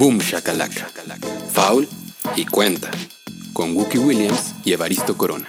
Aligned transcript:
Boom 0.00 0.16
Shakalaka, 0.16 0.88
Foul 1.52 1.86
y 2.34 2.46
Cuenta, 2.46 2.90
con 3.52 3.76
Wookie 3.76 3.98
Williams 3.98 4.54
y 4.64 4.72
Evaristo 4.72 5.14
Corona. 5.14 5.44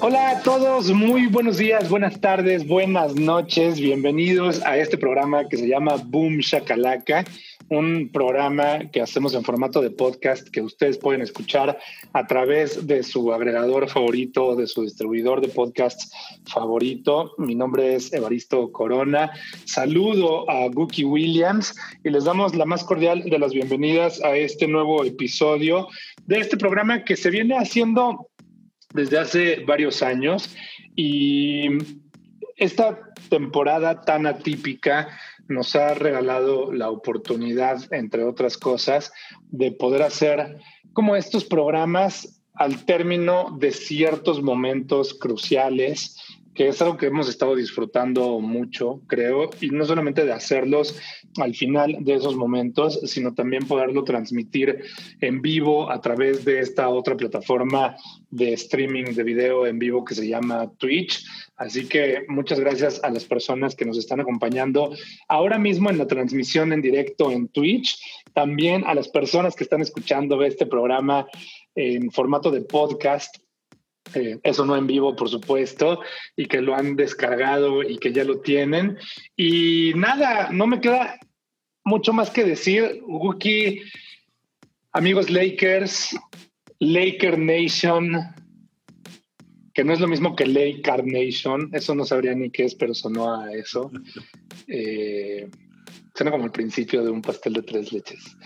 Hola 0.00 0.30
a 0.30 0.42
todos, 0.42 0.92
muy 0.92 1.26
buenos 1.26 1.56
días, 1.56 1.88
buenas 1.88 2.20
tardes, 2.20 2.68
buenas 2.68 3.16
noches, 3.16 3.80
bienvenidos 3.80 4.62
a 4.62 4.76
este 4.78 4.96
programa 4.96 5.48
que 5.48 5.56
se 5.56 5.66
llama 5.66 5.96
Boom 5.96 6.38
Shakalaka 6.38 7.24
un 7.70 8.10
programa 8.12 8.90
que 8.90 9.00
hacemos 9.00 9.32
en 9.34 9.44
formato 9.44 9.80
de 9.80 9.90
podcast 9.90 10.48
que 10.48 10.60
ustedes 10.60 10.98
pueden 10.98 11.22
escuchar 11.22 11.78
a 12.12 12.26
través 12.26 12.86
de 12.86 13.04
su 13.04 13.32
agregador 13.32 13.88
favorito, 13.88 14.56
de 14.56 14.66
su 14.66 14.82
distribuidor 14.82 15.40
de 15.40 15.48
podcasts 15.48 16.12
favorito. 16.46 17.32
Mi 17.38 17.54
nombre 17.54 17.94
es 17.94 18.12
Evaristo 18.12 18.72
Corona. 18.72 19.30
Saludo 19.66 20.50
a 20.50 20.66
Gookie 20.68 21.04
Williams 21.04 21.76
y 22.02 22.10
les 22.10 22.24
damos 22.24 22.56
la 22.56 22.66
más 22.66 22.82
cordial 22.82 23.22
de 23.22 23.38
las 23.38 23.52
bienvenidas 23.52 24.20
a 24.24 24.36
este 24.36 24.66
nuevo 24.66 25.04
episodio 25.04 25.86
de 26.26 26.40
este 26.40 26.56
programa 26.56 27.04
que 27.04 27.16
se 27.16 27.30
viene 27.30 27.56
haciendo 27.56 28.30
desde 28.94 29.18
hace 29.18 29.64
varios 29.64 30.02
años 30.02 30.56
y 30.96 31.68
esta 32.56 32.98
temporada 33.28 34.00
tan 34.00 34.26
atípica 34.26 35.08
nos 35.50 35.76
ha 35.76 35.94
regalado 35.94 36.72
la 36.72 36.90
oportunidad, 36.90 37.92
entre 37.92 38.24
otras 38.24 38.56
cosas, 38.56 39.12
de 39.50 39.72
poder 39.72 40.02
hacer 40.02 40.58
como 40.92 41.16
estos 41.16 41.44
programas 41.44 42.40
al 42.54 42.84
término 42.84 43.56
de 43.58 43.72
ciertos 43.72 44.42
momentos 44.42 45.14
cruciales 45.14 46.16
que 46.54 46.68
es 46.68 46.82
algo 46.82 46.96
que 46.96 47.06
hemos 47.06 47.28
estado 47.28 47.54
disfrutando 47.54 48.40
mucho, 48.40 49.00
creo, 49.06 49.50
y 49.60 49.70
no 49.70 49.84
solamente 49.84 50.24
de 50.24 50.32
hacerlos 50.32 50.98
al 51.38 51.54
final 51.54 51.98
de 52.00 52.14
esos 52.14 52.34
momentos, 52.34 53.00
sino 53.04 53.34
también 53.34 53.66
poderlo 53.66 54.02
transmitir 54.04 54.82
en 55.20 55.42
vivo 55.42 55.90
a 55.90 56.00
través 56.00 56.44
de 56.44 56.60
esta 56.60 56.88
otra 56.88 57.16
plataforma 57.16 57.96
de 58.30 58.52
streaming 58.54 59.14
de 59.14 59.22
video 59.22 59.66
en 59.66 59.78
vivo 59.78 60.04
que 60.04 60.14
se 60.14 60.26
llama 60.26 60.70
Twitch. 60.78 61.24
Así 61.56 61.86
que 61.86 62.24
muchas 62.28 62.58
gracias 62.58 63.02
a 63.04 63.10
las 63.10 63.24
personas 63.24 63.76
que 63.76 63.84
nos 63.84 63.98
están 63.98 64.20
acompañando 64.20 64.92
ahora 65.28 65.58
mismo 65.58 65.90
en 65.90 65.98
la 65.98 66.06
transmisión 66.06 66.72
en 66.72 66.82
directo 66.82 67.30
en 67.30 67.48
Twitch, 67.48 67.98
también 68.32 68.82
a 68.86 68.94
las 68.94 69.08
personas 69.08 69.54
que 69.54 69.64
están 69.64 69.82
escuchando 69.82 70.42
este 70.42 70.66
programa 70.66 71.26
en 71.74 72.10
formato 72.10 72.50
de 72.50 72.62
podcast 72.62 73.36
eh, 74.14 74.38
eso 74.42 74.64
no 74.64 74.76
en 74.76 74.86
vivo, 74.86 75.16
por 75.16 75.28
supuesto, 75.28 76.00
y 76.36 76.46
que 76.46 76.60
lo 76.60 76.74
han 76.74 76.96
descargado 76.96 77.82
y 77.82 77.98
que 77.98 78.12
ya 78.12 78.24
lo 78.24 78.40
tienen. 78.40 78.98
Y 79.36 79.92
nada, 79.94 80.50
no 80.50 80.66
me 80.66 80.80
queda 80.80 81.18
mucho 81.84 82.12
más 82.12 82.30
que 82.30 82.44
decir. 82.44 83.02
Wookie, 83.06 83.82
amigos 84.92 85.30
Lakers, 85.30 86.16
Laker 86.78 87.38
Nation, 87.38 88.16
que 89.74 89.84
no 89.84 89.92
es 89.92 90.00
lo 90.00 90.08
mismo 90.08 90.34
que 90.34 90.46
Laker 90.46 91.04
Nation, 91.04 91.70
eso 91.72 91.94
no 91.94 92.04
sabría 92.04 92.34
ni 92.34 92.50
qué 92.50 92.64
es, 92.64 92.74
pero 92.74 92.94
sonó 92.94 93.34
a 93.34 93.52
eso. 93.52 93.90
Eh, 94.72 95.50
suena 96.14 96.30
como 96.30 96.44
el 96.44 96.52
principio 96.52 97.02
de 97.02 97.10
un 97.10 97.22
pastel 97.22 97.54
de 97.54 97.62
tres 97.62 97.92
leches. 97.92 98.36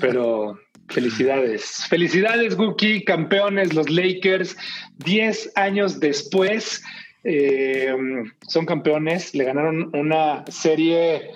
Pero 0.00 0.60
Felicidades. 0.88 1.86
Felicidades, 1.88 2.56
Guki, 2.56 3.04
campeones, 3.04 3.74
los 3.74 3.88
Lakers. 3.90 4.56
Diez 4.98 5.50
años 5.56 6.00
después 6.00 6.82
eh, 7.24 7.94
son 8.48 8.66
campeones. 8.66 9.34
Le 9.34 9.44
ganaron 9.44 9.90
una 9.94 10.44
serie 10.48 11.30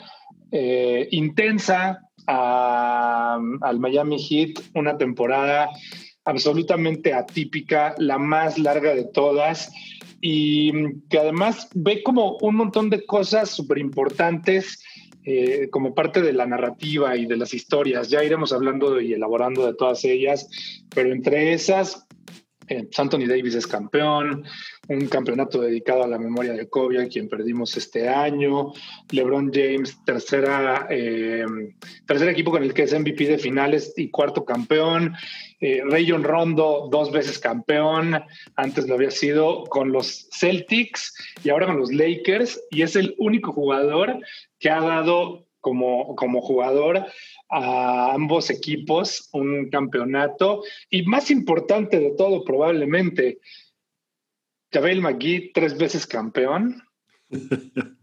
eh, 0.53 1.09
intensa 1.10 2.00
al 2.27 3.81
Miami 3.81 4.19
Heat, 4.19 4.62
una 4.75 4.97
temporada 4.97 5.69
absolutamente 6.25 7.12
atípica, 7.12 7.94
la 7.99 8.19
más 8.19 8.59
larga 8.59 8.94
de 8.94 9.05
todas 9.05 9.72
y 10.21 10.72
que 11.09 11.19
además 11.19 11.69
ve 11.75 12.03
como 12.03 12.37
un 12.41 12.56
montón 12.56 12.91
de 12.91 13.05
cosas 13.06 13.50
súper 13.50 13.78
importantes 13.78 14.83
eh, 15.25 15.69
como 15.71 15.95
parte 15.95 16.23
de 16.23 16.33
la 16.33 16.47
narrativa 16.47 17.17
y 17.17 17.27
de 17.27 17.37
las 17.37 17.55
historias. 17.55 18.09
Ya 18.09 18.25
iremos 18.25 18.53
hablando 18.53 19.01
y 19.01 19.13
elaborando 19.13 19.67
de 19.67 19.75
todas 19.75 20.05
ellas, 20.05 20.49
pero 20.95 21.13
entre 21.13 21.53
esas, 21.53 22.07
eh, 22.71 22.89
Anthony 22.97 23.27
Davis 23.27 23.57
es 23.57 23.67
campeón, 23.67 24.45
un 24.89 25.07
campeonato 25.09 25.61
dedicado 25.61 26.05
a 26.05 26.09
la 26.09 26.19
memoria 26.19 26.53
de 26.53 26.69
Kobe, 26.69 27.03
a 27.03 27.09
quien 27.09 27.29
perdimos 27.29 27.77
este 27.77 28.09
año, 28.09 28.73
LeBron 29.11 29.51
James, 29.53 29.99
tercera, 30.05 30.87
eh, 30.89 31.45
tercer 32.07 32.29
equipo 32.29 32.53
con 32.53 32.63
el 32.63 32.73
que 32.73 32.85
es 32.85 32.93
MVP 32.93 33.27
de 33.27 33.39
finales 33.39 33.93
y 33.97 34.11
cuarto 34.11 34.45
campeón, 34.45 35.15
eh, 35.61 35.83
Rayon 35.85 36.23
Rondo, 36.23 36.89
dos 36.93 37.11
veces 37.11 37.41
campeón, 37.41 38.23
antes 38.55 38.87
lo 38.87 38.95
había 38.95 39.11
sido 39.11 39.65
con 39.65 39.91
los 39.91 40.29
Celtics 40.31 41.13
y 41.43 41.51
ahora 41.51 41.67
con 41.67 41.79
los 41.79 41.93
Lakers, 41.93 42.61
y 42.71 42.83
es 42.83 42.95
el 42.95 43.17
único 43.19 43.53
jugador 43.53 44.21
que 44.60 44.71
ha 44.71 44.81
dado 44.81 45.47
como, 45.60 46.15
como 46.15 46.41
jugador 46.41 47.04
a 47.48 48.12
ambos 48.12 48.50
equipos 48.50 49.28
un 49.32 49.69
campeonato 49.71 50.62
y 50.88 51.03
más 51.03 51.31
importante 51.31 51.98
de 51.98 52.12
todo 52.12 52.44
probablemente, 52.44 53.41
Javel 54.72 55.00
McGee 55.00 55.50
tres 55.53 55.76
veces 55.76 56.06
campeón. 56.06 56.82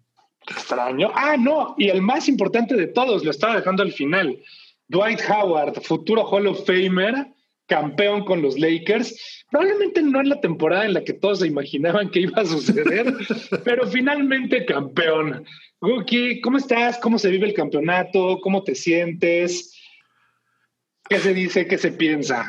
Extraño. 0.49 1.11
Ah, 1.13 1.35
no, 1.37 1.75
y 1.77 1.89
el 1.89 2.01
más 2.01 2.27
importante 2.27 2.75
de 2.75 2.87
todos, 2.87 3.23
lo 3.23 3.31
estaba 3.31 3.55
dejando 3.55 3.83
al 3.83 3.91
final. 3.91 4.41
Dwight 4.87 5.19
Howard, 5.29 5.81
futuro 5.81 6.25
Hall 6.25 6.47
of 6.47 6.65
Famer, 6.65 7.27
campeón 7.67 8.25
con 8.25 8.41
los 8.41 8.57
Lakers. 8.57 9.45
Probablemente 9.51 10.01
no 10.01 10.19
en 10.19 10.29
la 10.29 10.41
temporada 10.41 10.85
en 10.85 10.93
la 10.93 11.03
que 11.03 11.13
todos 11.13 11.39
se 11.39 11.47
imaginaban 11.47 12.09
que 12.09 12.21
iba 12.21 12.41
a 12.41 12.45
suceder, 12.45 13.13
pero 13.63 13.87
finalmente 13.87 14.65
campeón. 14.65 15.45
Guki, 15.79 16.41
¿cómo 16.41 16.57
estás? 16.57 16.97
¿Cómo 16.97 17.19
se 17.19 17.29
vive 17.29 17.47
el 17.47 17.53
campeonato? 17.53 18.39
¿Cómo 18.41 18.63
te 18.63 18.73
sientes? 18.73 19.75
¿Qué 21.07 21.19
se 21.19 21.33
dice? 21.33 21.67
¿Qué 21.67 21.77
se 21.77 21.91
piensa? 21.91 22.45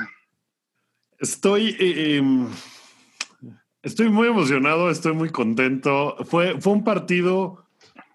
Estoy, 1.19 1.77
eh, 1.79 2.17
em, 2.17 2.49
estoy 3.83 4.09
muy 4.09 4.29
emocionado, 4.29 4.91
estoy 4.91 5.13
muy 5.13 5.31
contento. 5.31 6.17
Fue, 6.25 6.61
fue 6.61 6.73
un 6.73 6.85
partido 6.85 7.67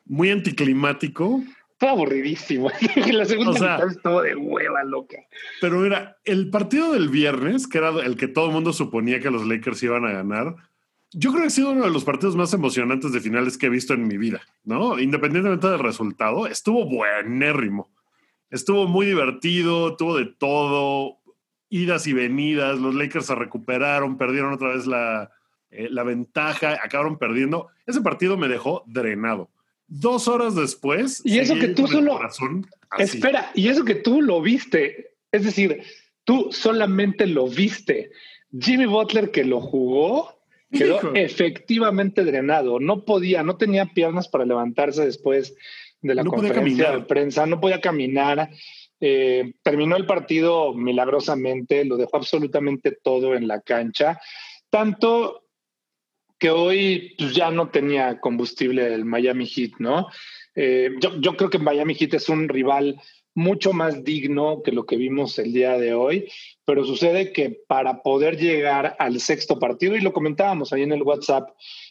muy 0.06 0.32
anticlimático 0.32 1.44
fue 1.84 1.90
aburridísimo. 1.90 2.72
la 3.12 3.26
segunda 3.26 3.52
mitad 3.52 3.88
estuvo 3.90 4.22
de 4.22 4.36
hueva 4.38 4.86
loca. 4.86 5.18
Pero 5.60 5.80
mira, 5.80 6.16
el 6.24 6.50
partido 6.50 6.94
del 6.94 7.10
viernes, 7.10 7.68
que 7.68 7.78
era 7.80 7.90
el 7.90 8.16
que 8.16 8.30
todo 8.30 8.46
el 8.46 8.54
mundo 8.54 8.72
suponía 8.72 9.20
que 9.20 9.30
los 9.30 9.46
Lakers 9.46 9.84
iban 9.84 10.06
a 10.06 10.14
ganar, 10.14 10.56
yo 11.12 11.32
creo 11.32 11.42
que 11.42 11.48
ha 11.48 11.50
sido 11.50 11.72
uno 11.72 11.84
de 11.84 11.92
los 11.92 12.06
partidos 12.06 12.38
más 12.38 12.54
emocionantes 12.54 13.12
de 13.12 13.20
finales 13.20 13.58
que 13.58 13.66
he 13.66 13.70
visto 13.70 13.94
en 13.94 14.08
mi 14.08 14.18
vida, 14.18 14.42
¿no? 14.64 14.98
Independientemente 14.98 15.68
del 15.68 15.80
resultado, 15.80 16.48
estuvo 16.48 16.86
buenérrimo. 16.86 17.92
Estuvo 18.50 18.88
muy 18.88 19.06
divertido, 19.06 19.98
tuvo 19.98 20.16
de 20.16 20.26
todo, 20.26 21.18
idas 21.68 22.08
y 22.08 22.14
venidas, 22.14 22.80
los 22.80 22.96
Lakers 22.96 23.26
se 23.26 23.36
recuperaron, 23.36 24.18
perdieron 24.18 24.54
otra 24.54 24.70
vez 24.70 24.88
la, 24.88 25.32
eh, 25.70 25.90
la 25.92 26.04
ventaja, 26.04 26.80
acabaron 26.82 27.18
perdiendo. 27.18 27.68
Ese 27.86 28.00
partido 28.00 28.38
me 28.38 28.48
dejó 28.48 28.86
drenado. 28.88 29.50
Dos 29.96 30.28
horas 30.28 30.56
después. 30.56 31.22
Y 31.24 31.38
eso 31.38 31.54
que 31.54 31.68
tú 31.68 31.86
solo. 31.86 32.20
Espera, 32.98 33.52
y 33.54 33.68
eso 33.68 33.86
que 33.86 33.94
tú 33.94 34.24
lo 34.24 34.42
viste. 34.42 35.12
Es 35.32 35.44
decir, 35.44 35.84
tú 36.24 36.50
solamente 36.52 37.28
lo 37.28 37.48
viste. 37.48 38.10
Jimmy 38.60 38.88
Butler 38.88 39.30
que 39.30 39.44
lo 39.44 39.62
jugó 39.62 40.40
quedó 40.72 41.14
efectivamente 41.14 42.24
drenado. 42.24 42.80
No 42.80 43.06
podía, 43.06 43.44
no 43.44 43.58
tenía 43.58 43.86
piernas 43.86 44.28
para 44.28 44.46
levantarse 44.46 45.06
después 45.06 45.56
de 46.02 46.16
la 46.16 46.26
conferencia 46.26 46.90
de 46.90 47.02
prensa, 47.02 47.46
no 47.46 47.62
podía 47.62 47.80
caminar. 47.80 48.50
Eh, 49.00 49.54
terminó 49.62 49.96
el 49.96 50.08
partido 50.08 50.74
milagrosamente, 50.74 51.86
lo 51.86 51.98
dejó 51.98 52.18
absolutamente 52.18 52.98
todo 53.04 53.36
en 53.36 53.48
la 53.48 53.62
cancha. 53.62 54.20
Tanto 54.72 55.43
que 56.44 56.52
hoy 56.52 57.16
pues, 57.18 57.34
ya 57.34 57.52
no 57.52 57.70
tenía 57.70 58.20
combustible 58.20 58.94
el 58.94 59.06
Miami 59.06 59.48
Heat, 59.48 59.76
¿no? 59.80 60.10
Eh, 60.56 60.90
yo, 61.00 61.38
creo 61.38 61.50
que 61.50 61.58
Miami 61.58 61.96
Heat 61.96 62.16
es 62.16 62.28
un 62.28 62.50
rival 62.50 63.00
mucho 63.34 63.72
más 63.72 64.04
digno 64.04 64.62
que 64.62 64.74
lo 64.74 64.86
que 64.86 64.98
vimos 64.98 65.40
el 65.40 65.54
día 65.54 65.78
de 65.78 65.94
hoy, 65.94 66.30
pero 66.66 66.84
sucede 66.84 67.32
que 67.32 67.62
para 67.66 68.02
poder 68.02 68.36
llegar 68.36 68.98
al 69.00 69.22
sexto 69.22 69.58
partido, 69.58 69.96
y 69.96 70.02
lo 70.02 70.12
comentábamos 70.12 70.74
ahí 70.74 70.82
en 70.82 70.92
el 70.92 71.04
WhatsApp 71.04 71.48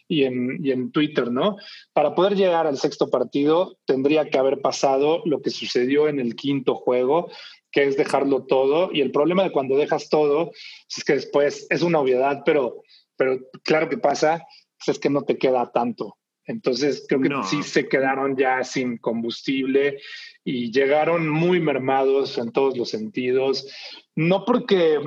y 0.07 0.25
en, 0.25 0.59
y 0.63 0.71
en 0.71 0.93
Twitter, 0.93 1.31
¿no? 1.31 1.57
Para 1.95 2.15
poder 2.15 2.37
llegar 2.37 2.67
al 2.67 2.77
sexto 2.77 3.09
partido 3.09 3.79
tendría 3.87 4.29
que 4.29 4.37
haber 4.37 4.61
pasado 4.61 5.23
lo 5.25 5.41
que 5.41 5.49
sucedió 5.49 6.09
en 6.09 6.21
el 6.21 6.37
quinto 6.37 6.75
juego, 6.75 7.31
que 7.71 7.85
es 7.85 7.97
dejarlo 7.97 8.43
todo, 8.43 8.91
y 8.93 9.01
el 9.01 9.13
problema 9.13 9.45
de 9.45 9.51
cuando 9.51 9.79
dejas 9.79 10.11
todo 10.11 10.53
es 10.95 11.05
que 11.05 11.15
después 11.15 11.67
es 11.71 11.81
una 11.81 12.01
obviedad, 12.01 12.43
pero 12.45 12.83
pero 13.23 13.39
claro 13.63 13.89
que 13.89 13.99
pasa, 13.99 14.45
pues 14.77 14.97
es 14.97 14.99
que 14.99 15.09
no 15.09 15.23
te 15.23 15.39
queda 15.39 15.71
tanto. 15.71 16.19
Entonces 16.45 17.07
creo 17.09 17.21
que 17.21 17.49
sí 17.49 17.63
se 17.63 17.89
quedaron 17.89 18.37
ya 18.37 18.65
sin 18.65 18.99
combustible 18.99 20.01
y 20.43 20.73
llegaron 20.73 21.29
muy 21.29 21.61
mermados 21.61 22.37
en 22.37 22.51
todos 22.51 22.77
los 22.77 22.91
sentidos. 22.91 23.73
No 24.17 24.45
porque, 24.45 24.99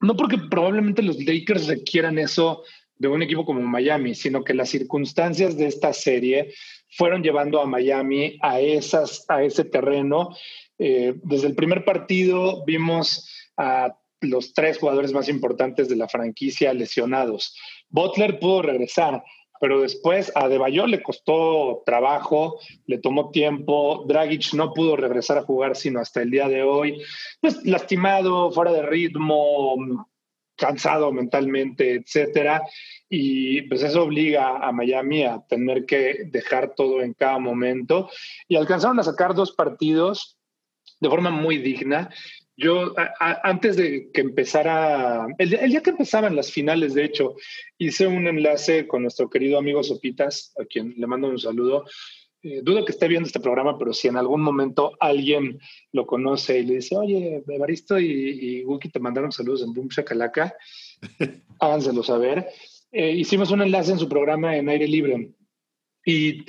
no 0.00 0.14
porque 0.14 0.36
probablemente 0.50 1.00
los 1.00 1.24
Lakers 1.24 1.68
requieran 1.68 2.18
eso 2.18 2.64
de 2.96 3.08
un 3.08 3.22
equipo 3.22 3.46
como 3.46 3.62
Miami, 3.62 4.14
sino 4.14 4.44
que 4.44 4.52
las 4.52 4.68
circunstancias 4.68 5.56
de 5.56 5.68
esta 5.68 5.94
serie 5.94 6.52
fueron 6.90 7.22
llevando 7.22 7.62
a 7.62 7.66
Miami 7.66 8.38
a, 8.42 8.60
esas, 8.60 9.24
a 9.30 9.42
ese 9.42 9.64
terreno. 9.64 10.36
Eh, 10.76 11.14
desde 11.22 11.46
el 11.46 11.54
primer 11.54 11.82
partido 11.82 12.62
vimos 12.66 13.26
a 13.56 13.96
los 14.20 14.52
tres 14.52 14.78
jugadores 14.78 15.12
más 15.12 15.28
importantes 15.28 15.88
de 15.88 15.96
la 15.96 16.08
franquicia 16.08 16.74
lesionados. 16.74 17.56
Butler 17.88 18.38
pudo 18.38 18.62
regresar, 18.62 19.22
pero 19.60 19.80
después 19.80 20.32
a 20.34 20.48
Debayo 20.48 20.86
le 20.86 21.02
costó 21.02 21.82
trabajo, 21.84 22.58
le 22.86 22.98
tomó 22.98 23.30
tiempo, 23.30 24.04
Dragic 24.08 24.54
no 24.54 24.72
pudo 24.72 24.96
regresar 24.96 25.38
a 25.38 25.42
jugar 25.42 25.76
sino 25.76 26.00
hasta 26.00 26.22
el 26.22 26.30
día 26.30 26.48
de 26.48 26.62
hoy, 26.62 27.02
pues 27.40 27.64
lastimado, 27.64 28.50
fuera 28.52 28.72
de 28.72 28.82
ritmo, 28.82 29.76
cansado 30.56 31.10
mentalmente, 31.10 31.94
etcétera, 31.94 32.62
y 33.08 33.62
pues 33.62 33.82
eso 33.82 34.04
obliga 34.04 34.58
a 34.58 34.70
Miami 34.72 35.24
a 35.24 35.40
tener 35.48 35.86
que 35.86 36.24
dejar 36.26 36.74
todo 36.74 37.00
en 37.00 37.14
cada 37.14 37.38
momento. 37.38 38.10
Y 38.46 38.56
alcanzaron 38.56 39.00
a 39.00 39.02
sacar 39.02 39.34
dos 39.34 39.52
partidos 39.52 40.36
de 41.00 41.08
forma 41.08 41.30
muy 41.30 41.58
digna 41.58 42.10
yo, 42.56 42.94
antes 43.18 43.76
de 43.76 44.10
que 44.12 44.20
empezara, 44.20 45.26
el, 45.38 45.48
día 45.48 45.82
que 45.82 45.90
empezaban 45.90 46.36
las 46.36 46.52
finales, 46.52 46.92
de 46.92 47.04
hecho, 47.04 47.36
hice 47.78 48.06
un 48.06 48.26
enlace 48.26 48.86
con 48.86 49.02
nuestro 49.02 49.30
querido 49.30 49.58
amigo 49.58 49.82
Sopitas, 49.82 50.52
a 50.60 50.66
quien 50.66 50.94
le 50.96 51.06
mando 51.06 51.28
un 51.28 51.38
saludo. 51.38 51.84
Eh, 52.42 52.60
dudo 52.62 52.84
que 52.84 52.92
esté 52.92 53.08
viendo 53.08 53.26
este 53.26 53.40
programa, 53.40 53.78
pero 53.78 53.92
si 53.92 54.08
en 54.08 54.16
algún 54.16 54.40
momento 54.40 54.92
alguien 55.00 55.58
lo 55.92 56.06
conoce 56.06 56.58
y 56.58 56.66
le 56.66 56.74
dice, 56.76 56.96
oye, 56.96 57.42
Evaristo 57.46 57.98
y, 57.98 58.64
y 58.66 58.88
te 58.90 59.00
mandaron 59.00 59.32
saludos 59.32 59.62
en 59.62 59.74
Boom 59.74 59.88
Shakalaka, 59.88 60.54
háganselo 61.60 62.02
saber. 62.02 62.46
Eh, 62.92 63.12
hicimos 63.12 63.50
un 63.50 63.62
enlace 63.62 63.92
en 63.92 63.98
su 63.98 64.08
programa 64.08 64.56
en 64.56 64.68
aire 64.68 64.88
libre 64.88 65.32
y 66.04 66.44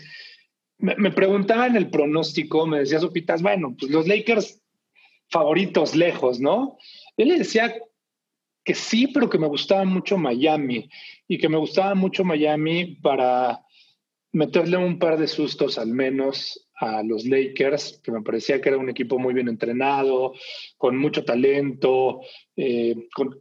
me, 0.78 0.96
me 0.96 1.12
preguntaban 1.12 1.76
el 1.76 1.90
pronóstico, 1.90 2.66
me 2.66 2.80
decía 2.80 3.00
Sopitas, 3.00 3.42
bueno, 3.42 3.76
pues 3.78 3.92
los 3.92 4.08
Lakers 4.08 4.61
favoritos 5.32 5.96
lejos, 5.96 6.40
¿no? 6.40 6.78
Él 7.18 7.30
le 7.30 7.40
decía 7.40 7.74
que 8.64 8.76
sí, 8.76 9.08
pero 9.08 9.30
que 9.30 9.40
me 9.40 9.48
gustaba 9.48 9.86
mucho 9.86 10.18
Miami 10.18 10.90
y 11.28 11.38
que 11.38 11.50
me 11.50 11.58
gustaba 11.58 11.96
mucho 11.96 12.24
Miami 12.24 12.98
para 13.02 13.62
meterle 14.34 14.78
un 14.78 15.00
par 15.00 15.18
de 15.18 15.28
sustos 15.28 15.78
al 15.78 15.88
menos 15.88 16.68
a 16.76 17.04
los 17.04 17.26
Lakers, 17.26 18.02
que 18.04 18.12
me 18.12 18.24
parecía 18.24 18.60
que 18.60 18.70
era 18.70 18.78
un 18.78 18.90
equipo 18.90 19.20
muy 19.20 19.34
bien 19.34 19.48
entrenado, 19.48 20.34
con 20.78 20.98
mucho 20.98 21.24
talento, 21.24 22.22
eh, 22.56 23.08
con, 23.14 23.40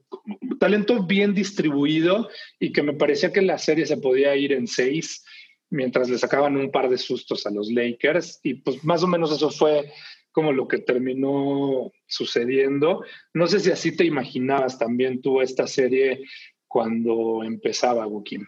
talento 0.58 1.04
bien 1.04 1.34
distribuido 1.34 2.28
y 2.58 2.72
que 2.72 2.82
me 2.82 2.92
parecía 2.92 3.32
que 3.32 3.40
la 3.40 3.56
serie 3.56 3.86
se 3.86 3.96
podía 3.96 4.36
ir 4.36 4.52
en 4.52 4.66
seis 4.66 5.24
mientras 5.70 6.10
le 6.10 6.18
sacaban 6.18 6.56
un 6.56 6.70
par 6.70 6.90
de 6.90 6.98
sustos 6.98 7.46
a 7.46 7.50
los 7.50 7.70
Lakers 7.70 8.40
y 8.42 8.54
pues 8.54 8.84
más 8.84 9.02
o 9.02 9.06
menos 9.06 9.32
eso 9.32 9.50
fue 9.50 9.90
como 10.32 10.52
lo 10.52 10.68
que 10.68 10.78
terminó 10.78 11.90
sucediendo. 12.06 13.04
No 13.34 13.46
sé 13.46 13.60
si 13.60 13.70
así 13.70 13.96
te 13.96 14.04
imaginabas 14.04 14.78
también 14.78 15.20
tú 15.20 15.40
esta 15.40 15.66
serie 15.66 16.24
cuando 16.68 17.42
empezaba, 17.42 18.06
Joaquín. 18.06 18.46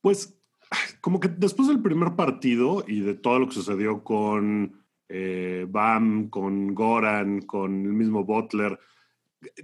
Pues 0.00 0.38
como 1.00 1.20
que 1.20 1.28
después 1.28 1.68
del 1.68 1.82
primer 1.82 2.14
partido 2.14 2.84
y 2.86 3.00
de 3.00 3.14
todo 3.14 3.38
lo 3.38 3.48
que 3.48 3.54
sucedió 3.54 4.04
con 4.04 4.84
eh, 5.08 5.66
Bam, 5.68 6.28
con 6.28 6.74
Goran, 6.74 7.42
con 7.42 7.84
el 7.86 7.92
mismo 7.92 8.24
Butler, 8.24 8.78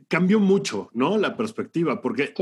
cambió 0.09 0.41
mucho, 0.41 0.91
¿no? 0.93 1.19
La 1.19 1.37
perspectiva, 1.37 2.01
porque 2.01 2.35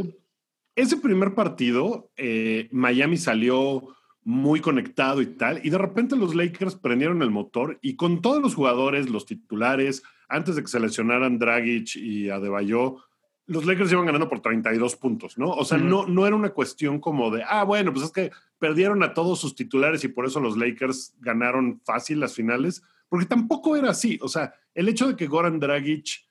ese 0.75 0.96
primer 0.96 1.34
partido, 1.34 2.11
eh, 2.17 2.69
Miami 2.70 3.17
salió 3.17 3.96
muy 4.24 4.60
conectado 4.60 5.20
y 5.20 5.26
tal. 5.26 5.60
Y 5.64 5.70
de 5.70 5.78
repente 5.78 6.16
los 6.16 6.34
Lakers 6.34 6.76
prendieron 6.76 7.22
el 7.22 7.30
motor 7.30 7.78
y 7.82 7.96
con 7.96 8.22
todos 8.22 8.40
los 8.40 8.54
jugadores, 8.54 9.10
los 9.10 9.26
titulares, 9.26 10.02
antes 10.28 10.56
de 10.56 10.62
que 10.62 10.69
se 10.69 10.80
lesionaran 10.80 11.38
Dragic 11.38 11.96
y 11.96 12.30
Adebayo, 12.30 12.98
los 13.46 13.66
Lakers 13.66 13.92
iban 13.92 14.06
ganando 14.06 14.28
por 14.28 14.40
32 14.40 14.96
puntos, 14.96 15.36
¿no? 15.36 15.50
O 15.50 15.64
sea, 15.64 15.76
no, 15.76 16.06
no 16.06 16.26
era 16.26 16.36
una 16.36 16.50
cuestión 16.50 17.00
como 17.00 17.30
de, 17.30 17.42
ah, 17.46 17.64
bueno, 17.64 17.92
pues 17.92 18.06
es 18.06 18.12
que 18.12 18.30
perdieron 18.58 19.02
a 19.02 19.14
todos 19.14 19.40
sus 19.40 19.54
titulares 19.54 20.04
y 20.04 20.08
por 20.08 20.24
eso 20.24 20.40
los 20.40 20.56
Lakers 20.56 21.14
ganaron 21.19 21.80
fácil 21.84 22.20
las 22.20 22.34
finales, 22.34 22.82
porque 23.08 23.26
tampoco 23.26 23.76
era 23.76 23.90
así. 23.90 24.19
O 24.22 24.28
sea, 24.28 24.54
el 24.74 24.88
hecho 24.88 25.08
de 25.08 25.16
que 25.16 25.26
Goran 25.26 25.58
Dragic 25.58 26.24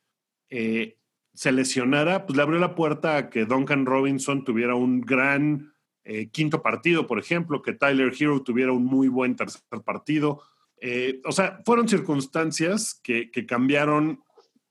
eh, 0.50 0.98
se 1.34 1.52
lesionara, 1.52 2.26
pues 2.26 2.38
le 2.38 2.44
abrió 2.44 2.60
la 2.60 2.76
puerta 2.76 3.18
a 3.18 3.30
que 3.30 3.46
Duncan 3.46 3.86
Robinson 3.86 4.44
tuviera 4.44 4.76
un 4.76 5.02
gran 5.02 5.71
eh, 6.04 6.30
quinto 6.30 6.62
partido, 6.64 7.06
por 7.06 7.20
ejemplo, 7.20 7.62
que 7.62 7.74
Tyler 7.74 8.12
Hero 8.18 8.42
tuviera 8.42 8.72
un 8.72 8.86
muy 8.86 9.08
buen 9.08 9.36
tercer 9.36 9.62
partido. 9.86 10.42
Eh, 10.78 11.22
o 11.26 11.32
sea, 11.32 11.62
fueron 11.64 11.88
circunstancias 11.88 13.00
que, 13.04 13.30
cambiaron 13.48 14.24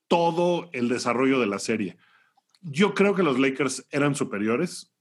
todo 0.09 0.69
el 0.73 0.89
desarrollo 0.89 1.39
de 1.39 1.47
la 1.47 1.61
serie. 1.61 1.97
Yo 2.63 2.95
creo 2.95 3.15
que 3.15 3.23
los 3.23 3.39
Lakers 3.39 3.87
eran 3.91 4.17
superiores, 4.17 4.93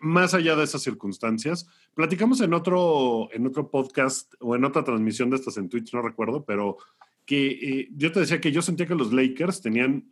más 0.00 0.34
allá 0.34 0.56
de 0.56 0.64
esas 0.64 0.82
circunstancias. 0.82 1.68
Platicamos 1.94 2.40
en 2.40 2.52
otro, 2.52 3.28
en 3.32 3.46
otro 3.46 3.70
podcast 3.70 4.34
o 4.40 4.56
en 4.56 4.64
otra 4.64 4.82
transmisión 4.82 5.30
de 5.30 5.36
estas 5.36 5.56
en 5.56 5.68
Twitch, 5.68 5.94
no 5.94 6.02
recuerdo, 6.02 6.44
pero 6.44 6.78
que 7.24 7.46
eh, 7.46 7.88
yo 7.92 8.10
te 8.10 8.20
decía 8.20 8.40
que 8.40 8.52
yo 8.52 8.60
sentía 8.60 8.86
que 8.86 8.94
los 8.96 9.12
Lakers 9.12 9.62
tenían 9.62 10.10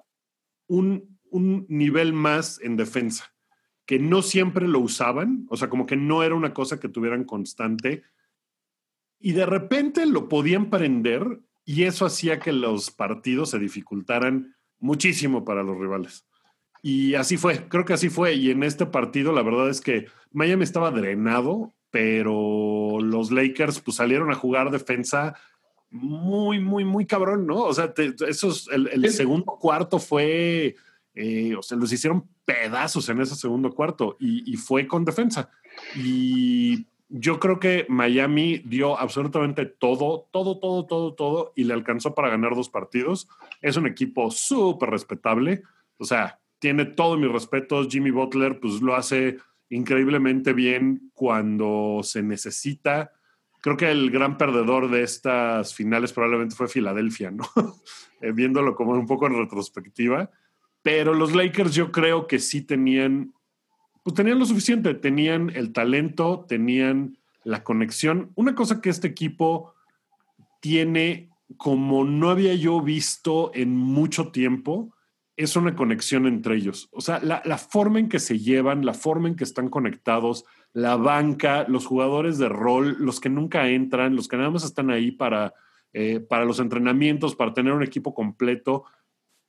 un, 0.69 1.19
un 1.31 1.67
nivel 1.69 2.12
más 2.12 2.61
en 2.62 2.76
defensa 2.76 3.33
que 3.86 3.98
no 3.98 4.22
siempre 4.22 4.66
lo 4.66 4.81
usaban, 4.81 5.46
o 5.50 5.56
sea, 5.56 5.69
como 5.69 5.86
que 5.86 5.96
no 5.96 6.22
era 6.22 6.34
una 6.34 6.54
cosa 6.54 6.81
que 6.81 6.88
tuvieran 6.88 7.25
constante, 7.25 8.02
y 9.19 9.32
de 9.32 9.46
repente 9.46 10.06
lo 10.06 10.28
podían 10.28 10.70
prender 10.70 11.40
y 11.64 11.84
eso 11.84 12.04
hacía 12.04 12.38
que 12.38 12.52
los 12.52 12.90
partidos 12.90 13.50
se 13.50 13.58
dificultaran 13.58 14.54
muchísimo 14.78 15.44
para 15.44 15.62
los 15.62 15.78
rivales. 15.78 16.26
Y 16.82 17.14
así 17.14 17.38
fue, 17.38 17.66
creo 17.68 17.87
que 17.87 17.94
así 17.94 18.11
fue. 18.11 18.35
Y 18.35 18.50
en 18.50 18.62
este 18.62 18.85
partido 18.85 19.32
la 19.32 19.42
verdad 19.42 19.70
es 19.70 19.80
que 19.80 20.06
Miami 20.30 20.64
estaba 20.64 20.90
drenado, 20.90 21.73
pero 21.90 22.99
los 23.00 23.30
Lakers 23.30 23.80
pues 23.80 23.97
salieron 23.97 24.30
a 24.30 24.35
jugar 24.35 24.70
defensa 24.70 25.35
muy, 25.90 26.59
muy, 26.61 26.85
muy 26.85 27.06
cabrón, 27.06 27.47
¿no? 27.47 27.62
O 27.62 27.73
sea, 27.73 27.94
esos, 28.28 28.68
el, 28.70 29.11
segundo 29.11 29.56
cuarto 29.59 29.99
fue, 29.99 30.75
eh, 31.14 31.54
o 31.54 31.62
sea, 31.62 31.78
los 31.78 31.92
hicieron 31.92 32.28
pedazos 32.44 33.09
en 33.09 33.21
ese 33.21 33.37
segundo 33.37 33.73
cuarto 33.73 34.16
y, 34.18 34.56
fue 34.56 34.87
con 34.87 35.04
defensa. 35.04 35.50
Y 35.97 36.87
yo 37.09 37.38
creo 37.38 37.61
que 37.61 37.87
Miami 37.88 38.59
dio 38.64 38.99
absolutamente 38.99 39.66
todo, 39.66 40.28
todo, 40.33 40.59
todo, 40.59 40.87
todo, 40.87 41.14
todo 41.14 41.52
y 41.54 41.64
le 41.64 41.75
alcanzó 41.75 42.14
para 42.14 42.30
ganar 42.30 42.54
dos 42.54 42.68
partidos. 42.68 43.28
Es 43.62 43.76
un 43.76 43.87
equipo 43.87 44.30
súper 44.30 44.90
respetable. 44.90 45.62
O 45.99 46.04
sea, 46.04 46.40
tiene 46.59 46.85
todo 46.85 47.16
mi 47.16 47.28
respeto. 47.28 47.88
Jimmy 47.88 48.11
Butler, 48.11 48.59
pues 48.59 48.80
lo 48.80 48.97
hace 48.97 49.38
increíblemente 49.68 50.52
bien 50.52 51.11
cuando 51.14 52.00
se 52.02 52.23
necesita. 52.23 53.12
Creo 53.61 53.76
que 53.76 53.90
el 53.90 54.11
gran 54.11 54.37
perdedor 54.37 54.90
de 54.90 55.02
estas 55.02 55.75
finales 55.75 56.12
probablemente 56.12 56.54
fue 56.54 56.68
Filadelfia, 56.68 57.30
¿no? 57.30 57.44
Eh, 58.21 58.33
viéndolo 58.33 58.75
como 58.75 58.92
un 58.92 59.06
poco 59.06 59.26
en 59.26 59.37
retrospectiva. 59.37 60.30
Pero 60.85 61.14
los 61.14 61.35
Lakers 61.35 61.75
yo 61.75 61.91
creo 61.91 62.26
que 62.26 62.38
sí 62.38 62.61
tenían, 62.61 63.33
pues 64.03 64.14
tenían 64.14 64.38
lo 64.38 64.45
suficiente, 64.45 64.93
tenían 64.93 65.50
el 65.55 65.73
talento, 65.73 66.45
tenían 66.47 67.17
la 67.43 67.64
conexión. 67.64 68.33
Una 68.35 68.55
cosa 68.55 68.83
que 68.83 68.91
este 68.91 69.09
equipo 69.09 69.73
tiene 70.61 71.31
como 71.57 72.05
no 72.05 72.29
había 72.29 72.55
yo 72.55 72.83
visto 72.83 73.50
en 73.55 73.75
mucho 73.75 74.31
tiempo, 74.31 74.95
es 75.37 75.57
una 75.57 75.75
conexión 75.75 76.26
entre 76.26 76.57
ellos. 76.57 76.91
O 76.93 77.00
sea, 77.00 77.19
la, 77.19 77.59
forma 77.59 77.99
en 77.99 78.11
que 78.11 78.19
se 78.19 78.38
llevan, 78.38 78.85
la 78.85 78.93
forma 78.93 79.29
en 79.29 79.37
que 79.37 79.45
están 79.45 79.71
conectados, 79.71 80.45
la 80.75 80.97
banca, 80.97 81.64
los 81.67 81.87
jugadores 81.87 82.37
de 82.37 82.50
rol, 82.50 82.97
los 82.99 83.21
que 83.21 83.31
nunca 83.31 83.71
entran, 83.71 84.17
los 84.17 84.29
que 84.29 84.37
nada 84.37 84.50
más 84.50 84.64
están 84.64 84.91
ahí 84.91 85.12
para, 85.12 85.55
eh, 85.95 86.21
para 86.21 86.45
los 86.45 86.61
entrenamientos, 86.61 87.35
para 87.35 87.55
tener 87.55 87.73
un 87.73 87.83
equipo 87.83 88.12
completo 88.12 88.85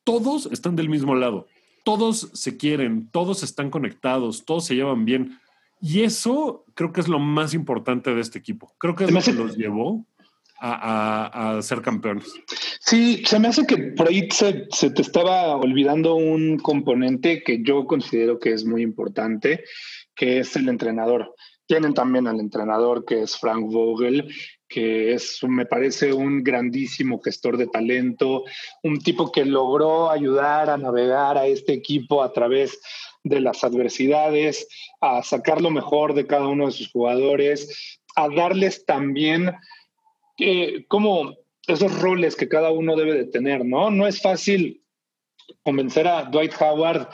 todos 0.05 0.47
están 0.53 0.77
del 0.77 0.87
mismo 0.87 1.15
lado, 1.15 1.47
todos 1.83 2.29
se 2.33 2.55
quieren, 2.55 3.09
todos 3.11 3.43
están 3.43 3.69
conectados, 3.69 4.45
todos 4.45 4.65
se 4.65 4.75
llevan 4.75 5.03
bien. 5.03 5.37
Y 5.81 6.03
eso 6.03 6.63
creo 6.73 6.93
que 6.93 7.01
es 7.01 7.09
lo 7.09 7.19
más 7.19 7.53
importante 7.53 8.15
de 8.15 8.21
este 8.21 8.39
equipo. 8.39 8.73
Creo 8.77 8.95
que 8.95 9.03
es 9.03 9.11
lo 9.11 9.21
que 9.21 9.33
los 9.33 9.57
llevó 9.57 10.05
a, 10.59 11.59
ser 11.61 11.81
campeones. 11.81 12.33
Sí, 12.79 13.23
se 13.25 13.39
me 13.39 13.49
hace 13.49 13.65
que 13.65 13.77
por 13.77 14.07
ahí 14.07 14.27
se, 14.31 14.67
se, 14.71 14.89
te 14.91 15.01
estaba 15.01 15.55
olvidando 15.55 16.15
un 16.15 16.57
componente 16.57 17.43
que 17.43 17.61
yo 17.61 17.85
considero 17.85 18.39
que 18.39 18.53
es 18.53 18.65
muy 18.65 18.81
importante, 18.81 19.63
que 20.15 20.39
es 20.39 20.55
el 20.55 20.69
entrenador. 20.69 21.35
Tienen 21.67 21.93
también 21.93 22.27
al 22.27 22.39
entrenador 22.39 23.05
que 23.05 23.21
es 23.21 23.37
Frank 23.37 23.71
Vogel, 23.71 24.33
que 24.67 25.13
es, 25.13 25.39
me 25.43 25.65
parece, 25.65 26.13
un 26.13 26.43
grandísimo 26.43 27.21
gestor 27.21 27.57
de 27.57 27.67
talento, 27.67 28.43
un 28.83 28.99
tipo 28.99 29.31
que 29.31 29.45
logró 29.45 30.09
ayudar 30.09 30.69
a 30.69 30.77
navegar 30.77 31.37
a 31.37 31.47
este 31.47 31.73
equipo 31.73 32.23
a 32.23 32.33
través 32.33 32.79
de 33.23 33.39
las 33.39 33.63
adversidades, 33.63 34.67
a 35.01 35.23
sacar 35.23 35.61
lo 35.61 35.71
mejor 35.71 36.13
de 36.13 36.27
cada 36.27 36.47
uno 36.47 36.67
de 36.67 36.71
sus 36.71 36.91
jugadores, 36.91 37.99
a 38.15 38.29
darles 38.29 38.85
también 38.85 39.51
eh, 40.39 40.85
como 40.87 41.35
esos 41.67 41.99
roles 41.99 42.35
que 42.35 42.49
cada 42.49 42.71
uno 42.71 42.95
debe 42.95 43.13
de 43.13 43.25
tener, 43.25 43.65
¿no? 43.65 43.89
No 43.89 44.07
es 44.07 44.21
fácil 44.21 44.83
convencer 45.63 46.07
a 46.07 46.23
Dwight 46.25 46.53
Howard 46.59 47.07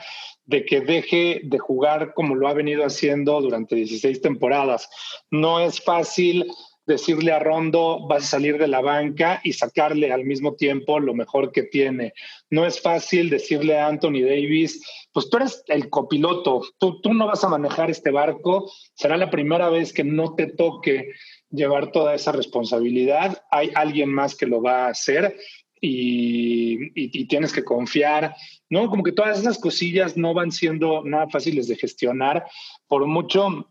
de 0.46 0.66
que 0.66 0.82
deje 0.82 1.42
de 1.44 1.60
jugar 1.60 2.14
como 2.14 2.36
lo 2.36 2.48
ha 2.48 2.54
venido 2.54 2.84
haciendo 2.84 3.42
durante 3.42 3.76
16 3.76 4.22
temporadas. 4.22 4.90
No 5.30 5.60
es 5.60 5.82
fácil 5.82 6.48
decirle 6.86 7.32
a 7.32 7.40
Rondo 7.40 8.08
vas 8.08 8.24
a 8.24 8.28
salir 8.28 8.58
de 8.58 8.68
la 8.68 8.82
banca 8.82 9.40
y 9.44 9.54
sacarle 9.54 10.12
al 10.12 10.26
mismo 10.26 10.56
tiempo 10.56 11.00
lo 11.00 11.14
mejor 11.14 11.52
que 11.52 11.64
tiene. 11.64 12.14
No 12.50 12.66
es 12.66 12.82
fácil 12.82 13.30
decirle 13.30 13.78
a 13.78 13.88
Anthony 13.88 14.22
Davis, 14.22 14.84
pues 15.14 15.30
tú 15.30 15.38
eres 15.38 15.64
el 15.68 15.90
copiloto, 15.90 16.62
tú, 16.80 17.00
tú 17.02 17.14
no 17.14 17.28
vas 17.28 17.44
a 17.44 17.50
manejar 17.50 17.90
este 17.90 18.12
barco, 18.12 18.72
será 18.94 19.18
la 19.18 19.30
primera 19.30 19.70
vez 19.70 19.94
que 19.94 20.04
no 20.04 20.36
te 20.36 20.48
toque 20.48 21.12
llevar 21.50 21.92
toda 21.92 22.16
esa 22.16 22.32
responsabilidad, 22.32 23.44
hay 23.52 23.72
alguien 23.76 24.10
más 24.10 24.36
que 24.36 24.46
lo 24.46 24.62
va 24.62 24.86
a 24.86 24.90
hacer 24.90 25.38
y, 25.82 27.26
tienes 27.26 27.52
que 27.52 27.64
confiar, 27.64 28.36
¿no? 28.70 28.90
Como 28.90 29.04
que 29.04 29.12
todas 29.12 29.40
esas 29.40 29.58
cosillas 29.58 30.16
no 30.16 30.34
van 30.34 30.52
siendo 30.52 31.04
nada 31.04 31.28
fáciles 31.30 31.68
de 31.68 31.76
gestionar, 31.76 32.46
por 32.88 33.08
mucho 33.08 33.68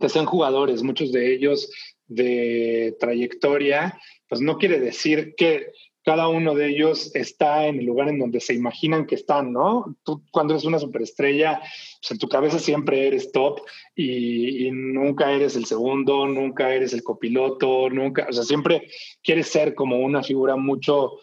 que 0.00 0.08
sean 0.08 0.26
jugadores, 0.26 0.82
muchos 0.82 1.12
de 1.12 1.34
ellos 1.34 1.70
de 2.06 2.96
trayectoria, 3.00 3.98
pues 4.28 4.40
no 4.40 4.58
quiere 4.58 4.80
decir 4.80 5.34
que 5.36 5.72
cada 6.04 6.28
uno 6.28 6.54
de 6.54 6.68
ellos 6.68 7.14
está 7.14 7.66
en 7.66 7.78
el 7.78 7.84
lugar 7.84 8.08
en 8.08 8.18
donde 8.18 8.40
se 8.40 8.54
imaginan 8.54 9.06
que 9.06 9.14
están, 9.14 9.52
¿no? 9.52 9.96
Tú 10.02 10.22
cuando 10.30 10.54
eres 10.54 10.64
una 10.64 10.78
superestrella, 10.78 11.60
pues 11.60 12.10
en 12.10 12.18
tu 12.18 12.28
cabeza 12.28 12.58
siempre 12.58 13.06
eres 13.06 13.32
top 13.32 13.60
y, 13.94 14.66
y, 14.66 14.70
nunca 14.70 15.30
eres 15.30 15.56
el 15.56 15.66
segundo, 15.66 16.26
nunca 16.26 16.72
eres 16.72 16.92
el 16.94 17.02
copiloto, 17.02 17.90
nunca, 17.90 18.26
o 18.28 18.32
sea, 18.32 18.44
siempre 18.44 18.88
quieres 19.22 19.48
ser 19.48 19.74
como 19.74 19.98
una 19.98 20.22
figura 20.22 20.56
mucho 20.56 21.18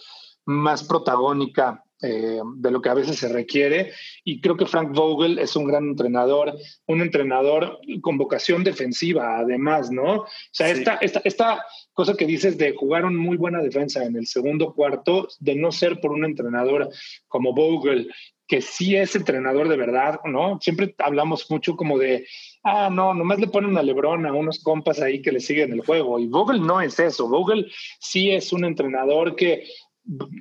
más 0.46 0.84
protagónica 0.84 1.84
eh, 2.02 2.40
de 2.58 2.72
lo 2.72 2.82
que 2.82 2.90
a 2.90 2.94
veces 2.94 3.18
se 3.18 3.28
requiere. 3.28 3.92
Y 4.24 4.40
creo 4.40 4.56
que 4.56 4.66
Frank 4.66 4.94
Vogel 4.94 5.40
es 5.40 5.56
un 5.56 5.66
gran 5.66 5.86
entrenador, 5.86 6.54
un 6.86 7.02
entrenador 7.02 7.80
con 8.02 8.18
vocación 8.18 8.64
defensiva, 8.64 9.40
además, 9.40 9.90
¿no? 9.92 10.22
O 10.22 10.28
sea, 10.52 10.70
esta, 10.70 10.96
esta, 10.96 11.22
esta 11.24 11.66
cosa 11.94 12.16
que 12.16 12.28
dices 12.28 12.58
de 12.58 12.76
jugar 12.76 13.06
un 13.06 13.16
muy 13.16 13.38
buena 13.38 13.62
defensa 13.62 14.04
en 14.04 14.16
el 14.16 14.28
segundo 14.28 14.74
cuarto, 14.74 15.28
de 15.40 15.56
no 15.56 15.72
ser 15.72 16.00
por 16.00 16.12
un 16.12 16.26
entrenador 16.26 16.90
como 17.28 17.54
Vogel, 17.54 18.12
que 18.48 18.62
sí 18.62 18.96
es 18.96 19.16
entrenador 19.16 19.68
de 19.68 19.76
verdad, 19.76 20.22
¿no? 20.24 20.58
Siempre 20.62 20.96
hablamos 21.00 21.52
mucho 21.52 21.76
como 21.76 21.98
de, 21.98 22.26
ah, 22.64 22.90
no, 22.92 23.14
nomás 23.14 23.40
le 23.40 23.48
ponen 23.48 23.78
a 23.78 23.84
Lebron 23.84 24.26
a 24.26 24.34
unos 24.34 24.64
compas 24.64 25.02
ahí 25.02 25.22
que 25.22 25.34
le 25.34 25.42
siguen 25.42 25.74
el 25.74 25.82
juego. 25.82 26.18
Y 26.18 26.28
Vogel 26.28 26.66
no 26.66 26.80
es 26.80 26.98
eso. 27.00 27.28
Vogel 27.28 27.70
sí 28.00 28.32
es 28.32 28.54
un 28.54 28.64
entrenador 28.64 29.36
que 29.36 29.68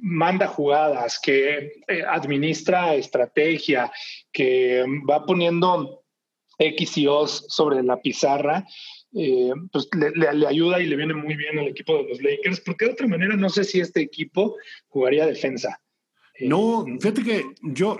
manda 0.02 0.46
jugadas, 0.46 1.18
que 1.22 1.72
eh, 1.88 2.02
administra 2.08 2.94
estrategia, 2.94 3.90
que 4.32 4.84
va 5.08 5.24
poniendo 5.24 6.04
X 6.58 6.98
y 6.98 7.06
O 7.06 7.26
sobre 7.26 7.82
la 7.82 8.00
pizarra, 8.00 8.66
eh, 9.14 9.52
pues 9.72 9.88
le, 9.94 10.46
ayuda 10.46 10.80
y 10.80 10.86
le 10.86 10.96
viene 10.96 11.14
muy 11.14 11.36
bien 11.36 11.58
al 11.58 11.68
equipo 11.68 11.96
de 11.96 12.08
los 12.08 12.22
Lakers, 12.22 12.60
porque 12.60 12.86
de 12.86 12.92
otra 12.92 13.06
manera 13.06 13.36
no 13.36 13.48
sé 13.48 13.64
si 13.64 13.80
este 13.80 14.00
equipo 14.00 14.56
jugaría 14.88 15.26
defensa. 15.26 15.80
No, 16.40 16.86
eh, 16.86 16.98
fíjate 17.00 17.22
que 17.22 17.44
yo 17.62 17.98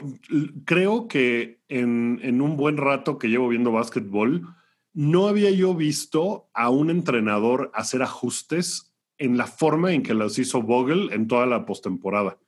creo 0.65 1.09
que 1.09 1.61
en, 1.69 2.21
en 2.23 2.41
un 2.41 2.57
buen 2.57 2.77
rato 2.77 3.19
que 3.19 3.29
llevo 3.29 3.49
viendo 3.49 3.73
básquetbol, 3.73 4.47
no 4.93 5.27
había 5.27 5.51
yo 5.51 5.75
visto 5.75 6.49
a 6.55 6.71
un 6.71 6.91
entrenador 6.91 7.71
hacer 7.75 8.03
ajustes 8.03 8.96
en 9.19 9.37
la 9.37 9.47
forma 9.47 9.93
en 9.93 10.03
que 10.03 10.15
los 10.15 10.39
hizo 10.39 10.63
Vogel 10.63 11.11
en 11.13 11.27
toda 11.27 11.47
la 11.47 11.65
postemporada. 11.67 12.39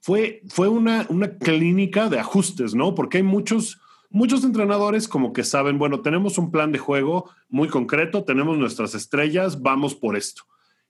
Fue, 0.00 0.42
fue 0.48 0.68
una, 0.68 1.06
una 1.08 1.36
clínica 1.36 2.08
de 2.08 2.18
ajustes, 2.18 2.74
¿no? 2.74 2.94
Porque 2.94 3.18
hay 3.18 3.22
muchos, 3.22 3.80
muchos 4.10 4.44
entrenadores 4.44 5.08
como 5.08 5.32
que 5.32 5.44
saben, 5.44 5.78
bueno, 5.78 6.00
tenemos 6.00 6.38
un 6.38 6.50
plan 6.50 6.72
de 6.72 6.78
juego 6.78 7.30
muy 7.48 7.68
concreto, 7.68 8.24
tenemos 8.24 8.56
nuestras 8.56 8.94
estrellas, 8.94 9.62
vamos 9.62 9.94
por 9.94 10.16
esto. 10.16 10.42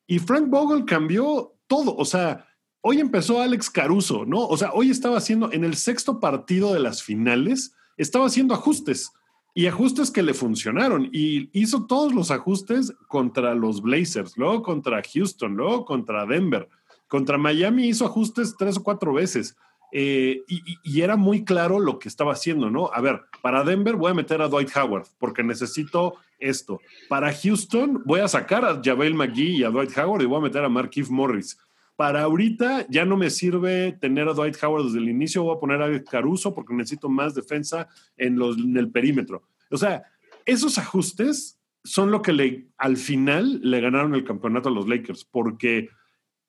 Y 0.06 0.18
Frank 0.18 0.49
Vogel 0.49 0.85
cambió 0.85 1.54
todo, 1.66 1.97
o 1.97 2.04
sea, 2.04 2.47
hoy 2.80 3.00
empezó 3.00 3.40
Alex 3.40 3.71
Caruso, 3.71 4.25
¿no? 4.26 4.47
O 4.47 4.56
sea, 4.56 4.71
hoy 4.73 4.90
estaba 4.90 5.18
haciendo, 5.18 5.50
en 5.52 5.64
el 5.64 5.76
sexto 5.76 6.21
partido 6.21 6.73
de 6.73 6.80
las 6.80 7.02
finales, 7.02 7.75
estaba 7.97 8.26
haciendo 8.26 8.54
ajustes 8.54 9.11
y 9.56 9.68
ajustes 9.68 10.10
que 10.10 10.22
le 10.22 10.34
funcionaron. 10.34 11.08
Y 11.12 11.48
hizo 11.58 11.86
todos 11.86 12.12
los 12.12 12.30
ajustes 12.30 12.92
contra 13.08 13.54
los 13.54 13.80
Blazers, 13.80 14.36
luego 14.36 14.62
contra 14.62 15.02
Houston, 15.02 15.56
luego 15.56 15.86
contra 15.86 16.26
Denver. 16.26 16.68
Contra 17.08 17.38
Miami 17.38 17.88
hizo 17.88 18.04
ajustes 18.04 18.54
tres 18.58 18.76
o 18.76 18.82
cuatro 18.82 19.14
veces. 19.14 19.56
Eh, 19.92 20.42
y, 20.46 21.00
era 21.00 21.16
muy 21.16 21.42
claro 21.42 21.78
lo 21.78 21.98
que 21.98 22.08
estaba 22.08 22.32
haciendo, 22.32 22.70
¿no? 22.70 22.90
A 22.92 23.00
ver, 23.00 23.22
para 23.40 23.64
Denver 23.64 23.96
voy 23.96 24.10
a 24.10 24.14
meter 24.14 24.42
a 24.42 24.48
Dwight 24.48 24.76
Howard 24.76 25.06
porque 25.18 25.42
necesito 25.42 26.16
esto. 26.38 26.80
Para 27.08 27.32
Houston 27.32 28.02
voy 28.04 28.20
a 28.20 28.28
sacar 28.28 28.62
a 28.62 28.82
Javel 28.84 29.14
McGee 29.14 29.56
y 29.56 29.64
a 29.64 29.70
Dwight 29.70 29.96
Howard 29.96 30.20
y 30.20 30.26
voy 30.26 30.36
a 30.36 30.42
meter 30.42 30.64
a 30.64 30.68
Markif 30.68 31.08
Morris. 31.08 31.56
Para 31.96 32.22
ahorita 32.22 32.86
ya 32.88 33.04
no 33.04 33.16
me 33.16 33.30
sirve 33.30 33.92
tener 33.92 34.28
a 34.28 34.34
Dwight 34.34 34.62
Howard 34.62 34.84
desde 34.84 34.98
el 34.98 35.08
inicio, 35.08 35.42
voy 35.42 35.56
a 35.56 35.60
poner 35.60 35.82
a 35.82 36.04
Caruso 36.04 36.54
porque 36.54 36.74
necesito 36.74 37.08
más 37.08 37.34
defensa 37.34 37.88
en, 38.16 38.38
los, 38.38 38.58
en 38.58 38.76
el 38.76 38.90
perímetro. 38.90 39.42
O 39.70 39.78
sea, 39.78 40.04
esos 40.44 40.78
ajustes 40.78 41.58
son 41.84 42.10
lo 42.10 42.20
que 42.20 42.32
le, 42.32 42.68
al 42.76 42.96
final 42.96 43.60
le 43.62 43.80
ganaron 43.80 44.14
el 44.14 44.24
campeonato 44.24 44.68
a 44.68 44.72
los 44.72 44.88
Lakers, 44.88 45.24
porque 45.24 45.88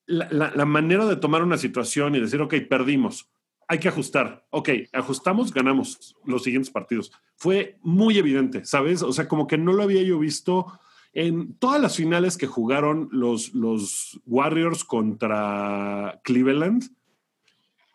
la, 0.05 0.29
la, 0.31 0.65
manera 0.65 1.05
de 1.05 1.15
tomar 1.15 1.43
una 1.43 1.57
situación 1.57 2.15
y 2.15 2.19
decir, 2.19 2.41
ok, 2.41 2.55
perdimos, 2.69 3.29
hay 3.67 3.79
que 3.79 3.89
ajustar. 3.89 4.45
Ok, 4.49 4.69
ajustamos, 4.93 5.53
ganamos 5.53 6.15
los 6.25 6.43
siguientes 6.43 6.71
partidos. 6.71 7.11
Fue 7.35 7.77
muy 7.81 8.17
evidente, 8.17 8.65
¿sabes? 8.65 9.03
O 9.03 9.11
sea, 9.11 9.27
como 9.27 9.47
que 9.47 9.57
no 9.57 9.73
lo 9.73 9.83
había 9.83 10.01
yo 10.03 10.17
visto 10.17 10.79
en 11.17 11.55
todas 11.55 11.81
las 11.81 11.95
finales 11.95 12.37
que 12.37 12.45
jugaron 12.45 13.09
los, 13.11 13.51
Warriors 14.27 14.83
contra 14.83 16.21
Cleveland, 16.23 16.91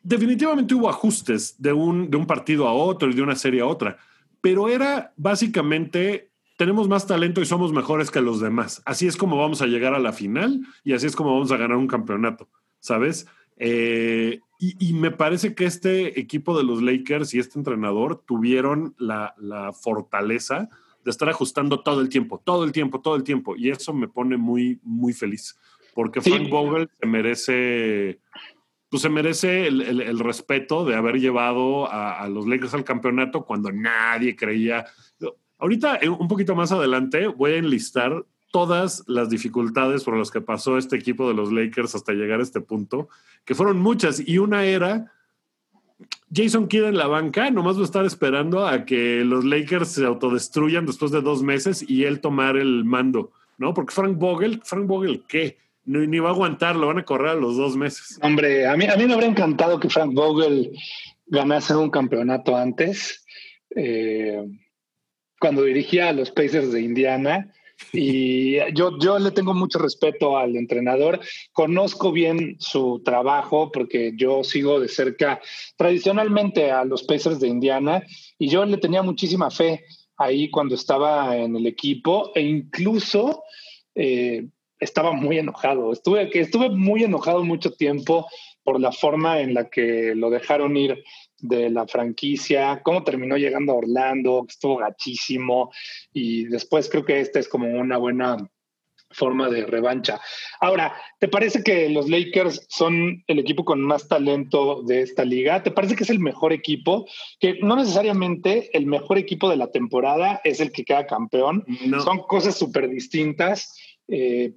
definitivamente 0.03 0.75
hubo 0.75 0.89
ajustes 0.89 1.55
de 1.63 1.73
un, 1.73 2.11
de 2.11 2.17
un 2.17 2.27
partido 2.27 2.67
a 2.67 2.73
otro 2.73 3.09
y 3.09 3.15
de 3.15 3.23
una 3.23 3.37
serie 3.37 3.61
a 3.61 3.67
otra, 3.67 3.97
pero 4.41 4.69
era 4.69 5.13
básicamente 5.17 6.33
tenemos 6.57 6.89
más 6.89 7.07
talento 7.07 7.41
y 7.41 7.47
somos 7.47 7.73
mejores 7.73 8.11
que 8.11 8.21
los 8.21 8.41
demás. 8.41 8.83
Así 8.87 9.07
es 9.07 9.17
como 9.17 9.37
vamos 9.37 9.63
a 9.63 9.67
llegar 9.67 9.95
a 9.95 10.01
la 10.01 10.13
final 10.13 10.61
y 10.83 10.93
así 10.93 11.07
es 11.07 11.15
como 11.15 11.35
vamos 11.35 11.53
a 11.53 11.57
ganar 11.57 11.77
un 11.77 11.87
campeonato, 11.87 12.49
¿sabes? 12.81 13.29
Eh, 13.57 14.41
y, 14.59 14.95
me 14.95 15.13
parece 15.13 15.55
que 15.55 15.65
este 15.65 16.19
equipo 16.19 16.57
de 16.59 16.65
los 16.65 16.83
Lakers 16.83 17.35
y 17.35 17.39
este 17.39 17.59
entrenador 17.59 18.21
tuvieron 18.27 18.97
la 18.99 19.73
fortaleza 19.81 20.71
de 21.05 21.11
estar 21.11 21.29
ajustando 21.29 21.81
todo 21.83 22.01
el 22.01 22.09
tiempo, 22.09 22.41
todo 22.45 22.65
el 22.65 22.73
tiempo, 22.73 23.01
todo 23.01 23.17
el 23.17 23.25
tiempo. 23.25 23.57
Y 23.57 23.71
eso 23.71 23.93
me 23.93 24.09
pone 24.09 24.37
muy, 24.37 24.81
muy 24.83 25.13
feliz. 25.13 25.59
Porque 25.95 26.21
Frank 26.21 26.49
Vogel 26.49 26.89
se 27.01 27.07
merece, 27.07 28.21
pues 28.89 29.03
se 29.03 29.09
merece 29.09 29.67
el, 29.67 30.19
respeto 30.19 30.85
de 30.85 30.95
haber 30.95 31.21
llevado 31.21 31.91
a, 31.91 32.27
los 32.29 32.47
Lakers 32.47 32.75
al 32.75 32.85
campeonato 32.85 33.45
cuando 33.45 33.71
nadie 33.71 34.35
creía. 34.37 34.87
Ahorita, 35.59 35.97
eh, 35.97 36.09
un 36.09 36.29
poquito 36.29 36.55
más 36.55 36.73
adelante, 36.73 37.27
voy 37.27 37.53
a 37.53 37.57
enlistar 37.57 38.25
todas 38.51 39.03
las 39.07 39.31
dificultades 39.31 40.05
por 40.05 40.17
las 40.17 40.31
que 40.31 40.41
pasó 40.41 40.77
este 40.77 40.97
equipo 40.97 41.27
de 41.29 41.35
los 41.35 41.53
Lakers 41.53 41.95
hasta 41.95 42.13
llegar 42.13 42.41
a 42.41 42.43
este 42.43 42.61
punto, 42.61 43.09
que 43.45 43.55
fueron 43.55 43.79
muchas. 43.81 44.27
Y 44.27 44.39
una 44.39 44.65
era 44.65 45.13
Jason 46.35 46.67
Kidd 46.67 46.85
en 46.85 46.97
la 46.97 47.07
banca, 47.07 47.51
nomás 47.51 47.77
va 47.77 47.83
a 47.83 47.85
estar 47.85 48.05
esperando 48.05 48.67
a 48.67 48.85
que 48.85 49.23
los 49.25 49.45
Lakers 49.45 49.89
se 49.89 50.07
autodestruyan 50.07 50.87
después 50.87 51.11
de 51.11 51.21
dos 51.21 51.43
meses 51.43 51.85
y 51.87 52.05
él 52.05 52.21
tomar 52.21 52.57
el 52.57 52.85
mando, 52.85 53.33
¿no? 53.59 53.75
Porque 53.75 53.95
Frank 53.95 54.17
Vogel, 54.17 54.63
Frank 54.65 54.87
Vogel, 54.87 55.25
¿qué? 55.29 55.59
Ni, 55.85 56.19
va 56.21 56.31
a 56.31 56.33
aguantar, 56.33 56.77
lo 56.77 56.87
van 56.87 57.01
a 57.01 57.05
correr 57.05 57.31
a 57.31 57.35
los 57.35 57.57
dos 57.57 57.77
meses. 57.77 58.19
Hombre, 58.23 58.67
a 58.67 58.77
mí, 58.77 58.87
a 58.87 58.97
mí 58.97 59.05
me 59.05 59.15
habría 59.15 59.29
encantado 59.29 59.81
que 59.81 59.91
Frank 59.91 60.15
Vogel 60.15 60.71
ganase 61.27 61.75
un 61.75 61.91
campeonato 61.91 62.57
antes. 62.57 63.25
Eh, 63.75 64.47
cuando 65.41 65.65
dirigía 65.65 66.09
a 66.09 66.13
los 66.13 66.31
Pacers 66.31 66.73
de 66.73 66.83
Indiana, 66.83 67.53
y 67.93 68.57
yo, 68.75 68.99
yo 68.99 69.19
le 69.19 69.31
tengo 69.31 69.55
mucho 69.55 69.79
respeto 69.79 70.37
al 70.37 70.57
entrenador, 70.57 71.21
conozco 71.53 72.13
bien 72.13 72.57
su 72.59 73.03
trabajo 73.05 73.71
porque 73.73 74.13
yo 74.17 74.45
sigo 74.45 74.81
de 74.81 74.89
cerca 74.89 75.41
tradicionalmente 75.77 76.71
a 76.71 76.85
los 76.85 77.03
Pacers 77.03 77.41
de 77.41 77.49
Indiana 77.49 78.03
y 78.39 78.49
yo 78.49 78.65
le 78.65 78.79
tenía 78.79 79.03
muchísima 79.03 79.51
fe 79.51 79.85
ahí 80.17 80.51
cuando 80.51 80.75
estaba 80.75 81.37
en 81.37 81.57
el 81.57 81.67
equipo 81.67 82.33
e 82.35 82.43
incluso 82.43 83.43
eh, 83.95 84.47
estaba 84.79 85.13
muy 85.13 85.39
enojado. 85.39 85.93
Estuve, 85.93 86.31
estuve 86.39 86.71
muy 86.71 87.05
enojado 87.05 87.45
mucho 87.45 87.73
tiempo 87.73 88.27
por 88.65 88.81
la 88.81 88.93
forma 88.93 89.41
en 89.41 89.55
la 89.55 89.69
que 89.69 90.15
lo 90.15 90.31
dejaron 90.31 90.77
ir 90.77 91.03
de 91.43 91.69
la 91.69 91.87
franquicia, 91.87 92.81
cómo 92.83 93.05
terminó 93.05 93.37
llegando 93.37 93.73
a 93.73 93.77
Orlando, 93.77 94.47
estuvo 94.49 94.79
gachísimo 94.79 95.71
y 96.13 96.45
después 96.45 96.89
creo 96.89 97.05
que 97.05 97.21
esta 97.21 97.39
es 97.39 97.49
como 97.49 97.69
una 97.69 97.99
buena 97.99 98.39
forma 99.13 99.49
de 99.51 99.67
revancha. 99.67 100.21
Ahora, 100.61 100.95
¿te 101.19 101.29
parece 101.29 101.63
que 101.63 101.89
los 101.91 102.09
Lakers 102.09 102.67
son 102.69 103.23
el 103.27 103.39
equipo 103.39 103.65
con 103.65 103.83
más 103.83 104.09
talento 104.09 104.83
de 104.83 105.03
esta 105.03 105.25
liga? 105.25 105.63
¿Te 105.63 105.71
parece 105.71 105.97
que 105.97 106.05
es 106.05 106.11
el 106.11 106.19
mejor 106.19 106.53
equipo? 106.53 107.07
Que 107.39 107.59
no 107.61 107.77
necesariamente 107.77 108.71
el 108.77 108.87
mejor 108.87 109.19
equipo 109.19 109.51
de 109.51 109.57
la 109.57 109.71
temporada 109.71 110.41
es 110.45 110.61
el 110.61 110.73
que 110.73 110.85
queda 110.85 111.07
campeón. 111.07 111.65
Son 112.05 112.21
cosas 112.23 112.57
súper 112.57 112.89
distintas. 112.89 113.77
Eh, 114.09 114.55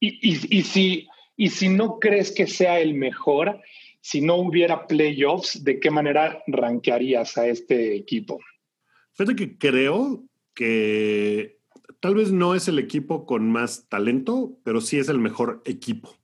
y, 0.00 0.62
si, 0.62 1.08
y 1.36 1.48
si 1.48 1.68
no 1.68 1.98
crees 1.98 2.30
que 2.30 2.46
sea 2.46 2.78
el 2.78 2.94
mejor, 2.94 3.60
si 4.04 4.20
no 4.20 4.36
hubiera 4.36 4.86
playoffs, 4.86 5.64
¿de 5.64 5.80
qué 5.80 5.90
manera 5.90 6.42
rankearías 6.46 7.38
a 7.38 7.46
este 7.46 7.96
equipo? 7.96 8.38
Fíjate 9.14 9.34
que 9.34 9.56
creo 9.56 10.26
que 10.52 11.58
tal 12.00 12.14
vez 12.14 12.30
no 12.30 12.54
es 12.54 12.68
el 12.68 12.78
equipo 12.78 13.24
con 13.24 13.50
más 13.50 13.88
talento, 13.88 14.58
pero 14.62 14.82
sí 14.82 14.98
es 14.98 15.08
el 15.08 15.18
mejor 15.18 15.62
equipo. 15.64 16.14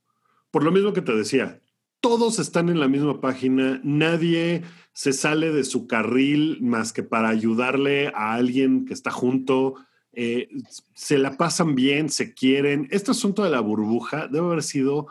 Por 0.51 0.63
lo 0.63 0.73
mismo 0.73 0.93
que 0.93 1.01
te 1.01 1.17
decía, 1.17 1.63
todos 2.01 2.39
están 2.39 2.69
en 2.69 2.81
la 2.81 2.89
misma 2.89 3.19
página, 3.23 3.81
nadie 3.83 4.63
se 4.93 5.15
sale 5.15 5.51
de 5.51 5.65
su 5.65 5.87
carril 5.87 6.59
más 6.61 6.93
que 6.93 7.03
para 7.03 7.31
ayudarle 7.31 8.09
a 8.09 8.35
alguien 8.35 8.85
que 8.85 8.93
está 8.93 9.11
junto. 9.11 9.77
Eh, 10.13 10.51
se 10.95 11.17
la 11.17 11.39
pasan 11.39 11.75
bien, 11.75 12.11
se 12.11 12.35
quieren. 12.35 12.89
Este 12.91 13.13
asunto 13.13 13.43
de 13.43 13.49
la 13.49 13.61
burbuja 13.61 14.29
debe 14.29 14.49
haber 14.49 14.63
sido 14.63 15.07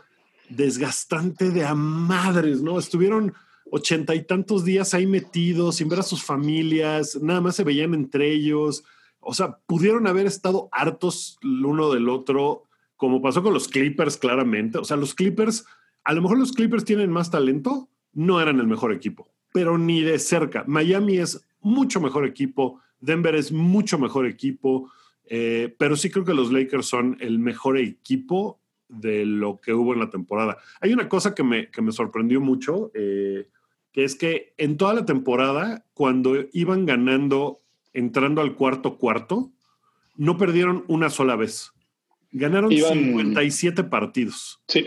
desgastante 0.49 1.51
de 1.51 1.65
a 1.65 1.75
madres, 1.75 2.61
¿no? 2.61 2.79
Estuvieron 2.79 3.33
ochenta 3.71 4.15
y 4.15 4.23
tantos 4.23 4.65
días 4.65 4.93
ahí 4.93 5.05
metidos, 5.05 5.75
sin 5.75 5.89
ver 5.89 5.99
a 5.99 6.03
sus 6.03 6.23
familias, 6.23 7.19
nada 7.21 7.41
más 7.41 7.55
se 7.55 7.63
veían 7.63 7.93
entre 7.93 8.31
ellos. 8.31 8.83
O 9.19 9.33
sea, 9.33 9.59
pudieron 9.67 10.07
haber 10.07 10.25
estado 10.25 10.69
hartos 10.71 11.37
el 11.43 11.65
uno 11.65 11.91
del 11.91 12.09
otro, 12.09 12.63
como 12.95 13.21
pasó 13.21 13.43
con 13.43 13.53
los 13.53 13.67
Clippers, 13.67 14.17
claramente. 14.17 14.77
O 14.77 14.83
sea, 14.83 14.97
los 14.97 15.13
Clippers, 15.13 15.65
a 16.03 16.13
lo 16.13 16.21
mejor 16.21 16.39
los 16.39 16.51
Clippers 16.51 16.85
tienen 16.85 17.11
más 17.11 17.29
talento, 17.29 17.89
no 18.13 18.41
eran 18.41 18.59
el 18.59 18.67
mejor 18.67 18.91
equipo, 18.91 19.29
pero 19.53 19.77
ni 19.77 20.01
de 20.01 20.17
cerca. 20.19 20.63
Miami 20.67 21.17
es 21.17 21.45
mucho 21.61 22.01
mejor 22.01 22.25
equipo, 22.25 22.79
Denver 22.99 23.35
es 23.35 23.51
mucho 23.51 23.99
mejor 23.99 24.25
equipo, 24.25 24.91
eh, 25.25 25.75
pero 25.77 25.95
sí 25.95 26.09
creo 26.09 26.25
que 26.25 26.33
los 26.33 26.51
Lakers 26.51 26.87
son 26.87 27.17
el 27.19 27.37
mejor 27.39 27.77
equipo 27.77 28.58
de 28.89 29.25
lo 29.25 29.61
que 29.61 29.73
hubo 29.73 29.93
en 29.93 29.99
la 29.99 30.09
temporada. 30.09 30.57
Hay 30.81 30.91
una 30.91 31.07
cosa 31.07 31.33
que 31.33 31.43
me, 31.43 31.69
que 31.69 31.81
me 31.81 31.91
sorprendió 31.91 32.41
mucho, 32.41 32.91
eh, 32.93 33.47
que 33.93 34.03
es 34.03 34.15
que 34.15 34.53
en 34.57 34.77
toda 34.77 34.93
la 34.93 35.05
temporada, 35.05 35.85
cuando 35.93 36.35
iban 36.51 36.85
ganando, 36.85 37.59
entrando 37.93 38.41
al 38.41 38.55
cuarto 38.55 38.97
cuarto, 38.97 39.51
no 40.15 40.37
perdieron 40.37 40.83
una 40.87 41.09
sola 41.09 41.35
vez. 41.35 41.71
Ganaron 42.31 42.71
57 42.71 43.83
partidos. 43.85 44.61
Sí. 44.67 44.85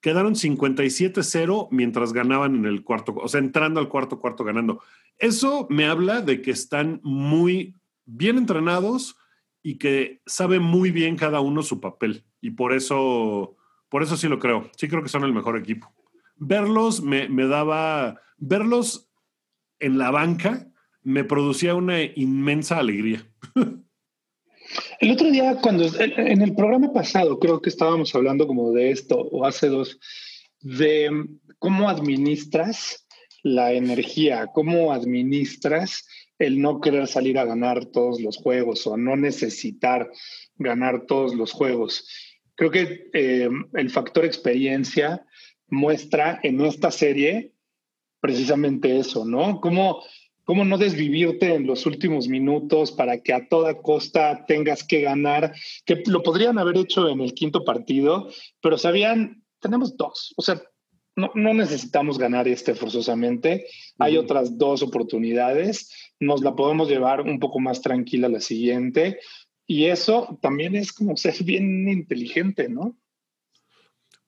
Quedaron 0.00 0.34
57-0 0.34 1.68
mientras 1.70 2.12
ganaban 2.12 2.54
en 2.54 2.66
el 2.66 2.84
cuarto, 2.84 3.14
o 3.16 3.26
sea, 3.28 3.40
entrando 3.40 3.80
al 3.80 3.88
cuarto 3.88 4.20
cuarto 4.20 4.44
ganando. 4.44 4.80
Eso 5.18 5.66
me 5.70 5.86
habla 5.86 6.20
de 6.20 6.40
que 6.40 6.52
están 6.52 7.00
muy 7.02 7.74
bien 8.04 8.38
entrenados 8.38 9.16
y 9.62 9.78
que 9.78 10.20
saben 10.26 10.62
muy 10.62 10.90
bien 10.90 11.16
cada 11.16 11.40
uno 11.40 11.62
su 11.62 11.80
papel. 11.80 12.24
Y 12.40 12.50
por 12.50 12.72
eso, 12.72 13.56
por 13.88 14.02
eso 14.02 14.16
sí 14.16 14.28
lo 14.28 14.38
creo. 14.38 14.70
Sí 14.76 14.88
creo 14.88 15.02
que 15.02 15.08
son 15.08 15.24
el 15.24 15.32
mejor 15.32 15.58
equipo. 15.58 15.92
Verlos 16.36 17.02
me, 17.02 17.28
me 17.28 17.46
daba, 17.46 18.20
verlos 18.36 19.10
en 19.80 19.98
la 19.98 20.10
banca 20.10 20.68
me 21.02 21.24
producía 21.24 21.74
una 21.74 22.02
inmensa 22.02 22.78
alegría. 22.78 23.26
El 25.00 25.12
otro 25.12 25.30
día, 25.30 25.56
cuando 25.62 25.86
en 25.98 26.42
el 26.42 26.54
programa 26.54 26.92
pasado, 26.92 27.38
creo 27.38 27.62
que 27.62 27.70
estábamos 27.70 28.14
hablando 28.14 28.46
como 28.46 28.72
de 28.72 28.90
esto, 28.90 29.16
o 29.16 29.46
hace 29.46 29.68
dos, 29.68 29.98
de 30.60 31.10
cómo 31.58 31.88
administras 31.88 33.06
la 33.42 33.72
energía, 33.72 34.48
cómo 34.52 34.92
administras 34.92 36.06
el 36.38 36.60
no 36.60 36.80
querer 36.80 37.06
salir 37.06 37.38
a 37.38 37.44
ganar 37.44 37.86
todos 37.86 38.20
los 38.20 38.36
juegos 38.36 38.86
o 38.86 38.96
no 38.96 39.16
necesitar 39.16 40.10
ganar 40.56 41.06
todos 41.06 41.34
los 41.34 41.52
juegos. 41.52 42.06
Creo 42.54 42.70
que 42.70 43.08
eh, 43.12 43.48
el 43.74 43.90
factor 43.90 44.24
experiencia 44.24 45.24
muestra 45.68 46.40
en 46.42 46.60
esta 46.60 46.90
serie 46.90 47.52
precisamente 48.20 48.98
eso, 48.98 49.24
¿no? 49.24 49.60
Cómo, 49.60 50.02
cómo 50.44 50.64
no 50.64 50.78
desvivirte 50.78 51.54
en 51.54 51.66
los 51.66 51.86
últimos 51.86 52.28
minutos 52.28 52.92
para 52.92 53.20
que 53.22 53.32
a 53.32 53.48
toda 53.48 53.80
costa 53.80 54.44
tengas 54.46 54.82
que 54.82 55.02
ganar, 55.02 55.54
que 55.84 56.02
lo 56.06 56.22
podrían 56.22 56.58
haber 56.58 56.78
hecho 56.78 57.08
en 57.08 57.20
el 57.20 57.34
quinto 57.34 57.64
partido, 57.64 58.28
pero 58.60 58.78
sabían, 58.78 59.44
tenemos 59.60 59.96
dos, 59.96 60.34
o 60.36 60.42
sea, 60.42 60.60
no, 61.18 61.32
no 61.34 61.52
necesitamos 61.52 62.16
ganar 62.16 62.46
este 62.46 62.74
forzosamente, 62.74 63.66
hay 63.98 64.16
otras 64.16 64.56
dos 64.56 64.82
oportunidades, 64.82 66.12
nos 66.20 66.42
la 66.42 66.54
podemos 66.54 66.88
llevar 66.88 67.22
un 67.22 67.40
poco 67.40 67.58
más 67.58 67.82
tranquila 67.82 68.28
la 68.28 68.40
siguiente, 68.40 69.18
y 69.66 69.86
eso 69.86 70.38
también 70.40 70.76
es 70.76 70.92
como 70.92 71.16
ser 71.16 71.34
bien 71.44 71.88
inteligente, 71.88 72.68
¿no? 72.68 72.96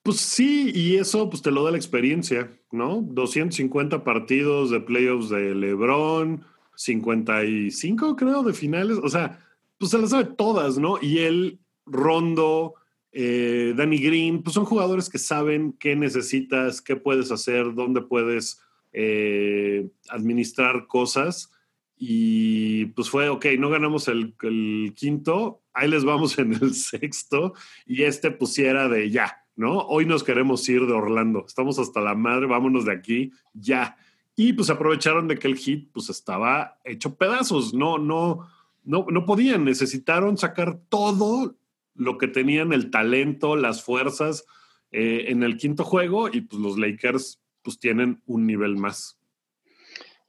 Pues 0.03 0.17
sí, 0.17 0.71
y 0.73 0.97
eso 0.97 1.29
pues 1.29 1.41
te 1.41 1.51
lo 1.51 1.63
da 1.63 1.71
la 1.71 1.77
experiencia, 1.77 2.51
¿no? 2.71 3.01
250 3.01 4.03
partidos 4.03 4.71
de 4.71 4.81
playoffs 4.81 5.29
de 5.29 5.55
LeBron, 5.55 6.43
55 6.75 8.15
creo 8.15 8.43
de 8.43 8.53
finales, 8.53 8.97
o 9.01 9.09
sea, 9.09 9.39
pues 9.77 9.91
se 9.91 9.97
las 9.97 10.09
sabe 10.09 10.25
todas, 10.25 10.77
¿no? 10.77 10.97
Y 11.01 11.19
él, 11.19 11.59
Rondo, 11.85 12.75
eh, 13.11 13.73
Danny 13.75 13.97
Green, 13.97 14.41
pues 14.41 14.53
son 14.53 14.65
jugadores 14.65 15.09
que 15.09 15.17
saben 15.17 15.73
qué 15.73 15.95
necesitas, 15.95 16.81
qué 16.81 16.95
puedes 16.95 17.31
hacer, 17.31 17.73
dónde 17.73 18.01
puedes 18.01 18.61
eh, 18.93 19.89
administrar 20.09 20.87
cosas. 20.87 21.51
Y 21.97 22.85
pues 22.87 23.09
fue, 23.09 23.29
ok, 23.29 23.45
no 23.59 23.69
ganamos 23.69 24.07
el, 24.07 24.33
el, 24.41 24.93
quinto, 24.95 25.61
ahí 25.73 25.87
les 25.87 26.03
vamos 26.03 26.37
en 26.39 26.53
el 26.53 26.73
sexto. 26.73 27.53
Y 27.85 28.03
este 28.03 28.31
pusiera 28.31 28.87
de 28.87 29.09
ya, 29.11 29.45
¿no? 29.55 29.79
Hoy 29.79 30.05
nos 30.05 30.23
queremos 30.23 30.67
ir 30.69 30.85
de 30.85 30.93
Orlando, 30.93 31.45
estamos 31.45 31.79
hasta 31.79 32.01
la 32.01 32.15
madre, 32.15 32.47
vámonos 32.47 32.85
de 32.85 32.93
aquí, 32.93 33.31
ya. 33.53 33.97
Y 34.35 34.53
pues 34.53 34.69
aprovecharon 34.69 35.27
de 35.27 35.37
que 35.37 35.47
el 35.47 35.57
hit 35.57 35.91
pues 35.91 36.09
estaba 36.09 36.79
hecho 36.85 37.15
pedazos, 37.15 37.73
no, 37.73 37.97
no, 37.97 38.47
no, 38.83 39.05
no 39.09 39.25
podían, 39.25 39.65
necesitaron 39.65 40.37
sacar 40.37 40.79
todo 40.89 41.55
lo 41.93 42.17
que 42.17 42.27
tenían, 42.27 42.73
el 42.73 42.89
talento, 42.89 43.55
las 43.55 43.83
fuerzas 43.83 44.45
eh, 44.91 45.25
en 45.27 45.43
el 45.43 45.57
quinto 45.57 45.83
juego 45.83 46.27
y 46.27 46.41
pues 46.41 46.61
los 46.61 46.77
Lakers 46.77 47.41
pues 47.61 47.79
tienen 47.79 48.21
un 48.25 48.45
nivel 48.45 48.75
más. 48.75 49.17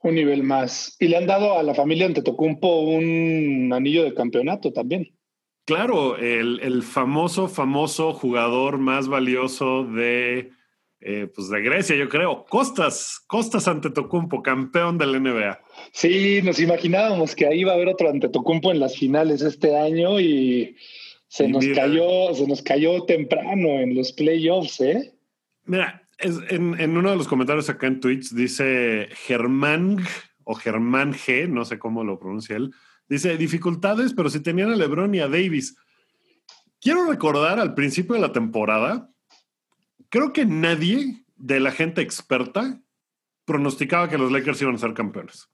Un 0.01 0.15
nivel 0.15 0.43
más. 0.43 0.95
Y 0.99 1.07
le 1.07 1.17
han 1.17 1.27
dado 1.27 1.57
a 1.57 1.63
la 1.63 1.73
familia 1.73 2.05
Antetokounmpo 2.05 2.81
un 2.81 3.71
anillo 3.73 4.03
de 4.03 4.13
campeonato 4.13 4.71
también. 4.73 5.13
Claro, 5.65 6.17
el, 6.17 6.83
famoso, 6.83 7.47
famoso 7.47 8.11
jugador 8.13 8.77
más 8.77 9.07
valioso 9.07 9.85
de, 9.85 10.51
eh, 10.99 11.27
pues 11.33 11.47
de 11.49 11.61
Grecia, 11.61 11.95
yo 11.95 12.09
creo. 12.09 12.43
Costas, 12.49 13.23
Costas 13.27 13.69
Antetokounmpo, 13.69 14.43
campeón 14.43 14.97
del 14.97 15.23
NBA. 15.23 15.61
Sí, 15.93 16.41
nos 16.43 16.59
imaginábamos 16.59 17.33
que 17.33 17.47
ahí 17.47 17.61
iba 17.61 17.71
a 17.71 17.75
haber 17.75 17.87
otro 17.87 18.09
Antetokounmpo 18.09 18.71
en 18.71 18.81
las 18.81 18.97
finales 18.97 19.41
este 19.41 19.77
año 19.77 20.19
y 20.19 20.75
se 21.33 21.47
nos 21.47 21.65
cayó, 21.65 22.31
se 22.35 22.45
nos 22.45 22.61
cayó 22.61 23.05
temprano 23.05 23.79
en 23.79 23.95
los 23.95 24.13
playoffs, 24.13 24.79
¿eh? 24.81 25.15
Mira, 25.65 26.07
en, 26.19 26.95
uno 26.95 27.09
de 27.09 27.15
los 27.15 27.27
comentarios 27.27 27.67
acá 27.71 27.87
en 27.87 27.99
Twitch 27.99 28.29
dice 28.33 29.07
Germán 29.25 29.97
o 30.43 30.53
Germán 30.53 31.11
G, 31.11 31.49
no 31.49 31.65
sé 31.65 31.79
cómo 31.79 32.03
lo 32.03 32.19
pronuncia 32.19 32.55
él, 32.55 32.71
dice 33.09 33.35
dificultades, 33.35 34.13
pero 34.13 34.29
si 34.29 34.41
tenían 34.41 34.69
a 34.69 34.75
LeBron 34.75 35.15
y 35.15 35.21
a 35.21 35.27
Davis. 35.27 35.75
Quiero 36.79 37.07
recordar 37.09 37.59
al 37.59 37.73
principio 37.73 38.13
de 38.13 38.21
la 38.21 38.31
temporada, 38.31 39.09
creo 40.09 40.33
que 40.33 40.45
nadie 40.45 41.25
de 41.35 41.59
la 41.59 41.71
gente 41.71 42.01
experta 42.01 42.79
pronosticaba 43.45 44.07
que 44.07 44.19
los 44.19 44.31
Lakers 44.31 44.61
iban 44.61 44.75
a 44.75 44.77
ser 44.77 44.93
campeones. 44.93 45.49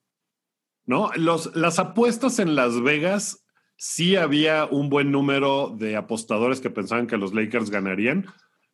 ¿No? 0.86 1.10
Los, 1.16 1.56
las 1.56 1.80
apuestas 1.80 2.40
en 2.40 2.56
Las 2.58 2.82
Vegas 2.82 3.46
sí 3.80 4.18
había 4.18 4.66
un 4.66 4.90
buen 4.90 5.10
número 5.10 5.74
de 5.76 5.96
apostadores 5.96 6.60
que 6.60 6.70
pensaban 6.70 7.08
que 7.08 7.16
los 7.16 7.34
Lakers 7.34 7.70
ganarían, 7.70 8.26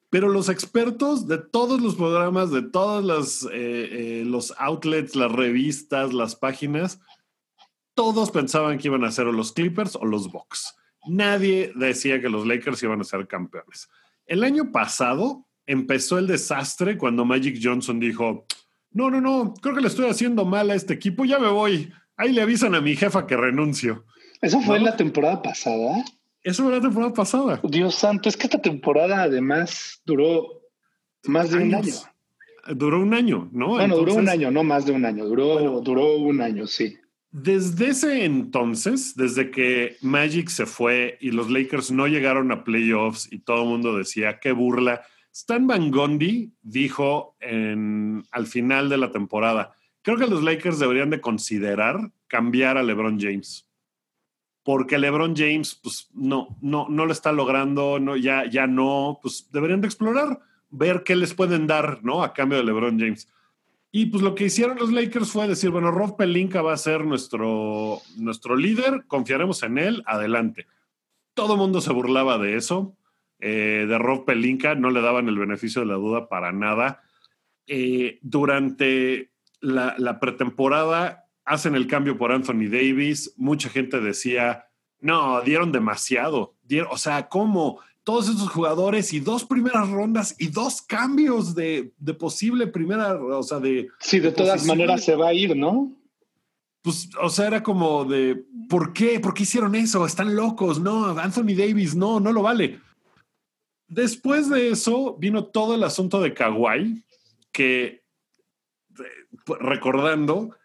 pero 0.09 0.29
los 0.29 0.49
expertos 0.49 1.27
de 1.27 1.37
todos 1.37 1.79
los 1.79 1.95
programas, 1.95 2.49
de 2.49 2.63
todos 2.63 3.05
los, 3.05 3.43
eh, 3.43 3.49
eh, 3.53 4.23
los 4.25 4.51
outlets, 4.57 5.15
las 5.15 5.31
revistas, 5.31 6.11
las 6.11 6.35
páginas, 6.35 6.99
todos 7.93 8.31
pensaban 8.31 8.79
que 8.79 8.87
iban 8.87 9.03
a 9.03 9.11
ser 9.11 9.27
los 9.27 9.51
Clippers 9.51 9.95
o 9.95 10.05
los 10.05 10.31
Bucks. 10.31 10.75
Nadie 11.07 11.71
decía 11.75 12.19
que 12.19 12.29
los 12.29 12.47
Lakers 12.47 12.81
iban 12.81 12.99
a 12.99 13.03
ser 13.03 13.27
campeones. 13.27 13.87
El 14.25 14.43
año 14.43 14.71
pasado 14.71 15.45
empezó 15.67 16.17
el 16.17 16.25
desastre 16.25 16.97
cuando 16.97 17.25
Magic 17.25 17.59
Johnson 17.61 17.99
dijo, 17.99 18.47
no, 18.89 19.11
no, 19.11 19.21
no, 19.21 19.53
creo 19.61 19.75
que 19.75 19.81
le 19.81 19.87
estoy 19.87 20.09
haciendo 20.09 20.45
mal 20.45 20.71
a 20.71 20.75
este 20.75 20.95
equipo, 20.95 21.25
ya 21.25 21.37
me 21.37 21.49
voy. 21.49 21.93
Ahí 22.17 22.31
le 22.31 22.41
avisan 22.41 22.73
a 22.73 22.81
mi 22.81 22.95
jefa 22.95 23.27
que 23.27 23.37
renuncio. 23.37 24.05
¿Eso 24.41 24.61
fue 24.61 24.77
en 24.77 24.83
la 24.83 24.95
temporada 24.95 25.41
pasada? 25.41 26.03
Eso 26.43 26.63
fue 26.63 26.73
la 26.73 26.81
temporada 26.81 27.13
pasada. 27.13 27.59
Dios 27.63 27.95
santo, 27.95 28.29
es 28.29 28.37
que 28.37 28.47
esta 28.47 28.61
temporada 28.61 29.23
además 29.23 30.01
duró 30.05 30.61
más 31.23 31.49
de 31.49 31.57
un 31.57 31.73
año. 31.73 31.93
Duró 32.67 33.01
un 33.01 33.13
año, 33.13 33.49
¿no? 33.51 33.69
Bueno, 33.69 33.97
duró 33.97 34.15
un 34.15 34.29
año, 34.29 34.51
no 34.51 34.63
más 34.63 34.85
de 34.85 34.91
un 34.91 35.05
año, 35.05 35.25
duró, 35.25 35.81
duró 35.81 36.17
un 36.17 36.41
año, 36.41 36.67
sí. 36.67 36.97
Desde 37.31 37.89
ese 37.89 38.23
entonces, 38.23 39.15
desde 39.15 39.51
que 39.51 39.97
Magic 40.01 40.49
se 40.49 40.65
fue 40.65 41.17
y 41.19 41.31
los 41.31 41.51
Lakers 41.51 41.91
no 41.91 42.07
llegaron 42.07 42.51
a 42.51 42.63
playoffs 42.63 43.27
y 43.31 43.39
todo 43.39 43.63
el 43.63 43.69
mundo 43.69 43.97
decía, 43.97 44.39
qué 44.39 44.51
burla, 44.51 45.01
Stan 45.33 45.67
Van 45.67 45.91
Gundy 45.91 46.53
dijo 46.61 47.35
en, 47.41 48.23
al 48.31 48.47
final 48.47 48.87
de 48.87 48.97
la 48.97 49.11
temporada, 49.11 49.73
creo 50.01 50.17
que 50.17 50.27
los 50.27 50.41
Lakers 50.43 50.79
deberían 50.79 51.09
de 51.09 51.19
considerar 51.19 52.09
cambiar 52.27 52.77
a 52.77 52.83
LeBron 52.83 53.19
James. 53.19 53.64
Porque 54.65 54.97
LeBron 54.97 55.35
James, 55.35 55.75
pues 55.75 56.09
no, 56.13 56.57
no, 56.59 56.87
no 56.89 57.05
lo 57.05 57.11
está 57.11 57.31
logrando, 57.31 57.99
no, 57.99 58.17
ya, 58.17 58.49
ya 58.49 58.65
no, 58.65 59.19
pues 59.21 59.47
deberían 59.51 59.79
de 59.79 59.87
explorar, 59.87 60.39
ver 60.71 61.03
qué 61.03 61.15
les 61.15 61.35
pueden 61.35 61.67
dar, 61.67 62.03
¿no? 62.03 62.23
A 62.23 62.33
cambio 62.33 62.57
de 62.57 62.63
LeBron 62.63 62.99
James. 62.99 63.29
Y 63.91 64.07
pues 64.07 64.23
lo 64.23 64.33
que 64.33 64.45
hicieron 64.45 64.77
los 64.77 64.91
Lakers 64.91 65.31
fue 65.31 65.47
decir, 65.47 65.69
bueno, 65.69 65.91
Rob 65.91 66.17
Pelinka 66.17 66.63
va 66.63 66.73
a 66.73 66.77
ser 66.77 67.05
nuestro, 67.05 68.01
nuestro 68.17 68.55
líder, 68.55 69.05
confiaremos 69.07 69.61
en 69.61 69.77
él, 69.77 70.03
adelante. 70.07 70.67
Todo 71.35 71.53
el 71.53 71.59
mundo 71.59 71.79
se 71.79 71.93
burlaba 71.93 72.37
de 72.39 72.57
eso, 72.57 72.97
eh, 73.39 73.85
de 73.87 73.97
Rob 73.99 74.25
Pelinka, 74.25 74.73
no 74.73 74.89
le 74.89 75.01
daban 75.01 75.29
el 75.29 75.37
beneficio 75.37 75.81
de 75.81 75.87
la 75.87 75.93
duda 75.93 76.27
para 76.27 76.51
nada. 76.51 77.03
Eh, 77.67 78.17
durante 78.23 79.31
la, 79.61 79.95
la, 79.99 80.19
pretemporada 80.19 81.24
hacen 81.45 81.75
el 81.75 81.87
cambio 81.87 82.17
por 82.17 82.31
Anthony 82.31 82.67
Davis, 82.69 83.33
mucha 83.37 83.69
gente 83.69 84.01
decía, 84.01 84.65
no, 84.99 85.41
dieron 85.41 85.71
demasiado, 85.71 86.55
dieron, 86.63 86.89
o 86.91 86.97
sea, 86.97 87.29
¿cómo? 87.29 87.79
todos 88.05 88.29
esos 88.29 88.49
jugadores 88.49 89.11
y 89.13 89.19
dos 89.19 89.45
primeras 89.45 89.89
rondas 89.89 90.35
y 90.37 90.47
dos 90.47 90.81
cambios 90.83 91.55
de, 91.55 91.91
posible 92.19 92.67
primera, 92.67 93.15
o 93.15 93.41
sea, 93.41 93.59
de... 93.59 93.89
Sí, 93.99 94.19
de, 94.19 94.31
todas 94.31 94.63
maneras 94.65 95.03
se 95.03 95.15
va 95.15 95.29
a 95.29 95.33
ir, 95.33 95.57
¿no? 95.57 95.91
Pues, 96.83 97.09
o 97.19 97.29
sea, 97.29 97.47
era 97.47 97.63
como 97.63 98.05
de, 98.05 98.45
¿por 98.69 98.93
qué? 98.93 99.19
¿Por 99.19 99.33
qué 99.33 99.41
hicieron 99.41 99.73
eso? 99.73 100.05
Están 100.05 100.35
locos, 100.35 100.79
no, 100.79 101.17
Anthony 101.17 101.55
Davis, 101.57 101.95
no, 101.95 102.19
no 102.19 102.31
lo 102.31 102.43
vale. 102.43 102.79
Después 103.87 104.51
de 104.51 104.69
eso 104.69 105.17
vino 105.17 105.45
todo 105.45 105.73
el 105.73 105.83
asunto 105.83 106.21
de 106.21 106.35
Kawhi, 106.35 107.03
que, 107.51 108.03
recordando, 109.59 110.55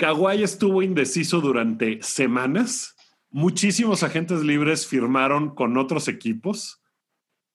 Kawhi 0.00 0.42
estuvo 0.42 0.82
indeciso 0.82 1.42
durante 1.42 2.02
semanas. 2.02 2.96
Muchísimos 3.28 4.02
agentes 4.02 4.42
libres 4.42 4.86
firmaron 4.86 5.54
con 5.54 5.76
otros 5.76 6.08
equipos 6.08 6.80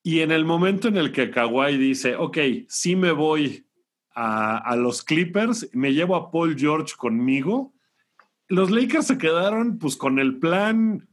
y 0.04 0.20
en 0.20 0.30
el 0.30 0.46
momento 0.46 0.88
en 0.88 0.98
el 0.98 1.12
que 1.12 1.32
Kawhi 1.32 1.76
dice, 1.76 2.16
ok, 2.16 2.38
sí 2.68 2.96
me 2.96 3.12
voy 3.12 3.66
a, 4.14 4.76
los 4.78 5.02
Clippers, 5.02 5.72
me 5.74 5.96
llevo 5.96 6.16
a 6.16 6.30
Paul 6.30 6.56
George 6.56 6.94
conmigo, 6.96 7.74
los 8.48 8.70
Lakers 8.70 9.08
se 9.08 9.18
quedaron 9.18 9.80
pues 9.80 9.98
con 9.98 10.20
el 10.20 10.38
plan 10.38 11.10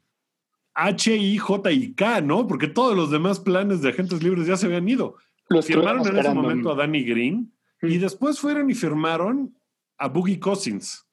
H, 0.75 1.17
I, 1.17 1.39
J 1.39 1.73
y 1.73 1.95
K, 1.95 2.21
¿no? 2.21 2.47
Porque 2.47 2.69
todos 2.69 2.95
los 2.95 3.11
demás 3.11 3.41
planes 3.41 3.81
de 3.81 3.89
agentes 3.89 4.23
libres 4.23 4.47
ya 4.47 4.59
se 4.59 4.67
habían 4.67 4.87
ido. 4.87 5.17
Los 5.49 5.65
firmaron 5.65 6.07
en 6.07 6.19
ese 6.19 6.35
momento 6.35 6.73
a 6.73 6.75
Danny 6.75 7.05
Green 7.05 7.55
y 7.81 7.97
después 7.97 8.39
fueron 8.39 8.69
y 8.69 8.75
firmaron 8.75 9.57
a 9.97 10.09
Boogie 10.09 10.39
Cousins. 10.39 11.07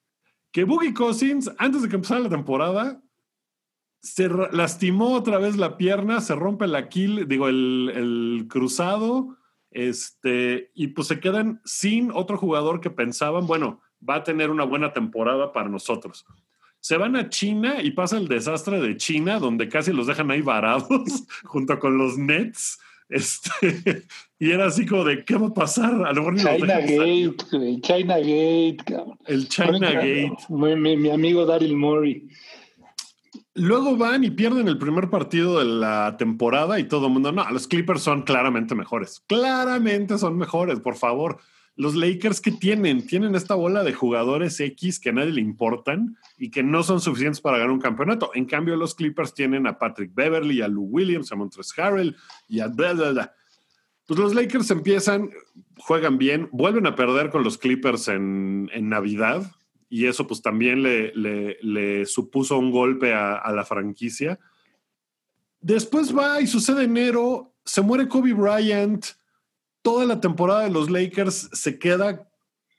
Que 0.52 0.64
Boogie 0.64 0.94
Cousins, 0.94 1.50
antes 1.58 1.82
de 1.82 1.88
que 1.88 1.96
empezara 1.96 2.20
la 2.20 2.28
temporada, 2.28 3.02
se 4.00 4.28
lastimó 4.28 5.12
otra 5.12 5.38
vez 5.38 5.56
la 5.56 5.76
pierna, 5.76 6.20
se 6.20 6.34
rompe 6.34 6.64
el 6.64 6.74
aquil, 6.74 7.28
digo, 7.28 7.48
el, 7.48 8.46
cruzado, 8.48 9.36
este, 9.70 10.70
y 10.74 10.88
pues 10.88 11.08
se 11.08 11.20
quedan 11.20 11.60
sin 11.64 12.10
otro 12.10 12.36
jugador 12.36 12.80
que 12.80 12.90
pensaban, 12.90 13.46
bueno, 13.46 13.80
va 14.06 14.16
a 14.16 14.24
tener 14.24 14.50
una 14.50 14.64
buena 14.64 14.92
temporada 14.92 15.52
para 15.52 15.68
nosotros. 15.68 16.26
Se 16.80 16.96
van 16.96 17.14
a 17.14 17.28
China 17.28 17.82
y 17.82 17.90
pasa 17.90 18.16
el 18.16 18.26
desastre 18.26 18.80
de 18.80 18.96
China, 18.96 19.38
donde 19.38 19.68
casi 19.68 19.92
los 19.92 20.06
dejan 20.06 20.30
ahí 20.30 20.40
varados 20.40 20.88
junto 21.44 21.78
con 21.78 21.98
los 21.98 22.16
Nets. 22.16 22.80
Este, 23.10 24.04
y 24.38 24.50
era 24.50 24.66
así 24.66 24.86
como 24.86 25.04
de, 25.04 25.24
¿qué 25.24 25.36
va 25.36 25.48
a 25.48 25.54
pasar? 25.54 25.92
A 26.06 26.12
lo 26.12 26.22
mejor 26.22 26.36
China 26.36 26.80
Gate, 26.80 27.80
China 27.82 28.18
Gate. 28.18 28.78
El 29.26 29.48
China 29.48 29.78
Gate. 29.78 30.36
Mi, 30.48 30.96
mi 30.96 31.10
amigo 31.10 31.44
Daryl 31.44 31.76
Murray. 31.76 32.28
Luego 33.54 33.96
van 33.96 34.22
y 34.22 34.30
pierden 34.30 34.68
el 34.68 34.78
primer 34.78 35.10
partido 35.10 35.58
de 35.58 35.64
la 35.64 36.16
temporada 36.16 36.78
y 36.78 36.84
todo 36.84 37.08
el 37.08 37.12
mundo, 37.12 37.32
no, 37.32 37.50
los 37.50 37.66
Clippers 37.66 38.00
son 38.00 38.22
claramente 38.22 38.76
mejores. 38.76 39.22
Claramente 39.26 40.16
son 40.18 40.38
mejores, 40.38 40.78
por 40.78 40.94
favor. 40.94 41.38
Los 41.76 41.94
Lakers 41.94 42.40
que 42.40 42.52
tienen, 42.52 43.06
tienen 43.06 43.34
esta 43.34 43.54
bola 43.54 43.82
de 43.84 43.94
jugadores 43.94 44.60
X 44.60 45.00
que 45.00 45.10
a 45.10 45.12
nadie 45.12 45.32
le 45.32 45.40
importan 45.40 46.16
y 46.36 46.50
que 46.50 46.62
no 46.62 46.82
son 46.82 47.00
suficientes 47.00 47.40
para 47.40 47.58
ganar 47.58 47.72
un 47.72 47.80
campeonato. 47.80 48.30
En 48.34 48.44
cambio, 48.44 48.76
los 48.76 48.94
Clippers 48.94 49.32
tienen 49.32 49.66
a 49.66 49.78
Patrick 49.78 50.14
Beverly, 50.14 50.60
a 50.60 50.68
Lou 50.68 50.84
Williams, 50.84 51.32
a 51.32 51.36
Montres 51.36 51.72
Harrell 51.78 52.16
y 52.48 52.60
a 52.60 52.68
bla, 52.68 52.92
bla, 52.92 53.34
Pues 54.06 54.20
los 54.20 54.34
Lakers 54.34 54.70
empiezan, 54.70 55.30
juegan 55.78 56.18
bien, 56.18 56.48
vuelven 56.52 56.86
a 56.86 56.96
perder 56.96 57.30
con 57.30 57.44
los 57.44 57.56
Clippers 57.56 58.08
en, 58.08 58.68
en 58.72 58.88
Navidad, 58.88 59.50
y 59.90 60.06
eso 60.06 60.26
pues 60.26 60.40
también 60.40 60.84
le, 60.84 61.12
le, 61.12 62.06
supuso 62.06 62.56
un 62.56 62.70
golpe 62.70 63.12
a, 63.12 63.50
la 63.52 63.64
franquicia. 63.64 64.38
Después 65.60 66.16
va 66.16 66.40
y 66.40 66.46
sucede 66.46 66.84
enero, 66.84 67.52
se 67.64 67.82
muere 67.82 68.06
Kobe 68.06 68.32
Bryant, 68.32 69.04
toda 69.82 70.06
la 70.06 70.20
temporada 70.20 70.62
de 70.62 70.70
los 70.70 70.90
Lakers 70.90 71.50
se 71.52 71.78
queda 71.78 72.28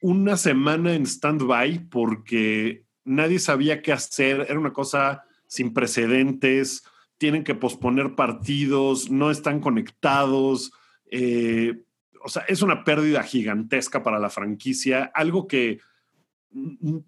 una 0.02 0.38
semana 0.38 0.94
en 0.94 1.06
stand-by 1.06 1.90
porque 1.90 2.86
nadie 3.04 3.40
sabía 3.40 3.82
qué 3.82 3.94
hacer, 3.94 4.46
era 4.50 4.60
una 4.60 4.74
cosa 4.74 5.24
sin 5.48 5.74
precedentes, 5.74 6.84
tienen 7.18 7.44
que 7.44 7.56
posponer 7.56 8.16
partidos, 8.16 9.12
no 9.12 9.30
están 9.30 9.60
conectados, 9.60 10.72
eh, 11.12 11.84
o 12.24 12.30
sea, 12.30 12.44
es 12.48 12.62
una 12.62 12.84
pérdida 12.84 13.24
gigantesca 13.24 14.02
para 14.02 14.20
la 14.20 14.30
franquicia, 14.30 15.12
algo 15.14 15.48
que 15.48 15.80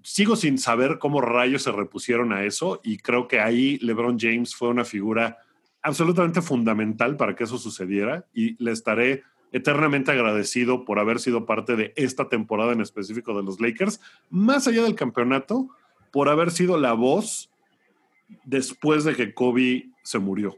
sigo 0.03 0.35
sin 0.35 0.57
saber 0.57 0.99
cómo 0.99 1.19
rayos 1.19 1.63
se 1.63 1.71
repusieron 1.71 2.31
a 2.31 2.43
eso 2.43 2.79
y 2.83 2.97
creo 2.97 3.27
que 3.27 3.39
ahí 3.39 3.77
LeBron 3.79 4.17
James 4.19 4.55
fue 4.55 4.69
una 4.69 4.85
figura 4.85 5.37
absolutamente 5.81 6.41
fundamental 6.41 7.17
para 7.17 7.35
que 7.35 7.43
eso 7.43 7.57
sucediera 7.57 8.25
y 8.33 8.61
le 8.63 8.71
estaré 8.71 9.23
eternamente 9.53 10.11
agradecido 10.11 10.83
por 10.83 10.99
haber 10.99 11.19
sido 11.19 11.45
parte 11.45 11.75
de 11.75 11.93
esta 11.95 12.27
temporada 12.27 12.73
en 12.73 12.81
específico 12.81 13.37
de 13.37 13.43
los 13.43 13.61
Lakers, 13.61 14.01
más 14.29 14.67
allá 14.67 14.83
del 14.83 14.95
campeonato, 14.95 15.69
por 16.11 16.27
haber 16.27 16.51
sido 16.51 16.77
la 16.77 16.93
voz 16.93 17.49
después 18.43 19.03
de 19.05 19.15
que 19.15 19.33
Kobe 19.33 19.89
se 20.03 20.19
murió. 20.19 20.57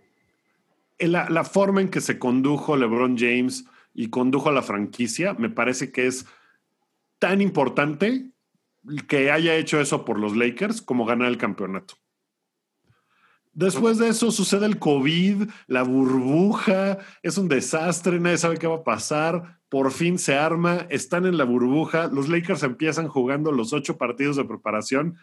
La, 0.98 1.30
la 1.30 1.44
forma 1.44 1.82
en 1.82 1.90
que 1.90 2.02
se 2.02 2.18
condujo 2.18 2.78
LeBron 2.78 3.18
James 3.18 3.66
y 3.94 4.10
condujo 4.10 4.50
a 4.50 4.54
la 4.54 4.62
franquicia 4.62 5.34
me 5.34 5.50
parece 5.50 5.92
que 5.92 6.08
es 6.08 6.26
tan 7.20 7.42
importante 7.42 8.30
que 9.08 9.30
haya 9.32 9.56
hecho 9.56 9.80
eso 9.80 10.06
por 10.06 10.20
los 10.20 10.38
Lakers 10.38 10.82
como 10.82 11.06
ganar 11.06 11.28
el 11.28 11.38
campeonato. 11.38 11.96
Después 13.56 13.98
de 13.98 14.10
eso 14.10 14.32
sucede 14.32 14.66
el 14.66 14.80
COVID, 14.80 15.50
la 15.68 15.84
burbuja, 15.84 16.98
es 17.24 17.38
un 17.38 17.48
desastre, 17.48 18.20
nadie 18.20 18.38
sabe 18.38 18.58
qué 18.58 18.68
va 18.68 18.76
a 18.76 18.84
pasar, 18.84 19.62
por 19.70 19.92
fin 19.92 20.20
se 20.20 20.36
arma, 20.36 20.86
están 20.90 21.26
en 21.26 21.38
la 21.38 21.46
burbuja, 21.46 22.08
los 22.08 22.28
Lakers 22.28 22.64
empiezan 22.64 23.08
jugando 23.08 23.54
los 23.54 23.72
ocho 23.72 23.98
partidos 23.98 24.36
de 24.36 24.44
preparación, 24.44 25.16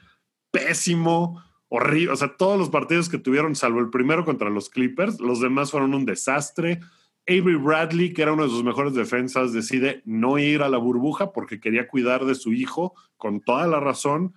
pésimo, 0.51 1.45
horrible, 1.69 2.15
o 2.15 2.17
sea, 2.17 2.35
todos 2.39 2.59
los 2.59 2.71
partidos 2.71 3.11
que 3.11 3.19
tuvieron, 3.19 3.55
salvo 3.55 3.81
el 3.81 3.91
primero 3.91 4.25
contra 4.25 4.49
los 4.49 4.71
Clippers, 4.71 5.21
los 5.21 5.41
demás 5.41 5.71
fueron 5.71 5.93
un 5.93 6.07
desastre, 6.07 6.81
Avery 7.29 7.57
Bradley, 7.57 8.15
que 8.15 8.23
era 8.23 8.33
uno 8.33 8.45
de 8.45 8.49
sus 8.49 8.65
mejores 8.65 8.95
defensas, 8.95 9.53
decide 9.53 10.01
no 10.07 10.39
ir 10.39 10.63
a 10.63 10.71
la 10.71 10.79
burbuja 10.79 11.33
porque 11.33 11.61
quería 11.61 11.87
cuidar 11.87 12.25
de 12.25 12.35
su 12.35 12.55
hijo, 12.55 12.95
con 13.17 13.41
toda 13.43 13.67
la 13.67 13.79
razón. 13.79 14.35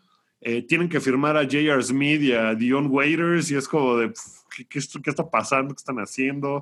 Eh, 0.47 0.62
tienen 0.62 0.89
que 0.89 0.99
firmar 1.01 1.36
a 1.38 1.41
J.R. 1.41 1.81
Smith 1.81 2.21
y 2.21 2.31
a 2.31 2.53
Dion 2.53 2.86
Waiters, 2.91 3.49
y 3.49 3.55
es 3.55 3.67
como 3.67 3.97
de, 3.97 4.13
¿qué, 4.69 4.77
está 4.77 5.27
pasando? 5.27 5.73
¿Qué 5.73 5.79
están 5.79 5.97
haciendo? 5.97 6.62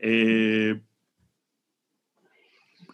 Eh, 0.00 0.80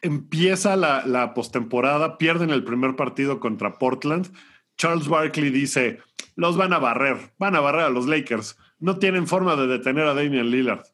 empieza 0.03 0.77
la, 0.77 1.07
la 1.07 1.33
postemporada, 1.33 2.19
pierden 2.19 2.51
el 2.51 2.65
primer 2.65 2.97
partido 2.97 3.41
contra 3.41 3.79
Portland, 3.79 4.31
Charles 4.77 5.09
Barkley 5.09 5.49
dice, 5.49 6.01
los 6.35 6.59
van 6.59 6.75
a 6.75 6.79
barrer, 6.79 7.33
van 7.39 7.57
a 7.57 7.61
barrer 7.61 7.87
a 7.87 7.89
los 7.89 8.07
Lakers. 8.07 8.59
No 8.79 8.99
tienen 8.99 9.27
forma 9.27 9.57
de 9.57 9.67
detener 9.67 10.05
a 10.05 10.13
Damian 10.13 10.51
Lillard. 10.51 10.85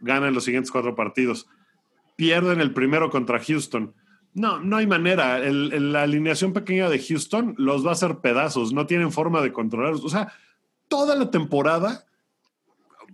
Ganan 0.00 0.32
los 0.32 0.44
siguientes 0.44 0.70
cuatro 0.70 0.94
partidos. 0.94 1.46
Pierden 2.16 2.62
el 2.62 2.72
primero 2.72 3.10
contra 3.10 3.38
Houston. 3.38 3.94
No, 4.34 4.60
no 4.60 4.76
hay 4.76 4.86
manera. 4.86 5.38
la 5.38 6.02
alineación 6.02 6.52
pequeña 6.52 6.88
de 6.88 6.98
Houston 6.98 7.54
los 7.56 7.84
va 7.84 7.90
a 7.90 7.92
hacer 7.92 8.18
pedazos. 8.18 8.72
No 8.72 8.86
tienen 8.86 9.12
forma 9.12 9.40
de 9.40 9.52
controlarlos. 9.52 10.04
O 10.04 10.08
sea, 10.08 10.32
toda 10.88 11.14
la 11.16 11.30
temporada 11.30 12.04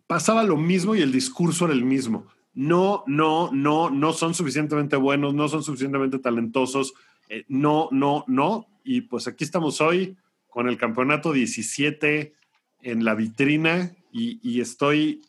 pasaba 0.07 0.43
lo 0.43 0.57
mismo 0.57 0.95
y 0.95 1.03
el 1.03 1.13
discurso 1.13 1.67
era 1.67 1.75
el 1.75 1.85
mismo. 1.85 2.27
No, 2.55 3.05
no, 3.07 3.51
no, 3.53 3.91
no 3.91 4.13
son 4.13 4.35
suficientemente 4.35 4.97
buenos, 4.97 5.35
no 5.35 5.49
son 5.49 5.63
suficientemente 5.63 6.19
talentosos. 6.19 6.95
Eh, 7.29 7.45
no, 7.49 7.89
no, 7.93 8.25
no. 8.27 8.67
Y 8.83 9.03
pues 9.03 9.29
aquí 9.29 9.45
estamos 9.45 9.81
hoy 9.81 10.17
con 10.49 10.69
el 10.69 10.77
campeonato 10.77 11.33
17 11.33 12.35
en 12.83 13.05
la 13.05 13.15
vitrina 13.15 13.95
y, 14.13 14.61
estoy 14.61 15.23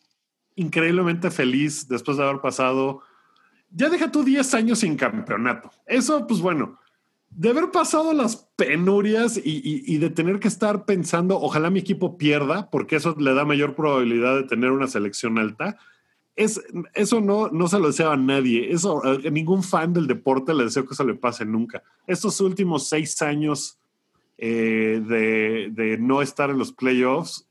increíblemente 0.56 1.30
feliz 1.30 1.88
después 1.88 2.18
de 2.18 2.24
haber 2.24 2.42
pasado, 2.42 3.02
ya 3.72 3.90
deja 3.90 4.12
tú 4.12 4.24
10 4.24 4.54
años 4.54 4.80
sin 4.80 4.96
campeonato. 4.96 5.72
Eso, 5.86 6.28
pues 6.28 6.42
bueno, 6.42 6.80
de 7.30 7.50
haber 7.50 7.72
pasado 7.72 8.14
las 8.14 8.36
penurias 8.58 9.40
y, 9.44 9.98
de 9.98 10.10
tener 10.10 10.40
que 10.40 10.50
estar 10.50 10.86
pensando, 10.86 11.40
ojalá 11.40 11.70
mi 11.70 11.80
equipo 11.80 12.18
pierda, 12.18 12.70
porque 12.70 12.98
eso 12.98 13.16
le 13.18 13.34
da 13.34 13.46
mayor 13.46 13.76
probabilidad 13.76 14.36
de 14.36 14.44
tener 14.44 14.72
una 14.72 14.88
selección 14.88 15.40
alta. 15.40 15.78
Es, 16.36 16.62
eso 16.94 17.22
no, 17.22 17.50
no 17.50 17.68
se 17.68 17.80
lo 17.80 17.88
deseo 17.88 18.12
a 18.12 18.18
nadie. 18.18 18.72
Eso, 18.72 19.02
a 19.06 19.18
ningún 19.30 19.64
fan 19.64 19.94
del 19.94 20.08
deporte 20.08 20.54
le 20.54 20.66
deseo 20.66 20.86
que 20.86 20.94
eso 20.94 21.06
le 21.06 21.16
pase 21.16 21.46
nunca. 21.46 21.84
Estos 22.06 22.42
últimos 22.42 22.90
seis 22.90 23.22
años 23.22 23.78
eh, 24.38 25.02
de, 25.06 25.98
no 26.00 26.22
estar 26.22 26.50
en 26.50 26.58
los 26.58 26.74
playoffs, 26.74 27.48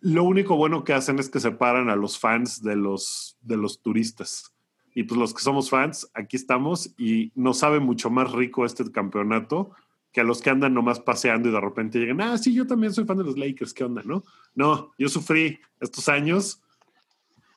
lo 0.00 0.22
único 0.22 0.56
bueno 0.56 0.84
que 0.84 0.92
hacen 0.92 1.18
es 1.18 1.28
que 1.28 1.40
separan 1.40 1.90
a 1.90 1.96
los 1.96 2.18
fans 2.18 2.62
de 2.62 2.76
los, 2.76 3.36
de 3.42 3.56
los 3.56 3.82
turistas. 3.82 4.52
Y 4.96 5.02
pues 5.02 5.20
los 5.20 5.34
que 5.34 5.42
somos 5.42 5.68
fans, 5.68 6.10
aquí 6.14 6.36
estamos 6.36 6.90
y 6.96 7.30
nos 7.34 7.58
sabe 7.58 7.80
mucho 7.80 8.08
más 8.08 8.32
rico 8.32 8.64
este 8.64 8.90
campeonato 8.90 9.72
que 10.10 10.22
a 10.22 10.24
los 10.24 10.40
que 10.40 10.48
andan 10.48 10.72
nomás 10.72 11.00
paseando 11.00 11.50
y 11.50 11.52
de 11.52 11.60
repente 11.60 11.98
llegan, 11.98 12.22
ah, 12.22 12.38
sí, 12.38 12.54
yo 12.54 12.66
también 12.66 12.94
soy 12.94 13.04
fan 13.04 13.18
de 13.18 13.24
los 13.24 13.36
Lakers, 13.36 13.74
¿qué 13.74 13.84
onda? 13.84 14.00
No, 14.06 14.24
no, 14.54 14.94
yo 14.96 15.10
sufrí 15.10 15.60
estos 15.80 16.08
años. 16.08 16.62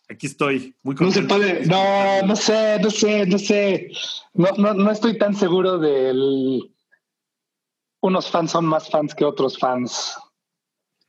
Aquí 0.10 0.28
estoy, 0.28 0.76
muy 0.84 0.96
contento. 0.96 1.38
No 1.38 1.46
se 1.46 1.54
puede, 1.54 1.66
no, 1.68 2.28
no 2.28 2.36
sé, 2.36 2.78
no 2.82 2.90
sé, 2.90 3.26
no 3.26 3.40
sé. 3.40 3.90
No, 4.34 4.50
no, 4.58 4.74
no 4.74 4.92
estoy 4.92 5.18
tan 5.18 5.34
seguro 5.34 5.78
del, 5.78 6.70
unos 8.02 8.30
fans 8.30 8.52
son 8.52 8.66
más 8.66 8.90
fans 8.90 9.16
que 9.16 9.24
otros 9.24 9.58
fans. 9.58 10.18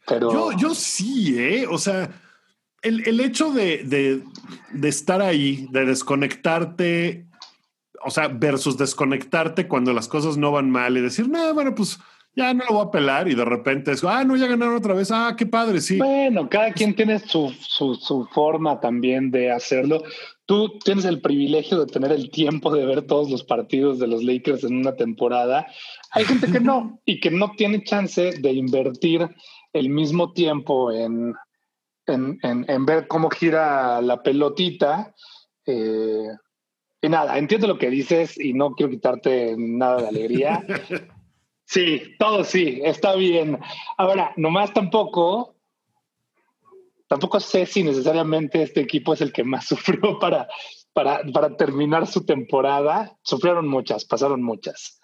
Pero... 0.06 0.32
Yo, 0.32 0.52
yo 0.52 0.74
sí, 0.76 1.36
¿eh? 1.36 1.66
O 1.68 1.76
sea, 1.76 2.08
el, 2.82 3.20
hecho 3.20 3.52
de, 3.52 4.22
estar 4.82 5.22
ahí, 5.22 5.66
de 5.70 5.84
desconectarte, 5.84 7.26
o 8.04 8.10
sea, 8.10 8.28
versus 8.28 8.78
desconectarte 8.78 9.68
cuando 9.68 9.92
las 9.92 10.08
cosas 10.08 10.36
no 10.36 10.52
van 10.52 10.70
mal 10.70 10.96
y 10.96 11.00
decir, 11.00 11.28
no, 11.28 11.52
bueno, 11.54 11.74
pues 11.74 11.98
ya 12.34 12.54
no 12.54 12.64
lo 12.64 12.76
voy 12.76 12.86
a 12.86 12.90
pelar 12.90 13.28
y 13.28 13.34
de 13.34 13.44
repente 13.44 13.92
es, 13.92 14.04
ah, 14.04 14.24
no, 14.24 14.36
ya 14.36 14.46
ganaron 14.46 14.76
otra 14.76 14.94
vez, 14.94 15.10
ah, 15.10 15.34
qué 15.36 15.46
padre, 15.46 15.80
sí. 15.80 15.98
Bueno, 15.98 16.48
cada 16.48 16.72
quien 16.72 16.94
tiene 16.94 17.18
su, 17.18 17.52
su, 17.60 17.96
su 17.96 18.26
forma 18.32 18.80
también 18.80 19.30
de 19.30 19.50
hacerlo. 19.50 20.02
Tú 20.46 20.78
tienes 20.82 21.04
el 21.04 21.20
privilegio 21.20 21.78
de 21.78 21.92
tener 21.92 22.12
el 22.12 22.30
tiempo 22.30 22.74
de 22.74 22.86
ver 22.86 23.02
todos 23.02 23.30
los 23.30 23.44
partidos 23.44 23.98
de 23.98 24.06
los 24.06 24.24
Lakers 24.24 24.64
en 24.64 24.76
una 24.76 24.96
temporada. 24.96 25.66
Hay 26.12 26.24
gente 26.24 26.50
que 26.50 26.60
no 26.60 27.00
y 27.04 27.20
que 27.20 27.30
no 27.30 27.52
tiene 27.56 27.84
chance 27.84 28.32
de 28.32 28.52
invertir 28.52 29.28
el 29.72 29.88
mismo 29.90 30.32
tiempo 30.32 30.90
en, 30.90 31.34
en, 32.10 32.86
ver 32.86 33.06
cómo 33.08 33.30
gira 33.30 34.00
la 34.02 34.22
pelotita. 34.22 35.14
Eh, 35.66 36.28
y 37.02 37.08
nada, 37.08 37.38
entiendo 37.38 37.66
lo 37.66 37.78
que 37.78 37.90
dices 37.90 38.38
y 38.38 38.52
no 38.52 38.74
quiero 38.74 38.90
quitarte 38.90 39.54
nada 39.56 40.02
de 40.02 40.08
alegría. 40.08 40.64
Sí, 41.70 42.16
todo 42.18 42.42
sí, 42.42 42.80
está 42.82 43.14
bien. 43.14 43.56
Ahora, 43.96 44.32
nomás 44.36 44.74
tampoco, 44.74 45.54
tampoco 47.06 47.38
sé 47.38 47.64
si 47.64 47.84
necesariamente 47.84 48.60
este 48.60 48.80
equipo 48.80 49.14
es 49.14 49.20
el 49.20 49.32
que 49.32 49.44
más 49.44 49.66
sufrió 49.68 50.18
para, 50.18 50.48
para, 50.92 51.22
para 51.32 51.56
terminar 51.56 52.08
su 52.08 52.26
temporada. 52.26 53.16
Sufrieron 53.22 53.68
muchas, 53.68 54.04
pasaron 54.04 54.42
muchas. 54.42 55.00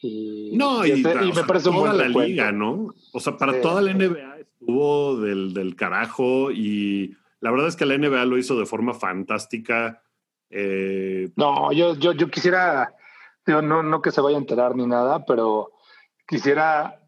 Y, 0.00 0.52
no, 0.56 0.86
y, 0.86 0.92
este, 0.92 1.14
me 1.16 1.44
parece 1.44 1.70
toda 1.70 1.92
la 1.92 2.08
liga, 2.08 2.50
¿no? 2.50 2.94
O 3.12 3.20
sea, 3.20 3.36
para 3.36 3.60
toda 3.60 3.82
la 3.82 3.92
NBA 3.92 4.45
estuvo 4.60 5.16
del, 5.20 5.52
del, 5.54 5.76
carajo 5.76 6.50
y 6.50 7.16
la 7.40 7.50
verdad 7.50 7.68
es 7.68 7.76
que 7.76 7.86
la 7.86 7.96
NBA 7.96 8.24
lo 8.24 8.38
hizo 8.38 8.58
de 8.58 8.66
forma 8.66 8.94
fantástica. 8.94 10.02
Eh, 10.50 11.30
no, 11.36 11.72
yo, 11.72 11.94
yo, 11.96 12.12
yo 12.12 12.30
quisiera, 12.30 12.94
no, 13.46 13.82
no 13.82 14.02
que 14.02 14.10
se 14.10 14.20
vaya 14.20 14.36
a 14.36 14.40
enterar 14.40 14.74
ni 14.74 14.86
nada, 14.86 15.24
pero 15.24 15.72
quisiera 16.26 17.02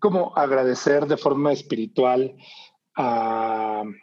como 0.00 0.36
agradecer 0.36 1.06
de 1.06 1.16
forma 1.16 1.52
espiritual 1.52 2.34
al 2.94 3.94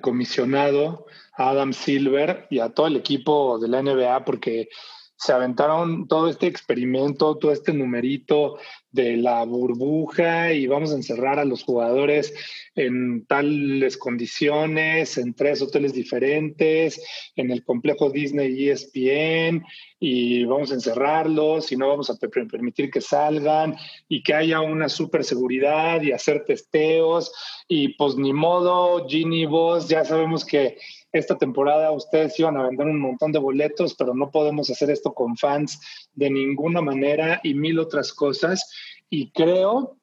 comisionado, 0.00 1.06
a 1.36 1.50
Adam 1.50 1.72
Silver 1.72 2.46
y 2.50 2.58
a 2.58 2.74
todo 2.74 2.86
el 2.86 2.96
equipo 2.96 3.58
de 3.58 3.68
la 3.68 3.82
NBA 3.82 4.24
porque 4.24 4.68
se 5.16 5.32
aventaron 5.32 6.06
todo 6.06 6.28
este 6.28 6.46
experimento, 6.46 7.38
todo 7.38 7.52
este 7.52 7.72
numerito 7.72 8.58
de 8.94 9.16
la 9.16 9.44
burbuja 9.44 10.52
y 10.52 10.68
vamos 10.68 10.92
a 10.92 10.94
encerrar 10.94 11.40
a 11.40 11.44
los 11.44 11.64
jugadores 11.64 12.32
en 12.76 13.26
tales 13.26 13.96
condiciones, 13.96 15.18
en 15.18 15.34
tres 15.34 15.60
hoteles 15.60 15.92
diferentes, 15.92 17.02
en 17.34 17.50
el 17.50 17.64
complejo 17.64 18.10
Disney 18.10 18.68
ESPN 18.68 19.64
y 19.98 20.44
vamos 20.44 20.70
a 20.70 20.74
encerrarlos 20.74 21.72
y 21.72 21.76
no 21.76 21.88
vamos 21.88 22.08
a 22.08 22.16
permitir 22.16 22.90
que 22.90 23.00
salgan 23.00 23.76
y 24.08 24.22
que 24.22 24.34
haya 24.34 24.60
una 24.60 24.88
super 24.88 25.24
seguridad 25.24 26.00
y 26.00 26.12
hacer 26.12 26.44
testeos 26.44 27.32
y 27.66 27.94
pues 27.96 28.14
ni 28.16 28.32
modo, 28.32 29.08
Ginny, 29.08 29.44
vos 29.46 29.88
ya 29.88 30.04
sabemos 30.04 30.44
que 30.44 30.78
esta 31.14 31.38
temporada 31.38 31.92
ustedes 31.92 32.38
iban 32.40 32.56
a 32.56 32.64
vender 32.68 32.86
un 32.86 33.00
montón 33.00 33.32
de 33.32 33.38
boletos, 33.38 33.94
pero 33.94 34.14
no 34.14 34.30
podemos 34.30 34.68
hacer 34.68 34.90
esto 34.90 35.14
con 35.14 35.36
fans 35.36 35.80
de 36.12 36.28
ninguna 36.28 36.80
manera 36.82 37.40
y 37.42 37.54
mil 37.54 37.78
otras 37.78 38.12
cosas. 38.12 38.70
Y 39.08 39.30
creo 39.30 39.96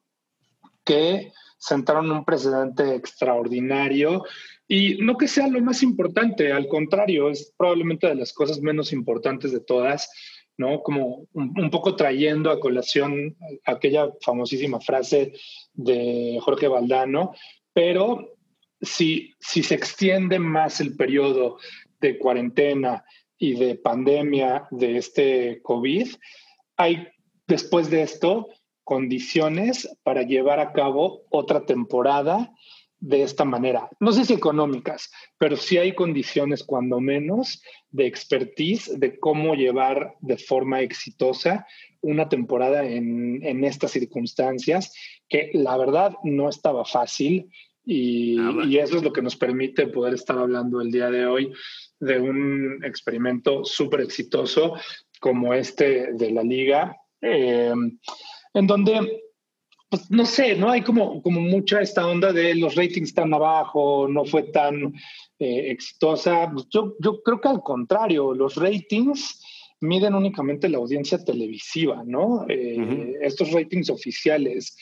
que 0.86 1.32
sentaron 1.58 2.10
un 2.10 2.26
precedente 2.26 2.96
extraordinario 2.96 4.24
y 4.68 5.00
no 5.00 5.18
que 5.18 5.28
sea 5.28 5.50
lo 5.50 5.60
más 5.62 5.84
importante, 5.84 6.54
al 6.54 6.70
contrario, 6.70 7.30
es 7.30 7.54
probablemente 7.58 8.08
de 8.08 8.16
las 8.16 8.32
cosas 8.32 8.62
menos 8.62 8.94
importantes 8.94 9.52
de 9.52 9.60
todas, 9.60 10.10
¿no? 10.56 10.82
Como 10.82 11.28
un, 11.34 11.70
poco 11.70 11.98
trayendo 11.98 12.50
a 12.50 12.60
colación 12.62 13.36
aquella 13.66 14.10
famosísima 14.22 14.80
frase 14.80 15.34
de 15.74 16.40
Jorge 16.42 16.70
Valdano, 16.70 17.34
pero 17.74 18.38
si, 18.82 19.34
se 19.40 19.76
extiende 19.76 20.40
más 20.40 20.82
el 20.82 20.96
periodo 20.96 21.58
de 22.00 22.18
cuarentena 22.18 23.04
y 23.38 23.54
de 23.56 23.76
pandemia 23.76 24.68
de 24.72 24.98
este 24.98 25.62
COVID, 25.62 26.08
hay 26.78 27.08
después 27.48 27.90
de 27.90 28.02
esto 28.02 28.50
condiciones 28.84 29.88
para 30.04 30.24
llevar 30.24 30.60
a 30.60 30.74
cabo 30.74 31.24
otra 31.30 31.66
temporada 31.66 32.52
de 33.00 33.24
esta 33.24 33.46
manera. 33.46 33.90
No 34.00 34.12
sé 34.12 34.26
si 34.26 34.34
económicas, 34.34 35.12
pero 35.38 35.58
sí 35.58 35.78
hay 35.78 35.96
condiciones, 35.96 36.64
cuando 36.64 37.00
menos, 37.00 37.64
de 37.90 38.06
expertise 38.06 39.00
de 39.00 39.20
cómo 39.20 39.56
llevar 39.56 40.16
de 40.22 40.38
forma 40.38 40.82
exitosa 40.82 41.66
una 42.02 42.30
temporada 42.30 42.84
en 42.84 43.64
estas 43.64 43.92
circunstancias, 43.92 44.94
que 45.30 45.50
la 45.54 45.78
verdad 45.78 46.14
no 46.24 46.50
estaba 46.50 46.86
fácil 46.86 47.50
Ah, 47.82 48.64
y, 48.68 48.78
eso 48.78 48.98
es 48.98 49.04
lo 49.04 49.12
que 49.12 49.24
nos 49.24 49.36
permite 49.36 49.88
poder 49.88 50.14
estar 50.14 50.38
hablando 50.38 50.82
el 50.82 50.92
día 50.92 51.10
de 51.10 51.26
hoy 51.26 51.52
de 52.00 52.20
un 52.20 52.84
experimento 52.84 53.66
súper 53.66 54.02
exitoso 54.02 54.76
como 55.20 55.54
este 55.54 56.14
de 56.14 56.32
la 56.32 56.44
liga, 56.44 56.96
eh, 57.22 57.74
en 58.54 58.68
donde, 58.68 59.24
pues 59.90 60.10
no 60.10 60.26
sé, 60.26 60.56
¿no? 60.56 60.70
Hay 60.70 60.82
como, 60.82 61.22
como 61.22 61.42
mucha 61.42 61.82
esta 61.82 62.08
onda 62.08 62.32
de 62.32 62.56
los 62.56 62.76
ratings 62.76 63.14
tan 63.14 63.34
abajo, 63.34 64.08
no 64.08 64.26
fue 64.26 64.44
tan 64.44 64.94
eh, 65.40 65.72
exitosa. 65.72 66.52
Yo, 66.70 66.96
yo 67.00 67.22
creo 67.22 67.42
que 67.42 67.50
al 67.50 67.62
contrario, 67.62 68.34
los 68.34 68.56
ratings 68.56 69.44
miden 69.80 70.14
únicamente 70.14 70.70
la 70.70 70.78
audiencia 70.78 71.24
televisiva, 71.24 72.04
¿no? 72.06 72.46
Eh, 72.48 73.18
estos 73.22 73.52
ratings 73.52 73.90
oficiales 73.90 74.76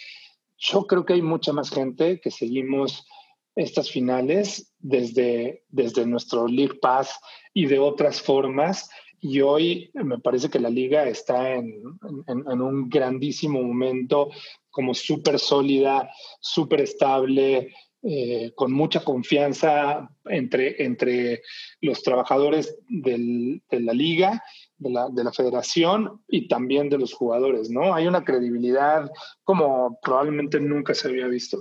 yo 0.59 0.85
creo 0.85 1.05
que 1.05 1.13
hay 1.13 1.21
mucha 1.21 1.53
más 1.53 1.69
gente 1.69 2.19
que 2.19 2.31
seguimos 2.31 3.07
estas 3.55 3.89
finales 3.89 4.73
desde, 4.79 5.63
desde 5.69 6.05
nuestro 6.05 6.47
League 6.47 6.75
Pass 6.81 7.19
y 7.53 7.65
de 7.65 7.79
otras 7.79 8.21
formas. 8.21 8.89
Y 9.21 9.41
hoy 9.41 9.89
me 9.93 10.19
parece 10.19 10.49
que 10.49 10.59
la 10.59 10.69
liga 10.69 11.07
está 11.07 11.55
en, 11.55 11.81
un 12.27 12.89
grandísimo 12.89 13.61
momento, 13.61 14.29
como 14.69 14.93
súper 14.93 15.39
sólida, 15.39 16.09
súper 16.39 16.81
estable, 16.81 17.73
eh, 18.01 18.53
con 18.55 18.71
mucha 18.71 19.03
confianza 19.03 20.09
entre, 20.25 20.81
entre 20.85 21.41
los 21.81 22.01
trabajadores 22.01 22.77
de 22.87 23.61
la 23.71 23.93
liga, 23.93 24.41
de 24.79 24.89
la, 24.89 25.09
de 25.09 25.23
la, 25.23 25.31
federación 25.31 26.21
y 26.27 26.47
también 26.47 26.89
de 26.89 26.97
los 26.97 27.13
jugadores, 27.13 27.69
¿no? 27.69 27.93
Hay 27.93 28.07
una 28.07 28.23
credibilidad 28.23 29.11
como 29.43 29.99
probablemente 30.01 30.59
nunca 30.59 30.93
se 30.93 31.09
había 31.09 31.27
visto. 31.27 31.59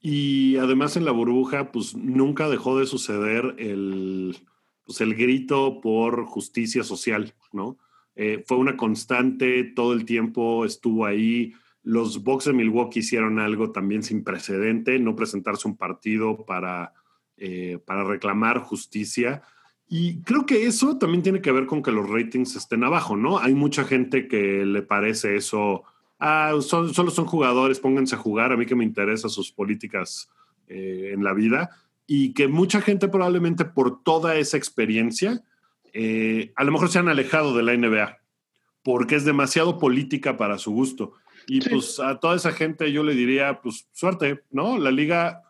Y 0.00 0.56
además 0.58 0.96
en 0.96 1.04
la 1.04 1.10
burbuja, 1.10 1.72
pues 1.72 1.96
nunca 1.96 2.48
dejó 2.48 2.78
de 2.78 2.86
suceder 2.86 3.56
el, 3.58 4.36
pues, 4.84 5.00
el 5.00 5.14
grito 5.14 5.80
por 5.80 6.26
justicia 6.26 6.84
social, 6.84 7.34
¿no? 7.52 7.76
Eh, 8.14 8.44
fue 8.46 8.56
una 8.56 8.76
constante, 8.76 9.64
todo 9.64 9.92
el 9.92 10.04
tiempo 10.04 10.64
estuvo 10.64 11.04
ahí. 11.04 11.54
Los 11.82 12.22
Bucks 12.22 12.46
de 12.46 12.52
Milwaukee 12.52 13.00
hicieron 13.00 13.38
algo 13.38 13.72
también 13.72 14.02
sin 14.02 14.24
precedente, 14.24 14.98
no 14.98 15.16
presentarse 15.16 15.68
un 15.68 15.76
partido 15.76 16.46
para, 16.46 16.94
eh, 17.36 17.78
para 17.84 18.04
reclamar 18.04 18.60
justicia. 18.60 19.42
Y 19.88 20.20
creo 20.22 20.46
que 20.46 20.66
eso 20.66 20.98
también 20.98 21.22
tiene 21.22 21.40
que 21.40 21.52
ver 21.52 21.66
con 21.66 21.82
que 21.82 21.92
los 21.92 22.08
ratings 22.08 22.56
estén 22.56 22.82
abajo, 22.82 23.16
¿no? 23.16 23.38
Hay 23.38 23.54
mucha 23.54 23.84
gente 23.84 24.26
que 24.26 24.64
le 24.66 24.82
parece 24.82 25.36
eso, 25.36 25.84
ah, 26.18 26.54
solo 26.60 27.10
son 27.10 27.26
jugadores, 27.26 27.78
pónganse 27.78 28.16
a 28.16 28.18
jugar, 28.18 28.52
a 28.52 28.56
mí 28.56 28.66
que 28.66 28.74
me 28.74 28.84
interesan 28.84 29.30
sus 29.30 29.52
políticas 29.52 30.28
eh, 30.66 31.12
en 31.14 31.22
la 31.22 31.32
vida 31.32 31.70
y 32.06 32.32
que 32.34 32.48
mucha 32.48 32.80
gente 32.80 33.08
probablemente 33.08 33.64
por 33.64 34.02
toda 34.02 34.36
esa 34.36 34.56
experiencia, 34.56 35.42
eh, 35.92 36.52
a 36.56 36.64
lo 36.64 36.72
mejor 36.72 36.88
se 36.88 36.98
han 36.98 37.08
alejado 37.08 37.56
de 37.56 37.62
la 37.62 37.76
NBA, 37.76 38.18
porque 38.82 39.16
es 39.16 39.24
demasiado 39.24 39.78
política 39.78 40.36
para 40.36 40.58
su 40.58 40.72
gusto. 40.72 41.14
Y 41.48 41.60
pues 41.60 42.00
a 42.00 42.18
toda 42.18 42.34
esa 42.36 42.52
gente 42.52 42.90
yo 42.90 43.04
le 43.04 43.14
diría, 43.14 43.60
pues 43.60 43.88
suerte, 43.92 44.42
¿no? 44.50 44.78
La 44.78 44.90
liga 44.90 45.42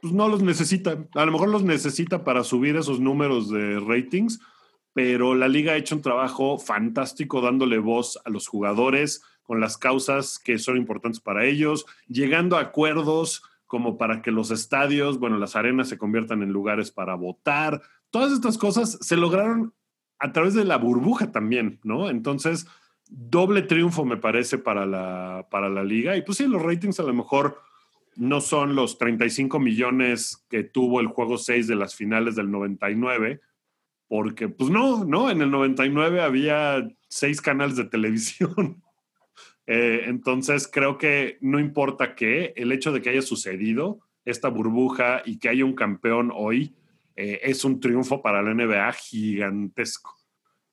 pues, 0.00 0.12
no 0.12 0.28
los 0.28 0.42
necesita. 0.42 0.98
A 1.14 1.24
lo 1.24 1.32
mejor 1.32 1.48
los 1.48 1.62
necesita 1.62 2.24
para 2.24 2.44
subir 2.44 2.76
esos 2.76 3.00
números 3.00 3.50
de 3.50 3.80
ratings, 3.80 4.40
pero 4.92 5.34
la 5.34 5.48
liga 5.48 5.72
ha 5.72 5.76
hecho 5.76 5.94
un 5.94 6.02
trabajo 6.02 6.58
fantástico 6.58 7.40
dándole 7.40 7.78
voz 7.78 8.18
a 8.24 8.30
los 8.30 8.48
jugadores 8.48 9.22
con 9.42 9.60
las 9.60 9.76
causas 9.78 10.38
que 10.38 10.58
son 10.58 10.76
importantes 10.76 11.20
para 11.20 11.44
ellos, 11.44 11.86
llegando 12.06 12.56
a 12.56 12.60
acuerdos 12.60 13.42
como 13.66 13.98
para 13.98 14.22
que 14.22 14.30
los 14.30 14.50
estadios, 14.50 15.18
bueno, 15.18 15.38
las 15.38 15.56
arenas 15.56 15.88
se 15.88 15.98
conviertan 15.98 16.42
en 16.42 16.52
lugares 16.52 16.90
para 16.90 17.14
votar. 17.14 17.82
Todas 18.10 18.32
estas 18.32 18.58
cosas 18.58 18.98
se 19.00 19.16
lograron 19.16 19.74
a 20.18 20.32
través 20.32 20.54
de 20.54 20.64
la 20.64 20.76
burbuja 20.76 21.32
también, 21.32 21.80
¿no? 21.82 22.10
Entonces, 22.10 22.66
doble 23.08 23.62
triunfo 23.62 24.04
me 24.04 24.16
parece 24.16 24.58
para 24.58 24.86
la, 24.86 25.46
para 25.50 25.68
la 25.68 25.82
liga. 25.82 26.16
Y 26.16 26.22
pues 26.22 26.38
sí, 26.38 26.46
los 26.46 26.62
ratings 26.62 27.00
a 27.00 27.04
lo 27.04 27.14
mejor 27.14 27.60
no 28.20 28.42
son 28.42 28.74
los 28.74 28.98
35 28.98 29.58
millones 29.58 30.44
que 30.50 30.62
tuvo 30.62 31.00
el 31.00 31.06
juego 31.06 31.38
6 31.38 31.66
de 31.66 31.74
las 31.74 31.94
finales 31.94 32.36
del 32.36 32.50
99, 32.50 33.40
porque 34.08 34.48
pues 34.48 34.68
no, 34.68 35.04
¿no? 35.06 35.30
En 35.30 35.40
el 35.40 35.50
99 35.50 36.20
había 36.20 36.86
seis 37.08 37.40
canales 37.40 37.76
de 37.76 37.84
televisión. 37.84 38.82
Eh, 39.72 40.06
entonces 40.06 40.66
creo 40.66 40.98
que 40.98 41.38
no 41.40 41.60
importa 41.60 42.16
qué, 42.16 42.52
el 42.56 42.72
hecho 42.72 42.90
de 42.90 43.00
que 43.00 43.10
haya 43.10 43.22
sucedido 43.22 44.00
esta 44.24 44.48
burbuja 44.48 45.22
y 45.24 45.38
que 45.38 45.48
haya 45.48 45.64
un 45.64 45.76
campeón 45.76 46.32
hoy 46.34 46.74
eh, 47.14 47.38
es 47.44 47.64
un 47.64 47.78
triunfo 47.78 48.20
para 48.20 48.42
la 48.42 48.52
NBA 48.52 48.92
gigantesco. 48.94 50.16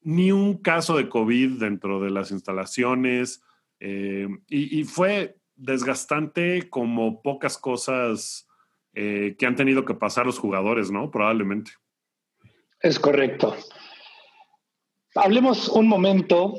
Ni 0.02 0.32
un 0.32 0.58
caso 0.64 0.98
de 0.98 1.10
COVID 1.10 1.60
dentro 1.60 2.02
de 2.02 2.10
las 2.10 2.32
instalaciones 2.32 3.44
eh, 3.80 4.28
y, 4.48 4.84
fue 4.86 5.38
desgastante 5.58 6.70
como 6.70 7.22
pocas 7.22 7.58
cosas 7.58 8.48
que 8.94 9.46
han 9.46 9.56
tenido 9.56 9.86
que 9.86 9.94
pasar 9.94 10.26
los 10.26 10.40
jugadores, 10.40 10.90
¿no? 10.90 11.12
Probablemente. 11.12 11.72
Es 12.82 12.98
correcto. 12.98 13.56
Hablemos 15.14 15.68
un 15.70 15.88
momento 15.88 16.58